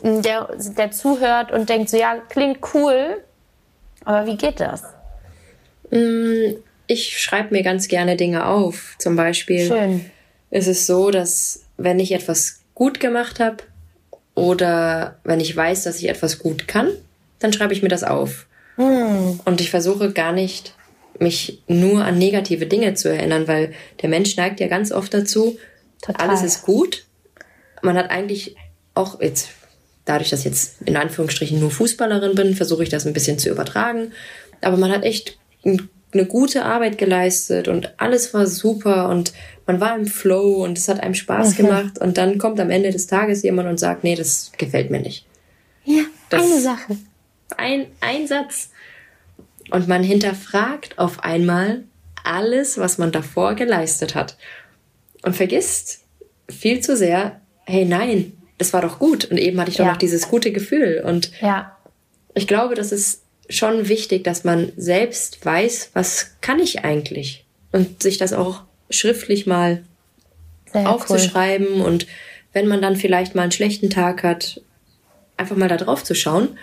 der, 0.03 0.49
der 0.57 0.91
zuhört 0.91 1.53
und 1.53 1.69
denkt 1.69 1.91
so, 1.91 1.99
ja, 1.99 2.17
klingt 2.31 2.61
cool, 2.73 3.23
aber 4.07 4.25
wie 4.25 4.39
geht 4.39 4.59
das? 4.59 4.85
Mm, 5.91 6.55
ich 6.87 7.21
schreibe 7.21 7.55
mir 7.55 7.63
ganz 7.63 7.89
gerne 7.89 8.17
Dinge 8.17 8.47
auf. 8.47 8.97
Zum 8.99 9.17
Beispiel, 9.17 9.67
Schön 9.67 10.11
ist 10.55 10.69
es 10.69 10.87
so, 10.87 11.11
dass 11.11 11.65
wenn 11.77 11.99
ich 11.99 12.13
etwas 12.13 12.61
gut 12.75 13.01
gemacht 13.01 13.41
habe 13.41 13.57
oder 14.35 15.19
wenn 15.25 15.41
ich 15.41 15.55
weiß, 15.55 15.83
dass 15.83 15.99
ich 15.99 16.09
etwas 16.09 16.39
gut 16.39 16.69
kann, 16.69 16.91
dann 17.41 17.53
schreibe 17.53 17.73
ich 17.73 17.83
mir 17.83 17.89
das 17.89 18.05
auf. 18.05 18.47
Hm. 18.77 19.41
Und 19.45 19.61
ich 19.61 19.71
versuche 19.71 20.13
gar 20.13 20.33
nicht, 20.33 20.75
mich 21.19 21.61
nur 21.67 22.05
an 22.05 22.19
negative 22.19 22.67
Dinge 22.67 22.95
zu 22.95 23.09
erinnern, 23.09 23.49
weil 23.49 23.73
der 24.01 24.09
Mensch 24.09 24.37
neigt 24.37 24.61
ja 24.61 24.69
ganz 24.69 24.93
oft 24.93 25.13
dazu, 25.13 25.59
Total. 26.01 26.29
alles 26.29 26.43
ist 26.43 26.63
gut. 26.63 27.05
Man 27.83 27.97
hat 27.97 28.11
eigentlich 28.11 28.55
auch 28.95 29.21
jetzt, 29.21 29.49
dadurch, 30.05 30.31
dass 30.31 30.41
ich 30.41 30.47
jetzt 30.47 30.83
in 30.85 30.97
Anführungsstrichen 30.97 31.59
nur 31.59 31.73
Fußballerin 31.73 32.37
bin, 32.37 32.55
versuche 32.55 32.85
ich 32.85 32.91
das 32.91 33.07
ein 33.07 33.13
bisschen 33.13 33.41
zu 33.41 33.51
übertragen. 33.51 34.13
Aber 34.61 34.77
man 34.77 34.93
hat 34.93 35.03
echt 35.03 35.37
eine 35.65 36.27
gute 36.27 36.65
Arbeit 36.65 36.97
geleistet 36.97 37.67
und 37.67 37.93
alles 37.99 38.33
war 38.35 38.47
super 38.47 39.09
und 39.09 39.33
man 39.67 39.81
war 39.81 39.97
im 39.97 40.07
Flow 40.07 40.63
und 40.65 40.79
es 40.79 40.89
hat 40.89 41.01
einem 41.01 41.15
Spaß 41.15 41.57
gemacht 41.57 41.99
und 41.99 42.19
dann 42.19 42.39
kommt 42.39 42.61
am 42.61 42.71
Ende 42.71 42.91
des 42.91 43.07
Tages 43.07 43.43
jemand 43.43 43.69
und 43.69 43.79
sagt, 43.79 44.05
nee, 44.05 44.15
das 44.15 44.53
gefällt 44.59 44.91
mir 44.91 45.01
nicht. 45.01 45.27
Ja, 45.85 46.03
das 46.29 46.43
eine 46.43 46.61
Sache. 46.61 46.97
Ein, 47.57 47.87
ein 48.01 48.27
Satz. 48.27 48.71
Und 49.71 49.89
man 49.89 50.03
hinterfragt 50.03 50.99
auf 50.99 51.25
einmal 51.25 51.85
alles, 52.23 52.79
was 52.79 52.99
man 52.99 53.13
davor 53.13 53.55
geleistet 53.55 54.15
hat. 54.15 54.37
Und 55.23 55.37
vergisst 55.37 56.01
viel 56.49 56.81
zu 56.81 56.97
sehr, 56.97 57.41
hey 57.65 57.85
nein, 57.85 58.33
es 58.59 58.73
war 58.73 58.83
doch 58.83 58.99
gut. 58.99 59.25
Und 59.25 59.39
eben 59.39 59.59
hatte 59.61 59.71
ich 59.71 59.77
doch 59.77 59.85
ja. 59.85 59.93
noch 59.93 59.99
dieses 59.99 60.29
gute 60.29 60.53
Gefühl. 60.53 61.03
Und 61.05 61.31
ja. 61.41 61.77
ich 62.35 62.47
glaube, 62.47 62.75
das 62.75 62.93
ist 62.93 63.23
schon 63.49 63.89
wichtig, 63.89 64.25
dass 64.25 64.45
man 64.45 64.73
selbst 64.77 65.45
weiß, 65.45 65.91
was 65.95 66.33
kann 66.41 66.59
ich 66.59 66.85
eigentlich? 66.85 67.45
Und 67.73 68.03
sich 68.03 68.19
das 68.19 68.33
auch 68.33 68.63
schriftlich 68.91 69.47
mal 69.47 69.83
Sehr 70.73 70.89
aufzuschreiben 70.89 71.81
cool. 71.81 71.83
und 71.83 72.07
wenn 72.53 72.67
man 72.69 72.81
dann 72.81 72.97
vielleicht 72.97 73.35
mal 73.35 73.43
einen 73.43 73.53
schlechten 73.53 73.91
Tag 73.91 74.23
hat, 74.23 74.61
einfach 75.37 75.57
mal 75.57 75.69
da 75.69 75.77
drauf 75.77 76.05
zu 76.05 76.15
schauen. 76.15 76.59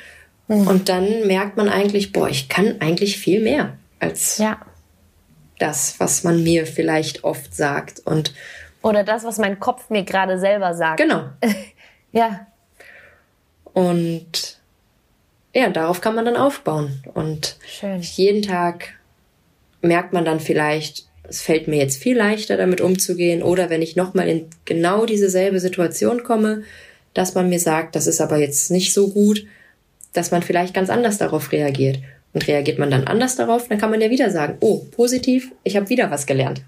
Mhm. 0.47 0.67
Und 0.67 0.89
dann 0.89 1.27
merkt 1.27 1.57
man 1.57 1.69
eigentlich, 1.69 2.11
boah, 2.11 2.29
ich 2.29 2.49
kann 2.49 2.77
eigentlich 2.79 3.17
viel 3.17 3.41
mehr 3.41 3.77
als 3.99 4.37
ja. 4.37 4.59
das, 5.59 5.99
was 5.99 6.23
man 6.23 6.43
mir 6.43 6.65
vielleicht 6.65 7.23
oft 7.23 7.53
sagt. 7.53 7.99
Und 7.99 8.33
Oder 8.81 9.03
das, 9.03 9.23
was 9.23 9.37
mein 9.37 9.59
Kopf 9.59 9.89
mir 9.89 10.03
gerade 10.03 10.39
selber 10.39 10.73
sagt. 10.73 10.97
Genau. 10.97 11.29
ja. 12.11 12.47
Und 13.73 14.59
ja, 15.53 15.69
darauf 15.69 16.01
kann 16.01 16.15
man 16.15 16.25
dann 16.25 16.37
aufbauen. 16.37 17.03
Und 17.13 17.57
Schön. 17.67 18.01
jeden 18.01 18.41
Tag 18.41 18.93
merkt 19.81 20.13
man 20.13 20.25
dann 20.25 20.39
vielleicht, 20.39 21.05
es 21.23 21.41
fällt 21.41 21.67
mir 21.67 21.77
jetzt 21.77 22.01
viel 22.01 22.17
leichter, 22.17 22.57
damit 22.57 22.81
umzugehen. 22.81 23.43
Oder 23.43 23.69
wenn 23.69 23.81
ich 23.81 23.95
nochmal 23.95 24.27
in 24.27 24.47
genau 24.65 25.05
dieselbe 25.05 25.59
Situation 25.59 26.23
komme, 26.23 26.63
dass 27.13 27.35
man 27.35 27.49
mir 27.49 27.59
sagt, 27.59 27.95
das 27.95 28.07
ist 28.07 28.21
aber 28.21 28.37
jetzt 28.37 28.71
nicht 28.71 28.93
so 28.93 29.09
gut, 29.09 29.45
dass 30.13 30.31
man 30.31 30.41
vielleicht 30.41 30.73
ganz 30.73 30.89
anders 30.89 31.17
darauf 31.17 31.51
reagiert. 31.51 31.99
Und 32.33 32.47
reagiert 32.47 32.79
man 32.79 32.89
dann 32.89 33.05
anders 33.05 33.35
darauf, 33.35 33.67
dann 33.67 33.77
kann 33.77 33.91
man 33.91 33.99
ja 33.99 34.09
wieder 34.09 34.29
sagen, 34.31 34.57
oh, 34.61 34.85
positiv, 34.91 35.51
ich 35.63 35.75
habe 35.75 35.89
wieder 35.89 36.11
was 36.11 36.25
gelernt. 36.25 36.61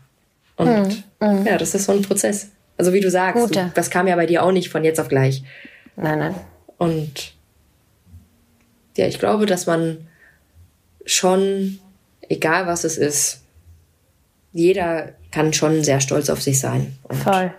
Und 0.58 1.04
mhm. 1.22 1.45
ja, 1.45 1.58
das 1.58 1.74
ist 1.74 1.86
so 1.86 1.93
ein 1.93 2.01
Prozess. 2.01 2.49
Also 2.78 2.91
wie 2.91 2.99
du 2.99 3.10
sagst, 3.10 3.56
du, 3.56 3.72
das 3.74 3.89
kam 3.89 4.08
ja 4.08 4.16
bei 4.16 4.26
dir 4.26 4.43
auch 4.43 4.51
nicht 4.51 4.70
von 4.70 4.84
jetzt 4.84 4.99
auf 4.99 5.08
gleich. 5.08 5.43
Nein, 5.95 6.20
nein. 6.20 6.36
Und 6.78 7.34
ja, 8.97 9.08
ich 9.08 9.20
glaube, 9.20 9.45
dass 9.45 9.66
man 9.66 10.08
schon, 11.06 11.80
egal 12.28 12.68
was 12.68 12.84
es 12.84 12.97
ist, 12.97 13.43
jeder 14.54 15.10
kann 15.32 15.51
schon 15.51 15.84
sehr 15.84 15.99
stolz 15.99 16.30
auf 16.30 16.41
sich 16.41 16.60
sein. 16.60 16.97
Und 17.04 17.18
Voll. 17.18 17.54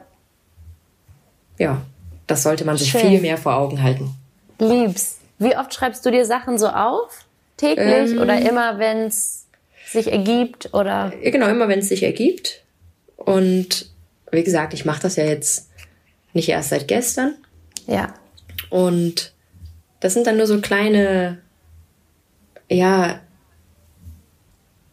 Ja, 1.58 1.82
das 2.26 2.42
sollte 2.42 2.64
man 2.64 2.76
sich 2.76 2.90
Schön. 2.90 3.00
viel 3.00 3.20
mehr 3.20 3.36
vor 3.36 3.56
Augen 3.56 3.82
halten. 3.82 4.14
Liebs. 4.58 5.18
Wie 5.38 5.56
oft 5.56 5.74
schreibst 5.74 6.06
du 6.06 6.10
dir 6.10 6.24
Sachen 6.24 6.58
so 6.58 6.68
auf? 6.68 7.26
Täglich 7.56 8.12
ähm, 8.12 8.20
oder 8.20 8.38
immer, 8.38 8.78
wenn 8.78 9.06
es 9.06 9.46
sich 9.86 10.10
ergibt? 10.10 10.72
Oder? 10.72 11.12
Genau, 11.22 11.48
immer 11.48 11.68
wenn 11.68 11.80
es 11.80 11.88
sich 11.88 12.02
ergibt. 12.02 12.62
Und 13.16 13.90
wie 14.30 14.44
gesagt, 14.44 14.74
ich 14.74 14.84
mache 14.84 15.02
das 15.02 15.16
ja 15.16 15.24
jetzt 15.24 15.70
nicht 16.32 16.48
erst 16.48 16.70
seit 16.70 16.88
gestern. 16.88 17.34
Ja. 17.86 18.14
Und 18.70 19.32
das 20.00 20.14
sind 20.14 20.26
dann 20.26 20.36
nur 20.36 20.46
so 20.46 20.60
kleine, 20.60 21.38
ja, 22.68 23.20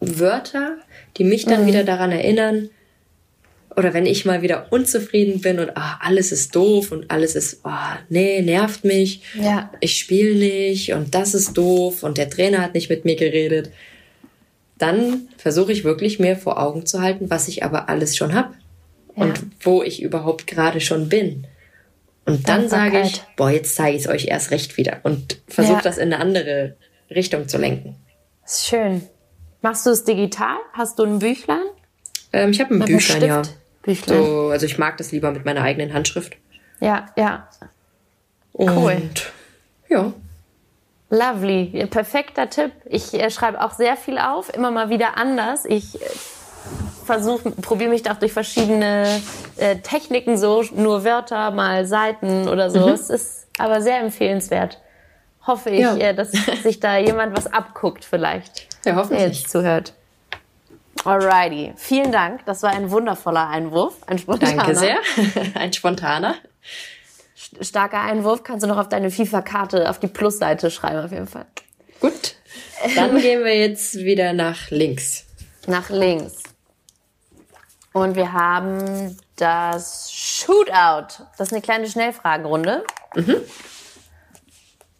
Wörter, 0.00 0.78
die 1.18 1.24
mich 1.24 1.44
dann 1.44 1.62
mhm. 1.62 1.66
wieder 1.66 1.84
daran 1.84 2.12
erinnern, 2.12 2.70
oder 3.76 3.94
wenn 3.94 4.06
ich 4.06 4.24
mal 4.24 4.42
wieder 4.42 4.66
unzufrieden 4.70 5.40
bin 5.40 5.58
und 5.58 5.76
ah, 5.76 5.98
alles 6.02 6.32
ist 6.32 6.54
doof 6.54 6.92
und 6.92 7.10
alles 7.10 7.34
ist, 7.34 7.60
oh, 7.64 7.70
nee, 8.08 8.42
nervt 8.42 8.84
mich, 8.84 9.22
ja. 9.34 9.70
ich 9.80 9.98
spiele 9.98 10.34
nicht 10.34 10.92
und 10.92 11.14
das 11.14 11.34
ist 11.34 11.54
doof 11.54 12.02
und 12.02 12.18
der 12.18 12.28
Trainer 12.28 12.60
hat 12.60 12.74
nicht 12.74 12.90
mit 12.90 13.04
mir 13.04 13.16
geredet, 13.16 13.70
dann 14.78 15.28
versuche 15.36 15.72
ich 15.72 15.84
wirklich 15.84 16.18
mir 16.18 16.36
vor 16.36 16.60
Augen 16.60 16.86
zu 16.86 17.00
halten, 17.00 17.30
was 17.30 17.48
ich 17.48 17.64
aber 17.64 17.88
alles 17.88 18.16
schon 18.16 18.34
habe 18.34 18.54
ja. 19.16 19.24
und 19.24 19.40
wo 19.60 19.82
ich 19.82 20.02
überhaupt 20.02 20.46
gerade 20.46 20.80
schon 20.80 21.08
bin. 21.08 21.46
Und 22.24 22.48
dann 22.48 22.68
sage 22.68 23.00
ich, 23.00 23.22
boah, 23.36 23.50
jetzt 23.50 23.74
zeige 23.74 23.96
ich 23.96 24.04
es 24.04 24.08
euch 24.08 24.26
erst 24.26 24.50
recht 24.50 24.76
wieder 24.76 25.00
und 25.02 25.40
versuche 25.48 25.76
ja. 25.76 25.82
das 25.82 25.98
in 25.98 26.12
eine 26.12 26.18
andere 26.18 26.76
Richtung 27.10 27.48
zu 27.48 27.58
lenken. 27.58 27.96
Ist 28.44 28.66
schön. 28.66 29.02
Machst 29.62 29.86
du 29.86 29.90
es 29.90 30.02
digital? 30.02 30.56
Hast 30.72 30.98
du 30.98 31.04
ein 31.04 31.20
Büchlein? 31.20 31.62
Ähm, 32.32 32.50
ich 32.50 32.60
habe 32.60 32.74
ein 32.74 32.80
Büchlein, 32.80 33.22
ja. 33.22 33.42
Büchlein. 33.82 34.18
So, 34.18 34.48
also 34.48 34.66
ich 34.66 34.76
mag 34.76 34.96
das 34.96 35.12
lieber 35.12 35.30
mit 35.30 35.44
meiner 35.44 35.62
eigenen 35.62 35.94
Handschrift. 35.94 36.36
Ja, 36.80 37.06
ja. 37.16 37.48
Cool. 38.54 39.00
ja. 39.88 40.12
Lovely. 41.10 41.86
Perfekter 41.86 42.50
Tipp. 42.50 42.72
Ich 42.86 43.14
äh, 43.14 43.30
schreibe 43.30 43.62
auch 43.62 43.72
sehr 43.72 43.96
viel 43.96 44.18
auf, 44.18 44.52
immer 44.52 44.70
mal 44.70 44.88
wieder 44.88 45.16
anders. 45.16 45.64
Ich 45.64 45.94
äh, 45.94 46.04
versuche, 47.04 47.50
probiere 47.50 47.90
mich 47.90 48.10
auch 48.10 48.16
durch 48.16 48.32
verschiedene 48.32 49.20
äh, 49.58 49.76
Techniken 49.76 50.38
so, 50.38 50.64
nur 50.74 51.04
Wörter, 51.04 51.52
mal 51.52 51.84
Seiten 51.86 52.48
oder 52.48 52.68
so. 52.70 52.86
Mhm. 52.88 52.94
Es 52.94 53.10
ist 53.10 53.46
aber 53.58 53.80
sehr 53.80 54.00
empfehlenswert. 54.00 54.80
Hoffe 55.46 55.70
ich, 55.70 55.80
ja. 55.80 55.96
äh, 55.96 56.14
dass 56.14 56.32
sich 56.62 56.80
da 56.80 56.98
jemand 56.98 57.36
was 57.36 57.46
abguckt 57.46 58.04
vielleicht. 58.04 58.71
Ja, 58.84 58.96
hoffentlich. 58.96 59.18
Der 59.20 59.28
jetzt 59.28 59.50
zuhört. 59.50 59.94
Alrighty. 61.04 61.72
Vielen 61.76 62.12
Dank. 62.12 62.44
Das 62.46 62.62
war 62.62 62.70
ein 62.70 62.90
wundervoller 62.90 63.48
Einwurf. 63.48 63.96
Ein 64.06 64.18
spontaner. 64.18 64.56
Danke 64.56 64.76
sehr. 64.76 64.98
ein 65.54 65.72
spontaner. 65.72 66.36
Starker 67.60 68.00
Einwurf. 68.00 68.44
Kannst 68.44 68.62
du 68.64 68.68
noch 68.68 68.78
auf 68.78 68.88
deine 68.88 69.10
FIFA-Karte 69.10 69.90
auf 69.90 69.98
die 69.98 70.06
Plusseite 70.06 70.70
schreiben, 70.70 71.04
auf 71.04 71.10
jeden 71.10 71.26
Fall. 71.26 71.46
Gut. 72.00 72.36
Dann 72.94 73.18
gehen 73.18 73.44
wir 73.44 73.56
jetzt 73.56 73.96
wieder 73.96 74.32
nach 74.32 74.70
links. 74.70 75.26
Nach 75.66 75.90
links. 75.90 76.42
Und 77.92 78.16
wir 78.16 78.32
haben 78.32 79.16
das 79.36 80.10
Shootout. 80.12 81.24
Das 81.36 81.48
ist 81.48 81.52
eine 81.52 81.62
kleine 81.62 81.88
Schnellfragenrunde. 81.88 82.84
Mhm. 83.14 83.36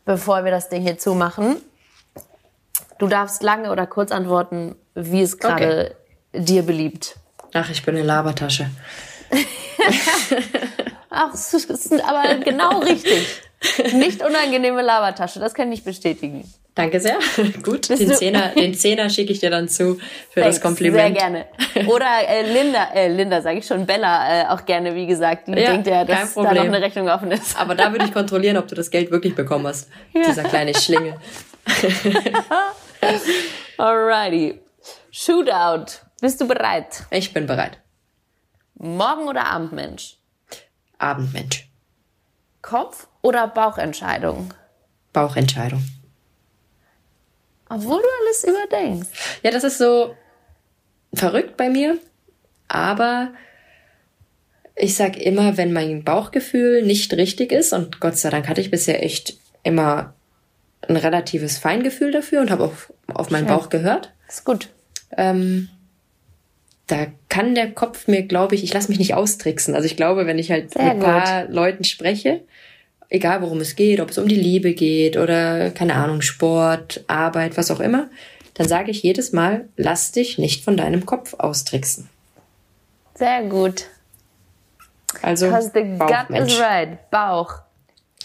Bevor 0.05 0.45
wir 0.45 0.51
das 0.51 0.69
Ding 0.69 0.83
hier 0.83 0.99
zumachen. 0.99 1.57
Du 3.03 3.09
darfst 3.09 3.43
lange 3.43 3.73
oder 3.73 3.85
kurz 3.89 4.13
antworten, 4.13 4.77
wie 4.95 5.23
es 5.23 5.39
gerade 5.39 5.97
okay. 6.33 6.45
dir 6.45 6.63
beliebt. 6.63 7.17
Ach, 7.53 7.69
ich 7.69 7.83
bin 7.83 7.97
eine 7.97 8.05
Labertasche. 8.05 8.71
Ach, 11.11 11.33
das 11.33 11.53
ist 11.53 11.93
aber 12.01 12.37
genau 12.37 12.79
richtig. 12.79 13.43
Nicht 13.93 14.25
unangenehme 14.25 14.83
Labertasche, 14.83 15.41
das 15.41 15.53
kann 15.53 15.73
ich 15.73 15.83
bestätigen. 15.83 16.49
Danke 16.77 17.01
sehr. 17.01 17.19
Gut, 17.65 17.89
den 17.89 18.15
Zehner, 18.15 18.51
den 18.51 18.73
Zehner 18.73 19.11
schicke 19.11 19.33
ich 19.33 19.41
dir 19.41 19.51
dann 19.51 19.69
zu 19.69 19.97
für 20.31 20.41
Thanks, 20.41 20.59
das 20.59 20.61
Kompliment. 20.61 21.19
Sehr 21.19 21.29
gerne. 21.29 21.47
Oder 21.89 22.07
äh, 22.29 22.53
Linda, 22.53 22.87
äh, 22.95 23.09
Linda 23.09 23.43
sage 23.43 23.59
ich 23.59 23.67
schon, 23.67 23.85
Bella 23.85 24.43
äh, 24.43 24.47
auch 24.47 24.65
gerne, 24.65 24.95
wie 24.95 25.09
gesagt. 25.09 25.49
Die 25.49 25.59
ja, 25.59 25.73
denkt 25.73 25.89
ja, 25.89 26.05
dass 26.05 26.35
da 26.35 26.55
noch 26.55 26.63
eine 26.63 26.81
Rechnung 26.81 27.09
offen 27.09 27.33
ist. 27.33 27.61
Aber 27.61 27.75
da 27.75 27.91
würde 27.91 28.05
ich 28.05 28.15
kontrollieren, 28.15 28.59
ob 28.59 28.69
du 28.69 28.77
das 28.77 28.93
Geld 28.93 29.11
wirklich 29.11 29.35
bekommen 29.35 29.67
hast. 29.67 29.89
Ja. 30.15 30.23
Dieser 30.25 30.45
kleine 30.45 30.73
Schlingel. 30.73 31.17
Alrighty. 33.79 34.61
Shootout. 35.11 36.01
Bist 36.21 36.41
du 36.41 36.47
bereit? 36.47 37.05
Ich 37.11 37.33
bin 37.33 37.47
bereit. 37.47 37.79
Morgen- 38.75 39.29
oder 39.29 39.47
Abendmensch? 39.47 40.17
Abendmensch. 40.99 41.69
Kopf- 42.63 43.09
oder 43.23 43.49
Bauchentscheidung? 43.49 44.55
Bauchentscheidung. 45.13 45.85
Obwohl 47.69 48.01
du 48.01 48.09
alles 48.21 48.45
überdenkst. 48.45 49.09
Ja, 49.43 49.51
das 49.51 49.65
ist 49.65 49.79
so 49.79 50.15
verrückt 51.15 51.57
bei 51.57 51.69
mir. 51.71 51.99
Aber 52.69 53.33
ich 54.77 54.95
sag 54.95 55.17
immer, 55.17 55.57
wenn 55.57 55.73
mein 55.73 56.05
Bauchgefühl 56.05 56.83
nicht 56.83 57.13
richtig 57.15 57.53
ist, 57.53 57.73
und 57.73 58.01
Gott 58.01 58.17
sei 58.19 58.31
Dank 58.31 58.49
hatte 58.49 58.61
ich 58.61 58.71
bisher 58.71 59.03
echt 59.03 59.35
immer 59.63 60.15
ein 60.89 60.97
relatives 60.97 61.59
Feingefühl 61.59 62.11
dafür 62.11 62.41
und 62.41 62.51
habe 62.51 62.65
auf, 62.65 62.93
auf 63.13 63.31
meinen 63.31 63.47
Bauch 63.47 63.69
gehört. 63.69 64.13
Ist 64.29 64.45
gut. 64.45 64.69
Ähm, 65.17 65.69
da 66.87 67.07
kann 67.29 67.55
der 67.55 67.71
Kopf 67.71 68.09
mir, 68.09 68.23
glaube 68.23 68.55
ich, 68.55 68.65
ich 68.65 68.75
lasse 68.75 68.89
mich 68.89 68.99
nicht 68.99 69.15
austricksen. 69.15 69.75
Also 69.75 69.87
ich 69.87 69.97
glaube, 69.97 70.27
wenn 70.27 70.39
ich 70.39 70.51
halt 70.51 70.73
Sehr 70.73 70.83
mit 70.83 70.93
ein 70.93 71.01
paar 71.01 71.45
Leuten 71.49 71.85
spreche, 71.85 72.43
egal 73.09 73.43
worum 73.43 73.61
es 73.61 73.77
geht, 73.77 74.01
ob 74.01 74.11
es 74.11 74.19
um 74.19 74.29
die 74.29 74.37
Liebe 74.37 74.75
geht 74.75 75.17
oder 75.17 75.71
keine 75.71 75.95
Ahnung, 75.95 76.23
Sport, 76.23 77.05
Arbeit, 77.07 77.57
was 77.57 77.71
auch 77.71 77.81
immer, 77.81 78.11
dann 78.55 78.69
sage 78.69 78.91
ich 78.91 79.03
jedes 79.03 79.33
Mal, 79.33 79.69
lass 79.77 80.13
dich 80.13 80.39
nicht 80.39 80.65
von 80.65 80.77
deinem 80.77 81.07
Kopf 81.07 81.35
austricksen. 81.39 82.09
Sehr 83.15 83.43
gut. 83.45 83.87
Also 85.21 85.47
Because 85.47 85.71
the 85.75 85.83
gut 85.99 86.31
is 86.31 86.59
right. 86.59 87.11
Bauch. 87.11 87.61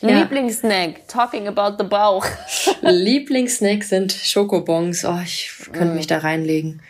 Ja. 0.02 0.20
Lieblingssnack, 0.20 1.08
talking 1.08 1.48
about 1.48 1.78
the 1.82 1.88
Bauch. 1.88 2.26
Lieblingssnack 2.82 3.84
sind 3.84 4.12
Schokobons. 4.12 5.06
Oh, 5.06 5.20
ich 5.24 5.52
könnte 5.72 5.94
mm. 5.94 5.96
mich 5.96 6.08
da 6.08 6.20
reinlegen. 6.20 6.82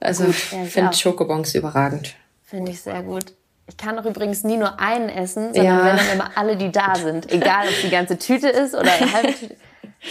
Also 0.00 0.24
ich 0.26 0.36
finde 0.36 0.92
Schokobons 0.94 1.54
überragend. 1.54 2.14
Finde 2.42 2.72
ich 2.72 2.80
sehr 2.80 3.02
gut. 3.02 3.32
Ich 3.68 3.76
kann 3.76 3.96
doch 3.96 4.04
übrigens 4.04 4.42
nie 4.42 4.56
nur 4.56 4.80
einen 4.80 5.08
essen, 5.08 5.54
sondern 5.54 5.64
ja. 5.64 5.84
wenn 5.84 5.96
dann 5.96 6.10
immer 6.12 6.30
alle, 6.34 6.56
die 6.56 6.72
da 6.72 6.96
sind. 6.96 7.30
Egal, 7.30 7.68
ob 7.68 7.72
es 7.72 7.82
die 7.82 7.90
ganze 7.90 8.18
Tüte 8.18 8.48
ist 8.48 8.74
oder 8.74 8.92
eine 8.92 9.12
halbe 9.12 9.34
Tüte, 9.34 9.56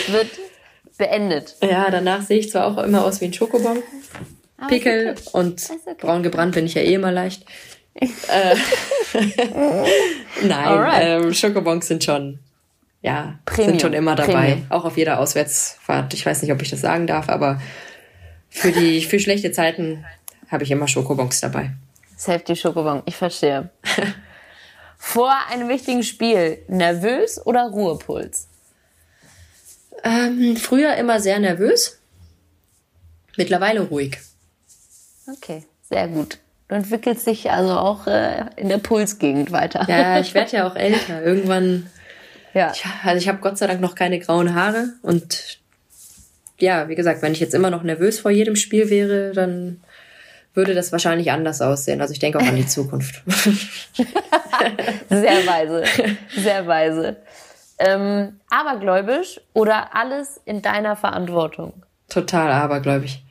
wird 0.07 0.29
beendet. 0.97 1.55
Ja, 1.61 1.89
danach 1.91 2.21
sehe 2.21 2.39
ich 2.39 2.49
zwar 2.49 2.67
auch 2.67 2.83
immer 2.83 3.03
aus 3.03 3.19
wie 3.19 3.25
ein 3.25 3.33
Schokobon. 3.33 3.83
Pickel 4.67 5.11
okay. 5.11 5.29
und 5.33 5.69
okay. 5.69 5.95
braun 5.99 6.23
gebrannt 6.23 6.53
bin 6.53 6.65
ich 6.65 6.75
ja 6.75 6.81
eh 6.81 6.93
immer 6.93 7.11
leicht. 7.11 7.45
Äh, 7.95 8.55
Nein, 10.43 11.01
ähm, 11.01 11.33
Schokobons 11.33 11.87
sind 11.87 12.03
schon, 12.03 12.39
ja, 13.01 13.39
Premium. 13.45 13.71
sind 13.71 13.81
schon 13.81 13.93
immer 13.93 14.15
dabei. 14.15 14.33
Premium. 14.33 14.65
Auch 14.69 14.85
auf 14.85 14.97
jeder 14.97 15.19
Auswärtsfahrt. 15.19 16.13
Ich 16.13 16.25
weiß 16.25 16.41
nicht, 16.41 16.51
ob 16.51 16.61
ich 16.61 16.69
das 16.69 16.81
sagen 16.81 17.07
darf, 17.07 17.29
aber 17.29 17.61
für 18.49 18.71
die, 18.71 19.01
für 19.01 19.19
schlechte 19.19 19.51
Zeiten 19.51 20.05
habe 20.49 20.63
ich 20.63 20.71
immer 20.71 20.87
Schokobons 20.87 21.41
dabei. 21.41 21.71
Safety 22.17 22.55
Schokobon, 22.55 23.03
ich 23.05 23.15
verstehe. 23.15 23.69
Vor 24.97 25.33
einem 25.49 25.67
wichtigen 25.69 26.03
Spiel, 26.03 26.63
nervös 26.67 27.43
oder 27.43 27.63
Ruhepuls? 27.63 28.47
Ähm, 30.03 30.55
früher 30.57 30.95
immer 30.95 31.19
sehr 31.19 31.39
nervös, 31.39 31.99
mittlerweile 33.37 33.81
ruhig. 33.81 34.17
Okay, 35.27 35.63
sehr 35.89 36.07
gut. 36.07 36.37
Du 36.71 36.77
entwickelst 36.77 37.27
dich 37.27 37.51
also 37.51 37.73
auch 37.73 38.07
äh, 38.07 38.45
in 38.55 38.69
der 38.69 38.77
Pulsgegend 38.77 39.51
weiter. 39.51 39.85
Ja, 39.89 40.21
ich 40.21 40.33
werde 40.33 40.55
ja 40.55 40.65
auch 40.65 40.77
älter. 40.77 41.21
Irgendwann. 41.21 41.87
Ja. 42.53 42.71
Ich, 42.73 42.85
also 43.03 43.17
ich 43.17 43.27
habe 43.27 43.39
Gott 43.39 43.57
sei 43.57 43.67
Dank 43.67 43.81
noch 43.81 43.93
keine 43.93 44.19
grauen 44.19 44.55
Haare 44.55 44.93
und 45.01 45.59
ja, 46.59 46.87
wie 46.87 46.95
gesagt, 46.95 47.21
wenn 47.23 47.33
ich 47.33 47.41
jetzt 47.41 47.53
immer 47.53 47.71
noch 47.71 47.83
nervös 47.83 48.21
vor 48.21 48.31
jedem 48.31 48.55
Spiel 48.55 48.89
wäre, 48.89 49.33
dann 49.33 49.81
würde 50.53 50.73
das 50.73 50.93
wahrscheinlich 50.93 51.29
anders 51.33 51.61
aussehen. 51.61 51.99
Also 51.99 52.13
ich 52.13 52.19
denke 52.19 52.37
auch 52.37 52.47
an 52.47 52.55
die 52.55 52.65
Zukunft. 52.67 53.21
sehr 55.09 55.45
weise, 55.45 55.83
sehr 56.37 56.67
weise. 56.67 57.17
Ähm, 57.79 58.39
abergläubisch 58.49 59.41
oder 59.51 59.93
alles 59.93 60.39
in 60.45 60.61
deiner 60.61 60.95
Verantwortung? 60.95 61.73
Total 62.07 62.49
abergläubig. 62.49 63.21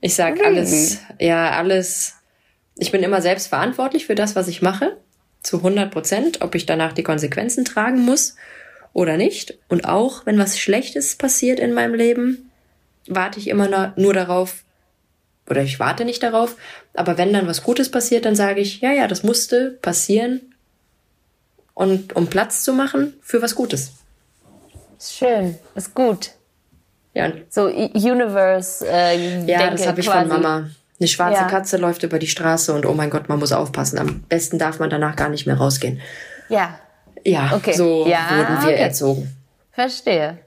Ich 0.00 0.14
sag 0.14 0.38
really? 0.38 0.46
alles, 0.46 1.00
ja, 1.18 1.50
alles 1.50 2.16
ich 2.76 2.92
bin 2.92 3.02
immer 3.02 3.22
selbst 3.22 3.48
verantwortlich 3.48 4.06
für 4.06 4.14
das, 4.14 4.36
was 4.36 4.48
ich 4.48 4.62
mache, 4.62 4.96
zu 5.42 5.58
100 5.58 5.90
Prozent, 5.90 6.42
ob 6.42 6.54
ich 6.54 6.66
danach 6.66 6.92
die 6.92 7.02
Konsequenzen 7.02 7.64
tragen 7.64 8.04
muss 8.04 8.36
oder 8.92 9.16
nicht. 9.16 9.58
Und 9.68 9.86
auch 9.86 10.26
wenn 10.26 10.38
was 10.38 10.58
Schlechtes 10.58 11.16
passiert 11.16 11.60
in 11.60 11.72
meinem 11.72 11.94
Leben, 11.94 12.50
warte 13.06 13.38
ich 13.38 13.48
immer 13.48 13.94
nur 13.96 14.14
darauf, 14.14 14.64
oder 15.48 15.62
ich 15.62 15.78
warte 15.78 16.04
nicht 16.04 16.22
darauf, 16.22 16.56
aber 16.94 17.18
wenn 17.18 17.32
dann 17.32 17.46
was 17.46 17.62
Gutes 17.62 17.90
passiert, 17.90 18.24
dann 18.24 18.34
sage 18.34 18.60
ich, 18.60 18.80
ja, 18.80 18.92
ja, 18.92 19.06
das 19.06 19.22
musste 19.22 19.78
passieren 19.82 20.54
und 21.74 22.16
um 22.16 22.26
Platz 22.26 22.64
zu 22.64 22.72
machen 22.72 23.14
für 23.20 23.42
was 23.42 23.54
Gutes. 23.54 23.92
Schön, 25.00 25.58
ist 25.74 25.94
gut. 25.94 26.30
Ja. 27.14 27.32
So 27.48 27.66
Universe. 27.66 28.86
Äh, 28.86 29.44
ja, 29.46 29.70
das 29.70 29.86
habe 29.86 30.00
ich 30.00 30.06
quasi. 30.06 30.28
von 30.28 30.42
Mama. 30.42 30.70
Eine 30.98 31.08
schwarze 31.08 31.42
ja. 31.42 31.48
Katze 31.48 31.76
läuft 31.76 32.02
über 32.02 32.18
die 32.18 32.26
Straße 32.26 32.72
und 32.72 32.86
oh 32.86 32.94
mein 32.94 33.10
Gott, 33.10 33.28
man 33.28 33.38
muss 33.38 33.52
aufpassen. 33.52 33.98
Am 33.98 34.22
besten 34.22 34.58
darf 34.58 34.78
man 34.78 34.88
danach 34.88 35.16
gar 35.16 35.28
nicht 35.28 35.46
mehr 35.46 35.56
rausgehen. 35.56 36.00
Ja. 36.48 36.78
Ja, 37.24 37.52
okay. 37.54 37.72
so 37.72 38.06
ja, 38.06 38.30
wurden 38.30 38.62
wir 38.62 38.72
okay. 38.72 38.82
erzogen. 38.82 39.36
Verstehe. 39.72 40.38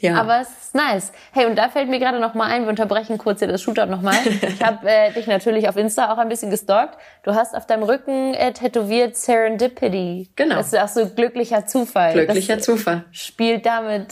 Ja. 0.00 0.20
Aber 0.20 0.40
es 0.40 0.48
ist 0.48 0.74
nice. 0.74 1.12
Hey, 1.32 1.46
und 1.46 1.56
da 1.56 1.68
fällt 1.68 1.88
mir 1.88 1.98
gerade 1.98 2.20
noch 2.20 2.34
mal 2.34 2.46
ein, 2.46 2.62
wir 2.62 2.68
unterbrechen 2.68 3.18
kurz 3.18 3.38
hier 3.38 3.48
das 3.48 3.62
Shootout 3.62 3.86
noch 3.86 4.02
mal. 4.02 4.16
Ich 4.42 4.62
habe 4.62 4.88
äh, 4.88 5.12
dich 5.14 5.26
natürlich 5.26 5.68
auf 5.68 5.76
Insta 5.76 6.12
auch 6.12 6.18
ein 6.18 6.28
bisschen 6.28 6.50
gestalkt. 6.50 6.98
Du 7.22 7.34
hast 7.34 7.54
auf 7.54 7.66
deinem 7.66 7.84
Rücken 7.84 8.34
äh, 8.34 8.52
tätowiert 8.52 9.16
Serendipity. 9.16 10.30
Genau. 10.36 10.56
Das 10.56 10.72
ist 10.72 10.78
auch 10.78 10.88
so 10.88 11.08
glücklicher 11.08 11.66
Zufall. 11.66 12.12
Glücklicher 12.12 12.56
das 12.56 12.64
Zufall. 12.64 13.04
Spielt 13.10 13.66
damit 13.66 14.08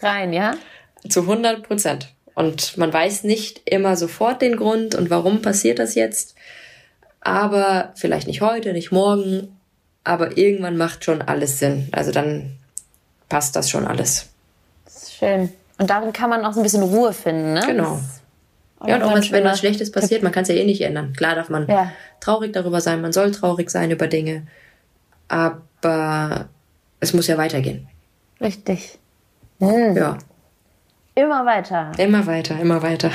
rein, 0.00 0.32
ja? 0.32 0.52
Zu 1.08 1.20
100 1.20 1.62
Prozent. 1.62 2.08
Und 2.38 2.76
man 2.76 2.92
weiß 2.92 3.24
nicht 3.24 3.62
immer 3.64 3.96
sofort 3.96 4.42
den 4.42 4.56
Grund 4.56 4.94
und 4.94 5.10
warum 5.10 5.42
passiert 5.42 5.80
das 5.80 5.96
jetzt. 5.96 6.36
Aber 7.20 7.92
vielleicht 7.96 8.28
nicht 8.28 8.42
heute, 8.42 8.72
nicht 8.72 8.92
morgen. 8.92 9.58
Aber 10.04 10.38
irgendwann 10.38 10.76
macht 10.76 11.04
schon 11.04 11.20
alles 11.20 11.58
Sinn. 11.58 11.88
Also 11.90 12.12
dann 12.12 12.56
passt 13.28 13.56
das 13.56 13.68
schon 13.68 13.88
alles. 13.88 14.28
Schön. 15.18 15.52
Und 15.78 15.90
darin 15.90 16.12
kann 16.12 16.30
man 16.30 16.44
auch 16.44 16.52
so 16.52 16.60
ein 16.60 16.62
bisschen 16.62 16.84
Ruhe 16.84 17.12
finden, 17.12 17.54
ne? 17.54 17.62
Genau. 17.66 17.98
Ja, 18.86 18.94
und 18.94 19.02
auch 19.02 19.14
was, 19.14 19.32
wenn 19.32 19.42
was 19.42 19.58
Schlechtes 19.58 19.90
passiert, 19.90 20.22
man 20.22 20.30
kann 20.30 20.44
es 20.44 20.48
ja 20.48 20.54
eh 20.54 20.64
nicht 20.64 20.82
ändern. 20.82 21.14
Klar 21.14 21.34
darf 21.34 21.48
man 21.48 21.66
ja. 21.66 21.90
traurig 22.20 22.52
darüber 22.52 22.80
sein, 22.80 23.00
man 23.02 23.12
soll 23.12 23.32
traurig 23.32 23.68
sein 23.68 23.90
über 23.90 24.06
Dinge. 24.06 24.46
Aber 25.26 26.48
es 27.00 27.12
muss 27.12 27.26
ja 27.26 27.36
weitergehen. 27.36 27.88
Richtig. 28.40 28.96
Mhm. 29.58 29.96
Ja. 29.96 30.18
Immer 31.18 31.44
weiter. 31.46 31.92
Immer 31.98 32.26
weiter, 32.26 32.60
immer 32.60 32.82
weiter. 32.82 33.10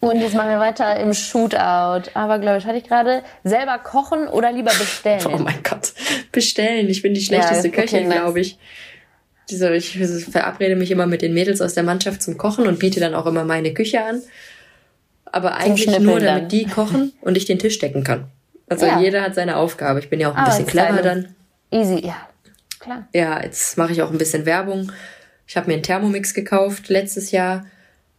Und 0.00 0.20
jetzt 0.20 0.34
machen 0.34 0.50
wir 0.50 0.60
weiter 0.60 0.98
im 1.00 1.12
Shootout. 1.14 2.10
Aber 2.14 2.38
glaube 2.38 2.58
ich, 2.58 2.66
hatte 2.66 2.78
ich 2.78 2.84
gerade 2.84 3.22
selber 3.44 3.78
kochen 3.78 4.28
oder 4.28 4.52
lieber 4.52 4.72
bestellen? 4.78 5.22
Oh 5.26 5.38
mein 5.38 5.62
Gott, 5.62 5.92
bestellen. 6.32 6.88
Ich 6.88 7.02
bin 7.02 7.14
die 7.14 7.22
schlechteste 7.22 7.68
ja, 7.68 7.74
Köchin, 7.74 8.10
glaube 8.10 8.40
ich 8.40 8.58
diese, 9.50 9.74
ich 9.74 9.96
verabrede 10.30 10.76
mich 10.76 10.90
immer 10.90 11.06
mit 11.06 11.22
den 11.22 11.34
Mädels 11.34 11.60
aus 11.60 11.74
der 11.74 11.84
Mannschaft 11.84 12.22
zum 12.22 12.36
Kochen 12.36 12.66
und 12.66 12.78
biete 12.78 13.00
dann 13.00 13.14
auch 13.14 13.26
immer 13.26 13.44
meine 13.44 13.72
Küche 13.72 14.02
an. 14.02 14.22
Aber 15.24 15.56
eigentlich 15.56 15.86
nur, 15.98 16.20
damit 16.20 16.42
dann. 16.42 16.48
die 16.48 16.64
kochen 16.64 17.12
und 17.20 17.36
ich 17.36 17.44
den 17.44 17.58
Tisch 17.58 17.78
decken 17.78 18.04
kann. 18.04 18.26
Also 18.68 18.86
ja. 18.86 19.00
jeder 19.00 19.22
hat 19.22 19.34
seine 19.34 19.56
Aufgabe. 19.56 20.00
Ich 20.00 20.10
bin 20.10 20.18
ja 20.18 20.30
auch 20.30 20.34
ein 20.34 20.44
ah, 20.44 20.46
bisschen 20.46 20.66
clever 20.66 21.02
dann. 21.02 21.34
Easy, 21.70 22.04
ja. 22.04 22.16
Klar. 22.80 23.08
Ja, 23.12 23.42
jetzt 23.42 23.76
mache 23.76 23.92
ich 23.92 24.02
auch 24.02 24.10
ein 24.10 24.18
bisschen 24.18 24.46
Werbung. 24.46 24.90
Ich 25.46 25.56
habe 25.56 25.68
mir 25.68 25.74
einen 25.74 25.82
Thermomix 25.82 26.34
gekauft 26.34 26.88
letztes 26.88 27.30
Jahr. 27.30 27.66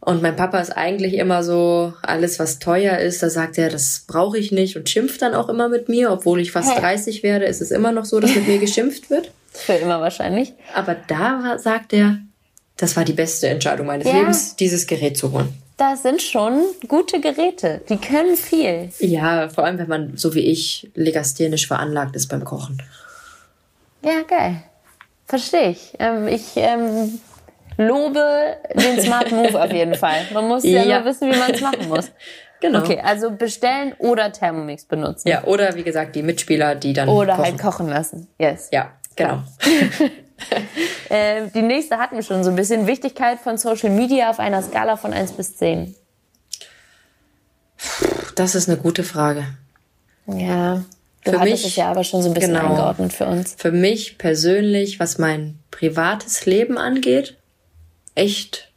Und 0.00 0.22
mein 0.22 0.36
Papa 0.36 0.60
ist 0.60 0.70
eigentlich 0.70 1.14
immer 1.14 1.42
so, 1.42 1.92
alles 2.02 2.38
was 2.38 2.60
teuer 2.60 2.98
ist, 2.98 3.22
da 3.22 3.30
sagt 3.30 3.58
er, 3.58 3.68
das 3.68 4.04
brauche 4.06 4.38
ich 4.38 4.52
nicht 4.52 4.76
und 4.76 4.88
schimpft 4.88 5.20
dann 5.22 5.34
auch 5.34 5.48
immer 5.48 5.68
mit 5.68 5.88
mir. 5.88 6.12
Obwohl 6.12 6.40
ich 6.40 6.52
fast 6.52 6.72
hey. 6.72 6.80
30 6.80 7.22
werde, 7.22 7.46
ist 7.46 7.60
es 7.60 7.70
immer 7.70 7.92
noch 7.92 8.04
so, 8.04 8.20
dass 8.20 8.34
mit 8.34 8.46
mir 8.46 8.58
geschimpft 8.58 9.10
wird. 9.10 9.32
Für 9.52 9.74
immer 9.74 10.00
wahrscheinlich. 10.00 10.52
Aber 10.74 10.94
da 10.94 11.58
sagt 11.58 11.92
er, 11.92 12.18
das 12.76 12.96
war 12.96 13.04
die 13.04 13.12
beste 13.12 13.48
Entscheidung 13.48 13.86
meines 13.86 14.06
ja. 14.06 14.14
Lebens, 14.14 14.54
dieses 14.54 14.86
Gerät 14.86 15.16
zu 15.16 15.32
holen. 15.32 15.52
Das 15.76 16.02
sind 16.02 16.22
schon 16.22 16.60
gute 16.86 17.20
Geräte. 17.20 17.80
Die 17.88 17.98
können 17.98 18.36
viel. 18.36 18.90
Ja, 18.98 19.48
vor 19.48 19.64
allem, 19.64 19.78
wenn 19.78 19.88
man, 19.88 20.16
so 20.16 20.34
wie 20.34 20.40
ich, 20.40 20.90
legasthenisch 20.94 21.66
veranlagt 21.66 22.16
ist 22.16 22.28
beim 22.28 22.44
Kochen. 22.44 22.82
Ja, 24.04 24.22
geil. 24.22 24.62
Verstehe 25.28 25.70
ich. 25.70 25.94
Ähm, 25.98 26.26
ich 26.26 26.56
ähm, 26.56 27.20
lobe 27.76 28.56
den 28.74 29.00
Smart 29.00 29.30
Move 29.30 29.62
auf 29.62 29.72
jeden 29.72 29.94
Fall. 29.94 30.22
Man 30.32 30.48
muss 30.48 30.64
ja, 30.64 30.82
ja 30.82 30.98
nur 30.98 31.10
wissen, 31.10 31.30
wie 31.30 31.38
man 31.38 31.50
es 31.52 31.60
machen 31.60 31.88
muss. 31.88 32.10
Genau. 32.60 32.80
Okay, 32.80 33.00
also 33.00 33.30
bestellen 33.30 33.94
oder 34.00 34.32
Thermomix 34.32 34.84
benutzen. 34.84 35.28
Ja, 35.28 35.44
oder 35.44 35.76
wie 35.76 35.84
gesagt, 35.84 36.16
die 36.16 36.24
Mitspieler, 36.24 36.74
die 36.74 36.92
dann. 36.92 37.08
Oder 37.08 37.36
kochen. 37.36 37.44
halt 37.44 37.58
kochen 37.60 37.88
lassen. 37.88 38.26
Yes. 38.36 38.70
Ja, 38.72 38.98
Genau. 39.18 39.42
äh, 41.08 41.48
die 41.52 41.62
nächste 41.62 41.98
hatten 41.98 42.14
wir 42.14 42.22
schon 42.22 42.44
so 42.44 42.50
ein 42.50 42.56
bisschen. 42.56 42.86
Wichtigkeit 42.86 43.40
von 43.40 43.58
Social 43.58 43.90
Media 43.90 44.30
auf 44.30 44.38
einer 44.38 44.62
Skala 44.62 44.96
von 44.96 45.12
1 45.12 45.32
bis 45.32 45.56
10. 45.56 45.94
Das 48.36 48.54
ist 48.54 48.68
eine 48.68 48.78
gute 48.78 49.02
Frage. 49.02 49.44
Ja. 50.26 50.84
Für 51.30 51.38
mich, 51.40 51.64
es 51.64 51.76
ja 51.76 51.90
aber 51.90 52.04
schon 52.04 52.22
so 52.22 52.28
ein 52.28 52.34
bisschen 52.34 52.54
genau, 52.54 52.70
eingeordnet 52.70 53.12
für 53.12 53.26
uns. 53.26 53.54
Für 53.58 53.72
mich 53.72 54.18
persönlich, 54.18 55.00
was 55.00 55.18
mein 55.18 55.58
privates 55.70 56.46
Leben 56.46 56.78
angeht, 56.78 57.36
echt 58.14 58.70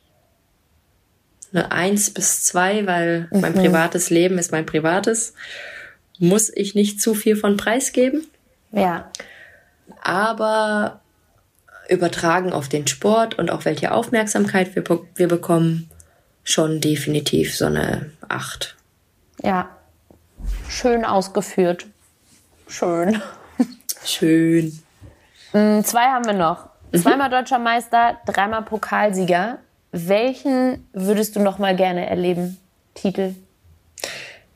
eine 1.53 1.71
1 1.71 2.11
bis 2.11 2.43
2, 2.45 2.85
weil 2.87 3.27
mhm. 3.31 3.41
mein 3.41 3.53
privates 3.53 4.09
Leben 4.09 4.37
ist 4.37 4.51
mein 4.51 4.65
privates. 4.65 5.33
Muss 6.19 6.51
ich 6.53 6.75
nicht 6.75 7.01
zu 7.01 7.13
viel 7.13 7.35
von 7.35 7.57
preisgeben. 7.57 8.27
Ja 8.71 9.11
aber 10.01 11.01
übertragen 11.89 12.53
auf 12.53 12.69
den 12.69 12.87
Sport 12.87 13.37
und 13.37 13.51
auch 13.51 13.65
welche 13.65 13.91
Aufmerksamkeit 13.91 14.75
wir, 14.75 14.83
wir 15.15 15.27
bekommen, 15.27 15.89
schon 16.43 16.81
definitiv 16.81 17.55
so 17.55 17.65
eine 17.65 18.11
8. 18.27 18.75
Ja, 19.43 19.69
schön 20.69 21.05
ausgeführt. 21.05 21.85
Schön. 22.71 23.21
Schön. 24.05 24.79
Mm, 25.51 25.81
zwei 25.81 26.05
haben 26.05 26.25
wir 26.25 26.33
noch. 26.33 26.69
Mhm. 26.93 27.01
Zweimal 27.01 27.29
deutscher 27.29 27.59
Meister, 27.59 28.17
dreimal 28.25 28.61
Pokalsieger. 28.61 29.59
Welchen 29.91 30.87
würdest 30.93 31.35
du 31.35 31.41
noch 31.41 31.59
mal 31.59 31.75
gerne 31.75 32.09
erleben? 32.09 32.57
Titel? 32.93 33.35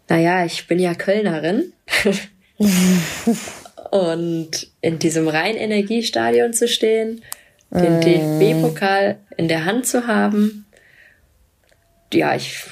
Naja, 0.08 0.46
ich 0.46 0.66
bin 0.66 0.80
ja 0.80 0.94
Kölnerin. 0.94 1.74
Und 3.92 4.72
in 4.80 4.98
diesem 4.98 5.28
Rhein-Energiestadion 5.28 6.54
zu 6.54 6.70
stehen, 6.70 7.22
den 7.70 8.00
mm. 8.00 8.02
DFB-Pokal 8.02 9.18
in 9.36 9.50
der 9.50 9.66
Hand 9.66 9.88
zu 9.88 10.08
haben. 10.08 10.66
Ja, 12.14 12.34
ich, 12.34 12.64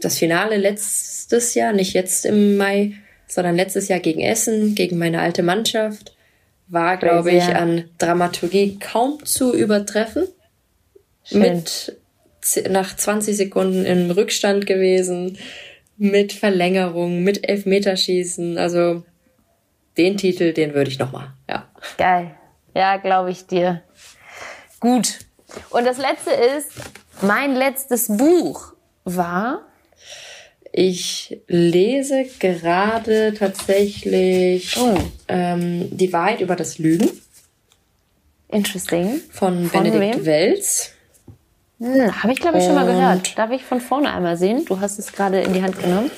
das 0.00 0.18
Finale 0.18 0.56
letztes 0.56 1.54
Jahr, 1.54 1.72
nicht 1.72 1.94
jetzt 1.94 2.24
im 2.24 2.56
Mai, 2.56 2.94
sondern 3.26 3.56
letztes 3.56 3.88
Jahr 3.88 4.00
gegen 4.00 4.20
Essen, 4.20 4.74
gegen 4.74 4.98
meine 4.98 5.20
alte 5.20 5.42
Mannschaft, 5.42 6.14
war, 6.68 6.96
glaube 6.96 7.30
ich, 7.30 7.44
an 7.44 7.84
Dramaturgie 7.98 8.78
kaum 8.78 9.24
zu 9.24 9.54
übertreffen. 9.54 10.26
Schön. 11.24 11.40
Mit 11.40 11.96
nach 12.68 12.94
20 12.94 13.36
Sekunden 13.36 13.84
im 13.84 14.10
Rückstand 14.10 14.66
gewesen, 14.66 15.38
mit 15.96 16.32
Verlängerung, 16.32 17.22
mit 17.22 17.48
Elfmeterschießen. 17.48 18.58
Also 18.58 19.04
den 19.96 20.16
Titel, 20.16 20.52
den 20.52 20.74
würde 20.74 20.90
ich 20.90 20.98
nochmal, 20.98 21.32
ja. 21.48 21.68
Geil. 21.96 22.34
Ja, 22.74 22.96
glaube 22.96 23.30
ich 23.30 23.46
dir. 23.46 23.82
Gut. 24.80 25.20
Und 25.70 25.86
das 25.86 25.98
letzte 25.98 26.30
ist, 26.30 26.70
mein 27.22 27.54
letztes 27.54 28.08
Buch 28.08 28.74
war. 29.04 29.66
Ich 30.76 31.40
lese 31.46 32.24
gerade 32.40 33.32
tatsächlich 33.32 34.76
oh. 34.76 34.98
ähm, 35.28 35.88
Die 35.96 36.12
Wahrheit 36.12 36.40
über 36.40 36.56
das 36.56 36.78
Lügen. 36.78 37.08
Interesting. 38.48 39.20
Von, 39.30 39.68
von 39.68 39.84
Benedikt 39.84 40.16
wem? 40.16 40.26
Wels. 40.26 40.90
Hm, 41.78 42.20
Habe 42.20 42.32
ich, 42.32 42.40
glaube 42.40 42.58
ich, 42.58 42.64
schon 42.64 42.74
mal 42.74 42.86
gehört. 42.86 43.38
Darf 43.38 43.52
ich 43.52 43.62
von 43.62 43.80
vorne 43.80 44.12
einmal 44.12 44.36
sehen? 44.36 44.64
Du 44.64 44.80
hast 44.80 44.98
es 44.98 45.12
gerade 45.12 45.42
in 45.42 45.52
die 45.52 45.62
Hand 45.62 45.80
genommen. 45.80 46.10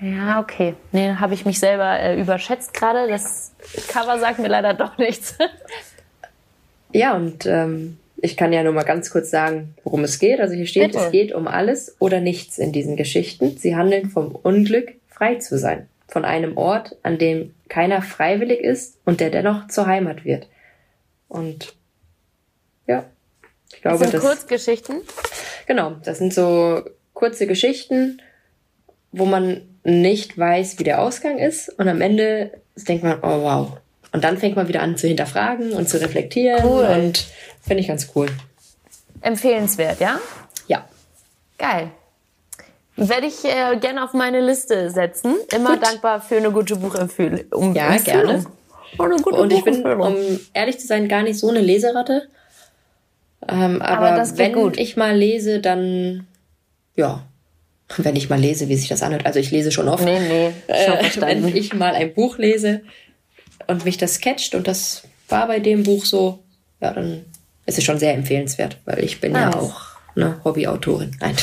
Ja, 0.00 0.40
okay. 0.40 0.76
Nee, 0.92 1.12
habe 1.12 1.34
ich 1.34 1.44
mich 1.44 1.58
selber 1.58 2.00
äh, 2.00 2.18
überschätzt 2.18 2.72
gerade. 2.72 3.06
Das 3.06 3.52
Cover 3.88 4.18
sagt 4.18 4.38
mir 4.38 4.48
leider 4.48 4.72
doch 4.72 4.96
nichts. 4.96 5.36
ja, 6.94 7.14
und 7.14 7.44
ähm, 7.44 7.98
ich 8.26 8.36
kann 8.36 8.52
ja 8.52 8.62
nur 8.64 8.72
mal 8.72 8.82
ganz 8.82 9.10
kurz 9.10 9.30
sagen, 9.30 9.74
worum 9.84 10.02
es 10.02 10.18
geht. 10.18 10.40
Also 10.40 10.54
hier 10.54 10.66
steht, 10.66 10.92
Bitte. 10.92 11.04
es 11.04 11.12
geht 11.12 11.32
um 11.32 11.46
alles 11.46 11.96
oder 12.00 12.20
nichts 12.20 12.58
in 12.58 12.72
diesen 12.72 12.96
Geschichten. 12.96 13.56
Sie 13.56 13.76
handeln 13.76 14.10
vom 14.10 14.34
Unglück, 14.34 14.94
frei 15.06 15.36
zu 15.36 15.58
sein. 15.58 15.88
Von 16.08 16.24
einem 16.24 16.56
Ort, 16.56 16.96
an 17.02 17.18
dem 17.18 17.54
keiner 17.68 18.02
freiwillig 18.02 18.60
ist 18.60 18.98
und 19.04 19.20
der 19.20 19.30
dennoch 19.30 19.68
zur 19.68 19.86
Heimat 19.86 20.24
wird. 20.24 20.48
Und 21.28 21.74
ja, 22.86 23.04
ich 23.72 23.80
glaube, 23.80 23.98
das 23.98 24.10
sind 24.10 24.22
das, 24.22 24.30
Kurzgeschichten. 24.30 25.02
Genau, 25.66 25.96
das 26.04 26.18
sind 26.18 26.34
so 26.34 26.82
kurze 27.14 27.46
Geschichten, 27.46 28.20
wo 29.12 29.24
man 29.24 29.62
nicht 29.84 30.36
weiß, 30.36 30.78
wie 30.80 30.84
der 30.84 31.00
Ausgang 31.00 31.38
ist 31.38 31.68
und 31.78 31.88
am 31.88 32.00
Ende 32.00 32.60
denkt 32.76 33.04
man, 33.04 33.20
oh 33.22 33.42
wow. 33.42 33.78
Und 34.16 34.24
dann 34.24 34.38
fängt 34.38 34.56
man 34.56 34.66
wieder 34.66 34.80
an 34.80 34.96
zu 34.96 35.06
hinterfragen 35.06 35.72
und 35.72 35.90
zu 35.90 36.00
reflektieren 36.00 36.64
cool. 36.64 36.84
und 36.84 37.26
finde 37.60 37.82
ich 37.82 37.88
ganz 37.88 38.08
cool. 38.14 38.28
Empfehlenswert, 39.20 40.00
ja? 40.00 40.18
Ja. 40.68 40.86
Geil. 41.58 41.90
Werde 42.96 43.26
ich 43.26 43.44
äh, 43.44 43.76
gerne 43.76 44.02
auf 44.02 44.14
meine 44.14 44.40
Liste 44.40 44.88
setzen. 44.88 45.34
Immer 45.54 45.74
Gut. 45.74 45.86
dankbar 45.86 46.22
für 46.22 46.38
eine 46.38 46.50
gute 46.50 46.76
Buchempfehlung. 46.76 47.40
Um 47.52 47.74
ja, 47.74 47.88
Empfehlung. 47.88 48.46
gerne. 48.96 49.16
und 49.22 49.52
ich 49.52 49.62
bin, 49.64 49.84
um 49.84 50.16
ehrlich 50.54 50.80
zu 50.80 50.86
sein, 50.86 51.08
gar 51.08 51.22
nicht 51.22 51.38
so 51.38 51.50
eine 51.50 51.60
Leseratte. 51.60 52.26
Ähm, 53.46 53.82
aber, 53.82 54.12
aber 54.12 54.38
wenn 54.38 54.54
gut. 54.54 54.78
ich 54.78 54.96
mal 54.96 55.14
lese, 55.14 55.60
dann 55.60 56.26
ja, 56.94 57.22
wenn 57.98 58.16
ich 58.16 58.30
mal 58.30 58.40
lese, 58.40 58.70
wie 58.70 58.76
sich 58.76 58.88
das 58.88 59.02
anhört. 59.02 59.26
Also 59.26 59.40
ich 59.40 59.50
lese 59.50 59.72
schon 59.72 59.88
oft. 59.88 60.02
Nee, 60.02 60.20
nee, 60.20 60.52
äh, 60.68 61.20
wenn 61.20 61.54
ich 61.54 61.74
mal 61.74 61.92
ein 61.92 62.14
Buch 62.14 62.38
lese 62.38 62.80
und 63.68 63.84
mich 63.84 63.96
das 63.96 64.20
catcht 64.20 64.54
und 64.54 64.66
das 64.66 65.02
war 65.28 65.46
bei 65.46 65.60
dem 65.60 65.82
Buch 65.82 66.04
so, 66.04 66.44
ja, 66.80 66.92
dann 66.92 67.24
es 67.66 67.78
ist 67.78 67.84
schon 67.84 67.98
sehr 67.98 68.14
empfehlenswert, 68.14 68.78
weil 68.84 69.02
ich 69.02 69.20
bin 69.20 69.32
nice. 69.32 69.54
ja 69.54 69.60
auch 69.60 69.80
eine 70.14 70.40
Hobbyautorin. 70.44 71.16
Nein. 71.20 71.36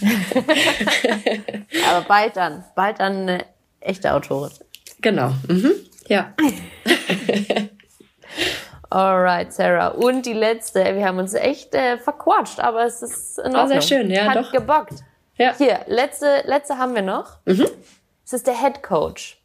Aber 1.88 2.04
bald 2.06 2.36
dann, 2.36 2.64
bald 2.76 3.00
dann 3.00 3.22
eine 3.22 3.44
echte 3.80 4.12
Autorin. 4.12 4.52
Genau. 5.00 5.32
Mhm. 5.48 5.72
Ja. 6.06 6.34
Alright, 8.90 9.52
Sarah. 9.52 9.88
Und 9.88 10.26
die 10.26 10.32
letzte, 10.32 10.84
wir 10.96 11.06
haben 11.06 11.18
uns 11.18 11.34
echt 11.34 11.74
äh, 11.74 11.96
verquatscht, 11.96 12.58
aber 12.58 12.84
es 12.84 13.02
ist 13.02 13.38
in 13.38 13.54
Ordnung. 13.54 13.64
Oh, 13.64 13.68
sehr 13.68 13.82
schön, 13.82 14.10
ja, 14.10 14.24
Hat 14.24 14.36
doch. 14.36 14.52
gebockt. 14.52 14.94
Ja. 15.36 15.54
Hier, 15.56 15.80
letzte, 15.86 16.42
letzte 16.44 16.76
haben 16.76 16.94
wir 16.94 17.02
noch. 17.02 17.38
Mhm. 17.46 17.68
Es 18.24 18.32
ist 18.32 18.46
der 18.46 18.60
Head 18.60 18.82
Coach. 18.82 19.39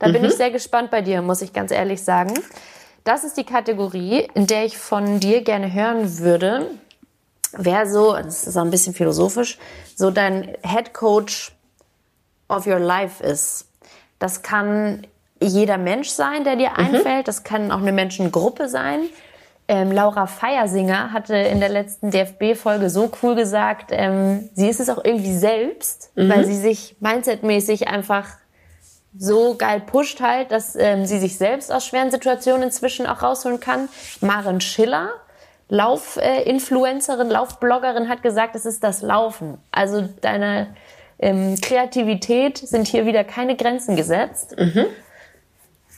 Da 0.00 0.08
mhm. 0.08 0.14
bin 0.14 0.24
ich 0.24 0.34
sehr 0.34 0.50
gespannt 0.50 0.90
bei 0.90 1.02
dir, 1.02 1.22
muss 1.22 1.42
ich 1.42 1.52
ganz 1.52 1.70
ehrlich 1.70 2.02
sagen. 2.02 2.34
Das 3.04 3.22
ist 3.22 3.36
die 3.36 3.44
Kategorie, 3.44 4.28
in 4.34 4.48
der 4.48 4.64
ich 4.64 4.76
von 4.76 5.20
dir 5.20 5.42
gerne 5.42 5.72
hören 5.72 6.18
würde, 6.18 6.70
wer 7.52 7.86
so, 7.86 8.14
das 8.14 8.46
ist 8.46 8.56
auch 8.56 8.64
ein 8.64 8.70
bisschen 8.70 8.94
philosophisch, 8.94 9.58
so 9.94 10.10
dein 10.10 10.56
Head 10.62 10.92
Coach 10.92 11.52
of 12.48 12.66
your 12.66 12.78
life 12.78 13.22
ist. 13.22 13.68
Das 14.18 14.42
kann 14.42 15.06
jeder 15.40 15.78
Mensch 15.78 16.10
sein, 16.10 16.44
der 16.44 16.56
dir 16.56 16.70
mhm. 16.70 16.76
einfällt. 16.76 17.28
Das 17.28 17.44
kann 17.44 17.70
auch 17.70 17.78
eine 17.78 17.92
Menschengruppe 17.92 18.68
sein. 18.68 19.00
Ähm, 19.68 19.92
Laura 19.92 20.26
Feiersinger 20.26 21.12
hatte 21.12 21.36
in 21.36 21.60
der 21.60 21.68
letzten 21.68 22.10
DFB-Folge 22.10 22.90
so 22.90 23.10
cool 23.22 23.36
gesagt, 23.36 23.90
ähm, 23.92 24.50
sie 24.54 24.68
ist 24.68 24.80
es 24.80 24.88
auch 24.88 25.02
irgendwie 25.02 25.36
selbst, 25.36 26.10
mhm. 26.16 26.28
weil 26.28 26.44
sie 26.44 26.56
sich 26.56 26.96
mindsetmäßig 27.00 27.88
einfach 27.88 28.26
so 29.16 29.56
geil 29.56 29.80
pusht 29.80 30.20
halt, 30.20 30.52
dass 30.52 30.76
ähm, 30.76 31.06
sie 31.06 31.18
sich 31.18 31.36
selbst 31.36 31.72
aus 31.72 31.86
schweren 31.86 32.10
Situationen 32.10 32.64
inzwischen 32.64 33.06
auch 33.06 33.22
rausholen 33.22 33.60
kann. 33.60 33.88
Maren 34.20 34.60
Schiller, 34.60 35.10
Laufinfluencerin, 35.68 37.28
Laufbloggerin, 37.28 38.08
hat 38.08 38.22
gesagt, 38.22 38.54
es 38.54 38.66
ist 38.66 38.84
das 38.84 39.02
Laufen. 39.02 39.58
Also 39.72 40.08
deine 40.20 40.74
ähm, 41.18 41.56
Kreativität 41.60 42.58
sind 42.58 42.86
hier 42.88 43.06
wieder 43.06 43.24
keine 43.24 43.56
Grenzen 43.56 43.96
gesetzt. 43.96 44.56
Mhm 44.56 44.86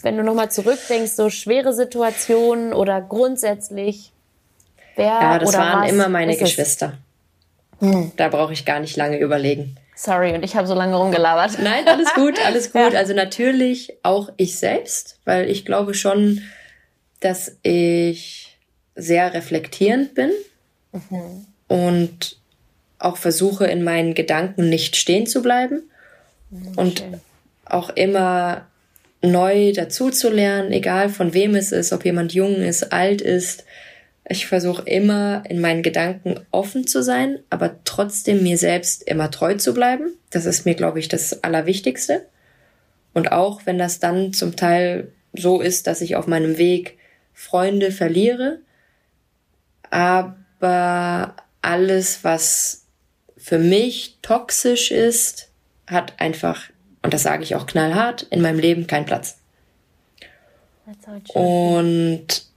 wenn 0.02 0.16
du 0.16 0.22
nochmal 0.22 0.50
zurückdenkst, 0.50 1.12
so 1.12 1.30
schwere 1.30 1.72
Situationen 1.72 2.72
oder 2.72 3.00
grundsätzlich, 3.00 4.12
wer 4.96 5.06
Ja, 5.06 5.38
das 5.38 5.54
waren 5.54 5.88
immer 5.88 6.08
meine 6.08 6.36
Geschwister. 6.36 6.94
Hm. 7.78 8.12
Da 8.16 8.28
brauche 8.28 8.52
ich 8.52 8.64
gar 8.64 8.80
nicht 8.80 8.96
lange 8.96 9.18
überlegen. 9.18 9.76
Sorry, 9.94 10.34
und 10.34 10.42
ich 10.44 10.56
habe 10.56 10.66
so 10.66 10.74
lange 10.74 10.96
rumgelabert. 10.96 11.58
Nein, 11.60 11.86
alles 11.86 12.12
gut, 12.14 12.38
alles 12.44 12.72
gut. 12.72 12.92
Ja. 12.92 12.98
Also 12.98 13.14
natürlich 13.14 13.92
auch 14.02 14.30
ich 14.36 14.58
selbst, 14.58 15.18
weil 15.24 15.50
ich 15.50 15.64
glaube 15.64 15.94
schon, 15.94 16.42
dass 17.20 17.56
ich 17.62 18.58
sehr 18.94 19.32
reflektierend 19.34 20.14
bin 20.14 20.30
mhm. 20.92 21.46
und 21.68 22.36
auch 22.98 23.16
versuche, 23.16 23.66
in 23.66 23.82
meinen 23.82 24.14
Gedanken 24.14 24.68
nicht 24.68 24.96
stehen 24.96 25.26
zu 25.26 25.42
bleiben 25.42 25.82
mhm, 26.50 26.72
und 26.76 26.98
schön. 27.00 27.20
auch 27.64 27.90
immer 27.90 28.66
neu 29.22 29.72
dazuzulernen, 29.72 30.72
egal 30.72 31.08
von 31.08 31.32
wem 31.32 31.54
es 31.54 31.72
ist, 31.72 31.92
ob 31.92 32.04
jemand 32.04 32.34
jung 32.34 32.56
ist, 32.56 32.92
alt 32.92 33.20
ist. 33.20 33.64
Ich 34.32 34.46
versuche 34.46 34.82
immer 34.82 35.44
in 35.48 35.60
meinen 35.60 35.82
Gedanken 35.82 36.40
offen 36.50 36.86
zu 36.86 37.02
sein, 37.02 37.38
aber 37.50 37.76
trotzdem 37.84 38.42
mir 38.42 38.58
selbst 38.58 39.02
immer 39.02 39.30
treu 39.30 39.54
zu 39.54 39.74
bleiben. 39.74 40.12
Das 40.30 40.46
ist 40.46 40.64
mir, 40.64 40.74
glaube 40.74 40.98
ich, 40.98 41.08
das 41.08 41.44
Allerwichtigste. 41.44 42.26
Und 43.14 43.30
auch 43.30 43.66
wenn 43.66 43.78
das 43.78 44.00
dann 44.00 44.32
zum 44.32 44.56
Teil 44.56 45.12
so 45.34 45.60
ist, 45.60 45.86
dass 45.86 46.00
ich 46.00 46.16
auf 46.16 46.26
meinem 46.26 46.58
Weg 46.58 46.98
Freunde 47.34 47.92
verliere, 47.92 48.60
aber 49.90 51.36
alles, 51.60 52.24
was 52.24 52.86
für 53.36 53.58
mich 53.58 54.18
toxisch 54.22 54.90
ist, 54.90 55.50
hat 55.86 56.14
einfach 56.18 56.70
und 57.02 57.12
das 57.12 57.24
sage 57.24 57.42
ich 57.42 57.54
auch 57.54 57.66
knallhart, 57.66 58.22
in 58.30 58.40
meinem 58.40 58.60
Leben 58.60 58.86
keinen 58.86 59.06
Platz. 59.06 59.38
Und 61.34 62.51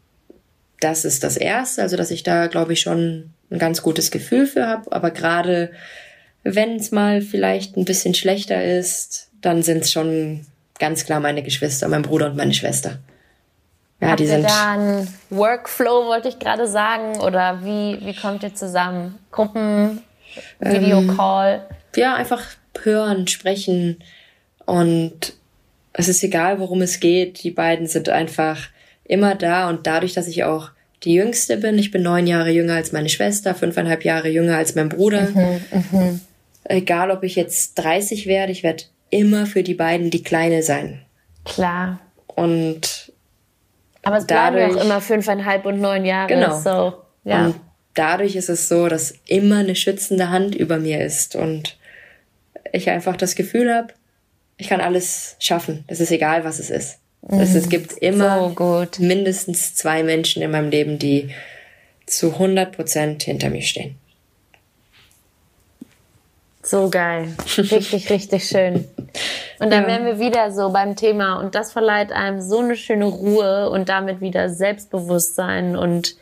das 0.79 1.05
ist 1.05 1.23
das 1.23 1.37
Erste, 1.37 1.81
also 1.81 1.97
dass 1.97 2.11
ich 2.11 2.23
da, 2.23 2.47
glaube 2.47 2.73
ich, 2.73 2.81
schon 2.81 3.31
ein 3.51 3.59
ganz 3.59 3.81
gutes 3.81 4.11
Gefühl 4.11 4.45
für 4.47 4.67
habe. 4.67 4.91
Aber 4.91 5.11
gerade 5.11 5.71
wenn 6.43 6.75
es 6.75 6.91
mal 6.91 7.21
vielleicht 7.21 7.77
ein 7.77 7.85
bisschen 7.85 8.13
schlechter 8.13 8.63
ist, 8.63 9.29
dann 9.41 9.63
sind 9.63 9.83
es 9.83 9.91
schon 9.91 10.45
ganz 10.79 11.05
klar 11.05 11.19
meine 11.19 11.43
Geschwister, 11.43 11.87
mein 11.87 12.01
Bruder 12.01 12.27
und 12.27 12.37
meine 12.37 12.53
Schwester. 12.53 12.99
Ja, 14.01 14.09
Habt 14.09 14.19
die 14.19 14.27
sind. 14.27 14.43
Da 14.43 14.73
einen 14.73 15.07
Workflow, 15.29 16.05
wollte 16.05 16.27
ich 16.27 16.39
gerade 16.39 16.67
sagen, 16.67 17.21
oder 17.21 17.63
wie, 17.63 18.05
wie 18.05 18.15
kommt 18.15 18.43
ihr 18.43 18.53
zusammen? 18.53 19.17
Gruppen, 19.31 20.01
Videocall? 20.59 21.65
Ähm, 21.69 21.75
ja, 21.95 22.15
einfach 22.15 22.43
hören, 22.83 23.27
sprechen, 23.27 23.97
und 24.65 25.33
es 25.93 26.07
ist 26.07 26.23
egal, 26.23 26.59
worum 26.59 26.81
es 26.81 26.99
geht. 26.99 27.43
Die 27.43 27.51
beiden 27.51 27.87
sind 27.87 28.09
einfach 28.09 28.67
immer 29.05 29.35
da. 29.35 29.69
Und 29.69 29.87
dadurch, 29.87 30.13
dass 30.13 30.27
ich 30.27 30.43
auch 30.43 30.71
die 31.03 31.13
Jüngste 31.13 31.57
bin, 31.57 31.77
ich 31.77 31.91
bin 31.91 32.03
neun 32.03 32.27
Jahre 32.27 32.49
jünger 32.49 32.75
als 32.75 32.91
meine 32.91 33.09
Schwester, 33.09 33.55
fünfeinhalb 33.55 34.03
Jahre 34.03 34.29
jünger 34.29 34.57
als 34.57 34.75
mein 34.75 34.89
Bruder. 34.89 35.29
Mhm, 35.29 35.61
mh. 35.91 36.19
Egal, 36.65 37.11
ob 37.11 37.23
ich 37.23 37.35
jetzt 37.35 37.75
30 37.75 38.25
werde, 38.25 38.51
ich 38.51 38.63
werde 38.63 38.85
immer 39.11 39.45
für 39.45 39.61
die 39.61 39.75
beiden 39.75 40.09
die 40.09 40.23
Kleine 40.23 40.63
sein. 40.63 41.01
Klar. 41.45 41.99
Und 42.27 43.13
aber 44.01 44.17
es 44.17 44.25
bleiben 44.25 44.57
dadurch, 44.57 44.75
auch 44.75 44.83
immer 44.83 45.01
fünfeinhalb 45.01 45.65
und 45.65 45.79
neun 45.79 46.05
Jahre. 46.05 46.27
Genau. 46.27 46.59
So, 46.59 46.93
ja. 47.23 47.47
Und 47.47 47.55
dadurch 47.93 48.35
ist 48.35 48.49
es 48.49 48.67
so, 48.67 48.87
dass 48.87 49.13
immer 49.27 49.59
eine 49.59 49.75
schützende 49.75 50.29
Hand 50.29 50.55
über 50.55 50.77
mir 50.77 51.03
ist 51.03 51.35
und 51.35 51.77
ich 52.71 52.89
einfach 52.89 53.15
das 53.15 53.35
Gefühl 53.35 53.73
habe, 53.73 53.93
ich 54.57 54.69
kann 54.69 54.81
alles 54.81 55.35
schaffen. 55.39 55.83
Es 55.87 55.99
ist 55.99 56.11
egal, 56.11 56.43
was 56.43 56.59
es 56.59 56.69
ist. 56.69 56.99
Mhm. 57.27 57.39
Es, 57.39 57.55
es 57.55 57.69
gibt 57.69 57.93
immer 57.93 58.53
so 58.55 58.85
mindestens 58.99 59.75
zwei 59.75 60.03
Menschen 60.03 60.41
in 60.41 60.51
meinem 60.51 60.69
Leben, 60.69 60.99
die 60.99 61.29
zu 62.05 62.33
100 62.33 62.75
Prozent 62.75 63.23
hinter 63.23 63.49
mir 63.49 63.63
stehen. 63.63 63.97
So 66.61 66.89
geil. 66.89 67.35
Richtig, 67.57 68.09
richtig 68.09 68.47
schön. 68.47 68.87
Und 69.59 69.71
dann 69.71 69.83
ja. 69.83 69.87
wären 69.87 70.05
wir 70.05 70.19
wieder 70.19 70.51
so 70.51 70.71
beim 70.71 70.95
Thema 70.95 71.39
und 71.39 71.55
das 71.55 71.71
verleiht 71.71 72.11
einem 72.11 72.41
so 72.41 72.59
eine 72.59 72.75
schöne 72.75 73.05
Ruhe 73.05 73.69
und 73.69 73.89
damit 73.89 74.19
wieder 74.19 74.49
Selbstbewusstsein 74.49 75.75
und 75.75 76.15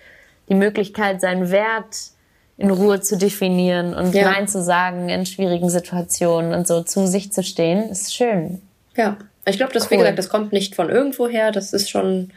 die 0.49 0.56
Möglichkeit, 0.56 1.22
seinen 1.22 1.49
Wert 1.49 2.12
in 2.58 2.70
Ruhe 2.70 3.01
zu 3.01 3.18
definieren 3.18 3.93
und 3.93 4.14
ja. 4.14 4.30
Nein 4.30 4.47
zu 4.47 4.62
sagen 4.62 5.10
in 5.10 5.26
schwierigen 5.26 5.70
Situationen 5.70 6.54
und 6.54 6.68
so 6.68 6.84
zu 6.84 7.08
sich 7.08 7.32
zu 7.32 7.41
stehen, 7.41 7.89
ist 7.89 8.14
schön. 8.14 8.62
Ja, 8.95 9.18
ich 9.46 9.58
glaube, 9.58 9.74
das, 9.74 9.86
cool. 9.86 9.91
wie 9.91 9.98
gesagt, 9.98 10.20
das 10.20 10.30
kommt 10.30 10.54
nicht 10.54 10.76
von 10.76 10.89
irgendwoher, 10.89 11.52
das 11.52 11.74
ist 11.74 11.89
schon 11.89 12.32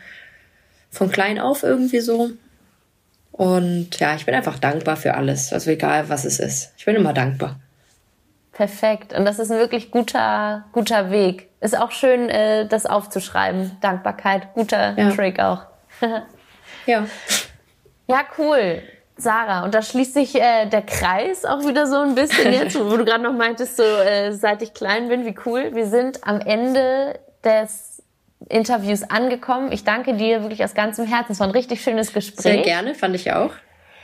von 0.90 1.10
klein 1.10 1.38
auf 1.38 1.62
irgendwie 1.62 2.00
so. 2.00 2.30
Und 3.32 4.00
ja, 4.00 4.14
ich 4.14 4.24
bin 4.24 4.34
einfach 4.34 4.58
dankbar 4.58 4.96
für 4.96 5.14
alles, 5.14 5.52
also 5.52 5.70
egal 5.70 6.08
was 6.08 6.24
es 6.24 6.40
ist. 6.40 6.72
Ich 6.78 6.84
bin 6.86 6.96
immer 6.96 7.12
dankbar. 7.12 7.60
Perfekt. 8.52 9.12
Und 9.12 9.26
das 9.26 9.38
ist 9.38 9.50
ein 9.50 9.58
wirklich 9.58 9.90
guter, 9.90 10.64
guter 10.72 11.10
Weg. 11.10 11.50
Ist 11.60 11.78
auch 11.78 11.90
schön, 11.90 12.30
äh, 12.30 12.66
das 12.66 12.86
aufzuschreiben. 12.86 13.76
Dankbarkeit, 13.82 14.54
guter 14.54 14.98
ja. 14.98 15.10
Trick 15.10 15.38
auch. 15.40 15.66
ja. 16.86 17.06
Ja, 18.08 18.20
cool. 18.38 18.82
Sarah, 19.18 19.64
und 19.64 19.74
da 19.74 19.80
schließt 19.80 20.12
sich 20.12 20.34
äh, 20.34 20.66
der 20.66 20.82
Kreis 20.82 21.46
auch 21.46 21.66
wieder 21.66 21.86
so 21.86 21.96
ein 21.96 22.14
bisschen 22.14 22.52
jetzt, 22.52 22.78
wo 22.78 22.96
du 22.96 23.04
gerade 23.04 23.22
noch 23.22 23.32
meintest, 23.32 23.76
so 23.76 23.82
äh, 23.82 24.32
seit 24.32 24.60
ich 24.62 24.74
klein 24.74 25.08
bin, 25.08 25.24
wie 25.24 25.34
cool. 25.46 25.74
Wir 25.74 25.86
sind 25.86 26.26
am 26.26 26.40
Ende 26.40 27.18
des 27.42 28.02
Interviews 28.48 29.02
angekommen. 29.04 29.72
Ich 29.72 29.84
danke 29.84 30.14
dir 30.14 30.42
wirklich 30.42 30.62
aus 30.62 30.74
ganzem 30.74 31.06
Herzen. 31.06 31.32
Es 31.32 31.40
war 31.40 31.46
ein 31.46 31.52
richtig 31.52 31.82
schönes 31.82 32.12
Gespräch. 32.12 32.42
Sehr 32.42 32.62
gerne, 32.62 32.94
fand 32.94 33.14
ich 33.14 33.32
auch. 33.32 33.52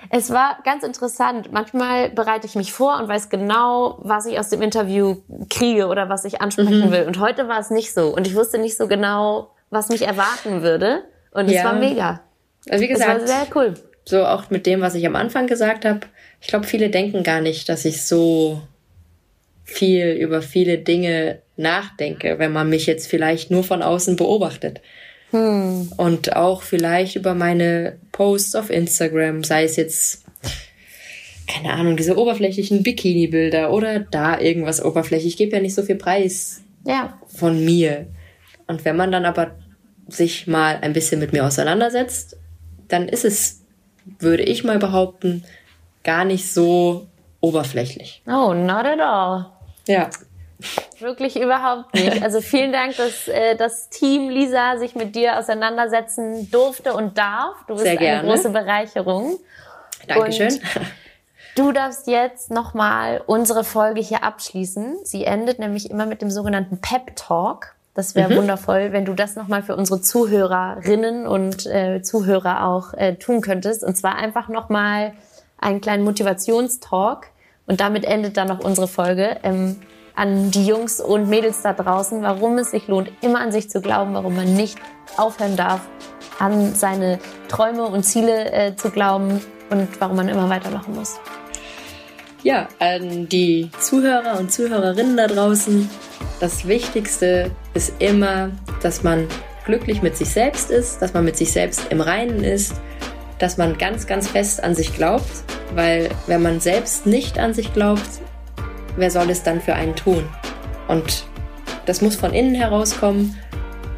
Es 0.09 0.31
war 0.31 0.59
ganz 0.65 0.83
interessant. 0.83 1.53
Manchmal 1.53 2.09
bereite 2.09 2.47
ich 2.47 2.55
mich 2.55 2.73
vor 2.73 2.99
und 2.99 3.07
weiß 3.07 3.29
genau, 3.29 3.99
was 4.01 4.25
ich 4.25 4.39
aus 4.39 4.49
dem 4.49 4.63
Interview 4.63 5.17
kriege 5.51 5.89
oder 5.89 6.09
was 6.09 6.25
ich 6.25 6.41
ansprechen 6.41 6.87
mhm. 6.87 6.91
will. 6.91 7.07
Und 7.07 7.21
heute 7.21 7.49
war 7.49 7.61
es 7.61 7.71
nicht 7.71 7.93
so. 7.93 8.09
Und 8.09 8.27
ich 8.27 8.35
wusste 8.35 8.59
nicht 8.59 8.79
so 8.79 8.89
genau, 8.89 9.51
was 9.69 9.91
mich 9.91 10.03
erwarten 10.03 10.63
würde. 10.63 11.05
Und 11.33 11.47
es 11.47 11.55
ja. 11.55 11.65
war 11.65 11.75
mega. 11.75 12.21
Also 12.69 12.83
wie 12.83 12.89
gesagt, 12.89 13.23
es 13.23 13.31
war 13.31 13.45
sehr 13.45 13.47
cool 13.55 13.75
so 14.05 14.25
auch 14.25 14.51
mit 14.51 14.67
dem, 14.67 14.81
was 14.81 14.95
ich 14.95 15.07
am 15.07 15.17
Anfang 15.17 15.47
gesagt 15.47 15.85
habe, 15.85 16.01
ich 16.41 16.49
glaube, 16.49 16.67
viele 16.67 16.91
denken 16.91 17.23
gar 17.23 17.41
nicht, 17.41 17.69
dass 17.69 17.85
ich 17.85 18.03
so 18.03 18.63
viel 19.65 20.13
über 20.13 20.43
viele 20.43 20.79
Dinge 20.79 21.41
nachdenke, 21.57 22.39
wenn 22.39 22.53
man 22.53 22.69
mich 22.69 22.87
jetzt 22.87 23.07
vielleicht 23.07 23.51
nur 23.51 23.65
von 23.65 23.83
außen 23.83 24.17
beobachtet. 24.17 24.81
Hm. 25.31 25.93
Und 25.97 26.37
auch 26.37 26.63
vielleicht 26.63 27.17
über 27.17 27.35
meine 27.35 27.99
Posts 28.13 28.57
auf 28.57 28.71
Instagram, 28.71 29.45
sei 29.45 29.65
es 29.65 29.77
jetzt, 29.77 30.25
keine 31.47 31.73
Ahnung, 31.73 31.97
diese 31.97 32.19
oberflächlichen 32.19 32.83
Bikini-Bilder 32.83 33.73
oder 33.73 34.01
da 34.01 34.39
irgendwas 34.39 34.85
oberflächlich. 34.85 35.35
Ich 35.35 35.39
gebe 35.39 35.57
ja 35.57 35.63
nicht 35.63 35.75
so 35.75 35.83
viel 35.83 35.97
Preis 35.97 36.63
ja. 36.85 37.19
von 37.27 37.65
mir. 37.65 38.07
Und 38.67 38.85
wenn 38.85 38.97
man 38.97 39.13
dann 39.13 39.25
aber 39.25 39.57
sich 40.09 40.47
mal 40.47 40.79
ein 40.83 40.93
bisschen 40.93 41.21
mit 41.21 41.33
mir 41.33 41.47
auseinandersetzt, 41.47 42.37
dann 42.89 43.09
ist 43.09 43.25
es 43.25 43.62
würde 44.19 44.43
ich 44.43 44.65
mal 44.65 44.79
behaupten, 44.79 45.45
gar 46.05 46.25
nicht 46.25 46.53
so 46.53 47.07
oberflächlich. 47.41 48.23
Oh, 48.27 48.55
not 48.55 48.85
at 48.87 49.01
all. 49.01 49.47
Ja. 49.87 50.11
Wirklich 51.01 51.41
überhaupt 51.41 51.95
nicht. 51.95 52.23
Also 52.23 52.41
vielen 52.41 52.73
Dank, 52.73 52.97
dass 52.97 53.27
äh, 53.27 53.57
das 53.57 53.89
Team 53.89 54.29
Lisa 54.29 54.77
sich 54.79 54.95
mit 54.95 55.17
dir 55.17 55.39
auseinandersetzen 55.39 56.51
durfte 56.51 56.95
und 56.95 57.19
darf. 57.19 57.57
Du 57.67 57.75
bist 57.75 57.87
eine 57.87 58.23
große 58.23 58.51
Bereicherung. 58.51 59.39
Dankeschön. 60.07 60.55
Und 60.55 60.63
du 61.57 61.73
darfst 61.73 62.07
jetzt 62.07 62.51
nochmal 62.51 63.23
unsere 63.27 63.65
Folge 63.65 64.01
hier 64.01 64.23
abschließen. 64.23 64.99
Sie 65.05 65.25
endet 65.25 65.59
nämlich 65.59 65.91
immer 65.91 66.07
mit 66.07 66.23
dem 66.23 66.31
sogenannten 66.31 66.81
Pep 66.81 67.17
Talk. 67.17 67.75
Das 67.95 68.15
wäre 68.15 68.33
mhm. 68.33 68.39
wundervoll, 68.39 68.93
wenn 68.93 69.05
du 69.05 69.13
das 69.13 69.37
nochmal 69.37 69.63
für 69.63 69.77
unsere 69.77 70.01
Zuhörerinnen 70.01 71.27
und 71.27 71.67
äh, 71.67 72.01
Zuhörer 72.03 72.67
auch 72.67 72.95
äh, 72.95 73.17
tun 73.17 73.43
könntest. 73.43 73.85
Und 73.85 73.97
zwar 73.97 74.17
einfach 74.17 74.49
nochmal 74.49 75.13
einen 75.59 75.81
kleinen 75.81 76.05
Motivationstalk. 76.05 77.29
Und 77.67 77.81
damit 77.81 78.05
endet 78.05 78.37
dann 78.37 78.49
noch 78.49 78.61
unsere 78.61 78.89
Folge. 78.89 79.39
Ähm, 79.43 79.77
an 80.15 80.51
die 80.51 80.67
Jungs 80.67 81.01
und 81.01 81.29
Mädels 81.29 81.63
da 81.63 81.73
draußen, 81.73 82.23
warum 82.23 82.59
es 82.59 82.71
sich 82.71 82.87
lohnt, 82.87 83.11
immer 83.23 83.41
an 83.41 83.53
sich 83.53 83.71
zu 83.71 83.81
glauben, 83.81 84.15
warum 84.15 84.37
man 84.37 84.55
nicht 84.55 84.79
aufhören 85.17 85.57
darf, 85.57 85.81
an 86.39 86.75
seine 86.75 87.19
Träume 87.49 87.85
und 87.85 88.03
Ziele 88.03 88.53
äh, 88.53 88.77
zu 88.77 88.91
glauben 88.91 89.41
und 89.71 89.89
warum 90.01 90.17
man 90.17 90.29
immer 90.29 90.49
weitermachen 90.49 90.95
muss. 90.95 91.19
Ja, 92.45 92.69
an 92.81 93.29
die 93.29 93.71
Zuhörer 93.79 94.41
und 94.41 94.51
Zuhörerinnen 94.51 95.17
da 95.17 95.29
draußen, 95.29 95.89
das 96.41 96.67
Wichtigste 96.67 97.53
ist 97.73 97.93
immer, 98.01 98.51
dass 98.83 99.05
man 99.05 99.29
glücklich 99.65 100.03
mit 100.03 100.17
sich 100.17 100.31
selbst 100.31 100.69
ist, 100.69 101.01
dass 101.01 101.15
man 101.15 101.25
mit 101.25 101.37
sich 101.37 101.53
selbst 101.53 101.87
im 101.91 102.01
Reinen 102.01 102.43
ist, 102.43 102.75
dass 103.39 103.59
man 103.59 103.79
ganz, 103.79 104.09
ganz 104.09 104.27
fest 104.27 104.61
an 104.65 104.75
sich 104.75 104.93
glaubt, 104.93 105.31
weil 105.77 106.11
wenn 106.27 106.43
man 106.43 106.59
selbst 106.59 107.07
nicht 107.07 107.39
an 107.39 107.55
sich 107.55 107.73
glaubt, 107.75 108.09
wer 108.97 109.13
soll 109.13 109.31
es 109.31 109.45
dann 109.45 109.61
für 109.61 109.75
einen 109.75 109.95
tun? 109.95 110.29
Und 110.89 111.25
das 111.87 112.03
muss 112.03 112.17
von 112.17 112.35
innen 112.35 112.57
herauskommen 112.57 113.39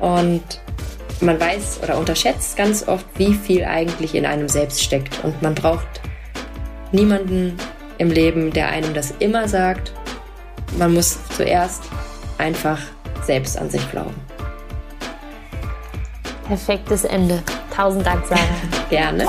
und 0.00 0.42
man 1.22 1.40
weiß 1.40 1.80
oder 1.82 1.96
unterschätzt 1.96 2.58
ganz 2.58 2.86
oft, 2.88 3.06
wie 3.16 3.32
viel 3.32 3.64
eigentlich 3.64 4.14
in 4.14 4.26
einem 4.26 4.50
selbst 4.50 4.82
steckt. 4.82 5.24
Und 5.24 5.40
man 5.40 5.54
braucht 5.54 6.02
niemanden 6.92 7.56
im 7.98 8.10
Leben, 8.10 8.52
der 8.52 8.68
einem 8.68 8.94
das 8.94 9.14
immer 9.18 9.48
sagt. 9.48 9.92
Man 10.78 10.94
muss 10.94 11.18
zuerst 11.36 11.84
einfach 12.38 12.78
selbst 13.22 13.58
an 13.58 13.70
sich 13.70 13.88
glauben. 13.90 14.14
Perfektes 16.46 17.04
Ende. 17.04 17.42
Tausend 17.74 18.06
Dank, 18.06 18.24
Sarah. 18.26 18.40
Gerne. 18.90 19.26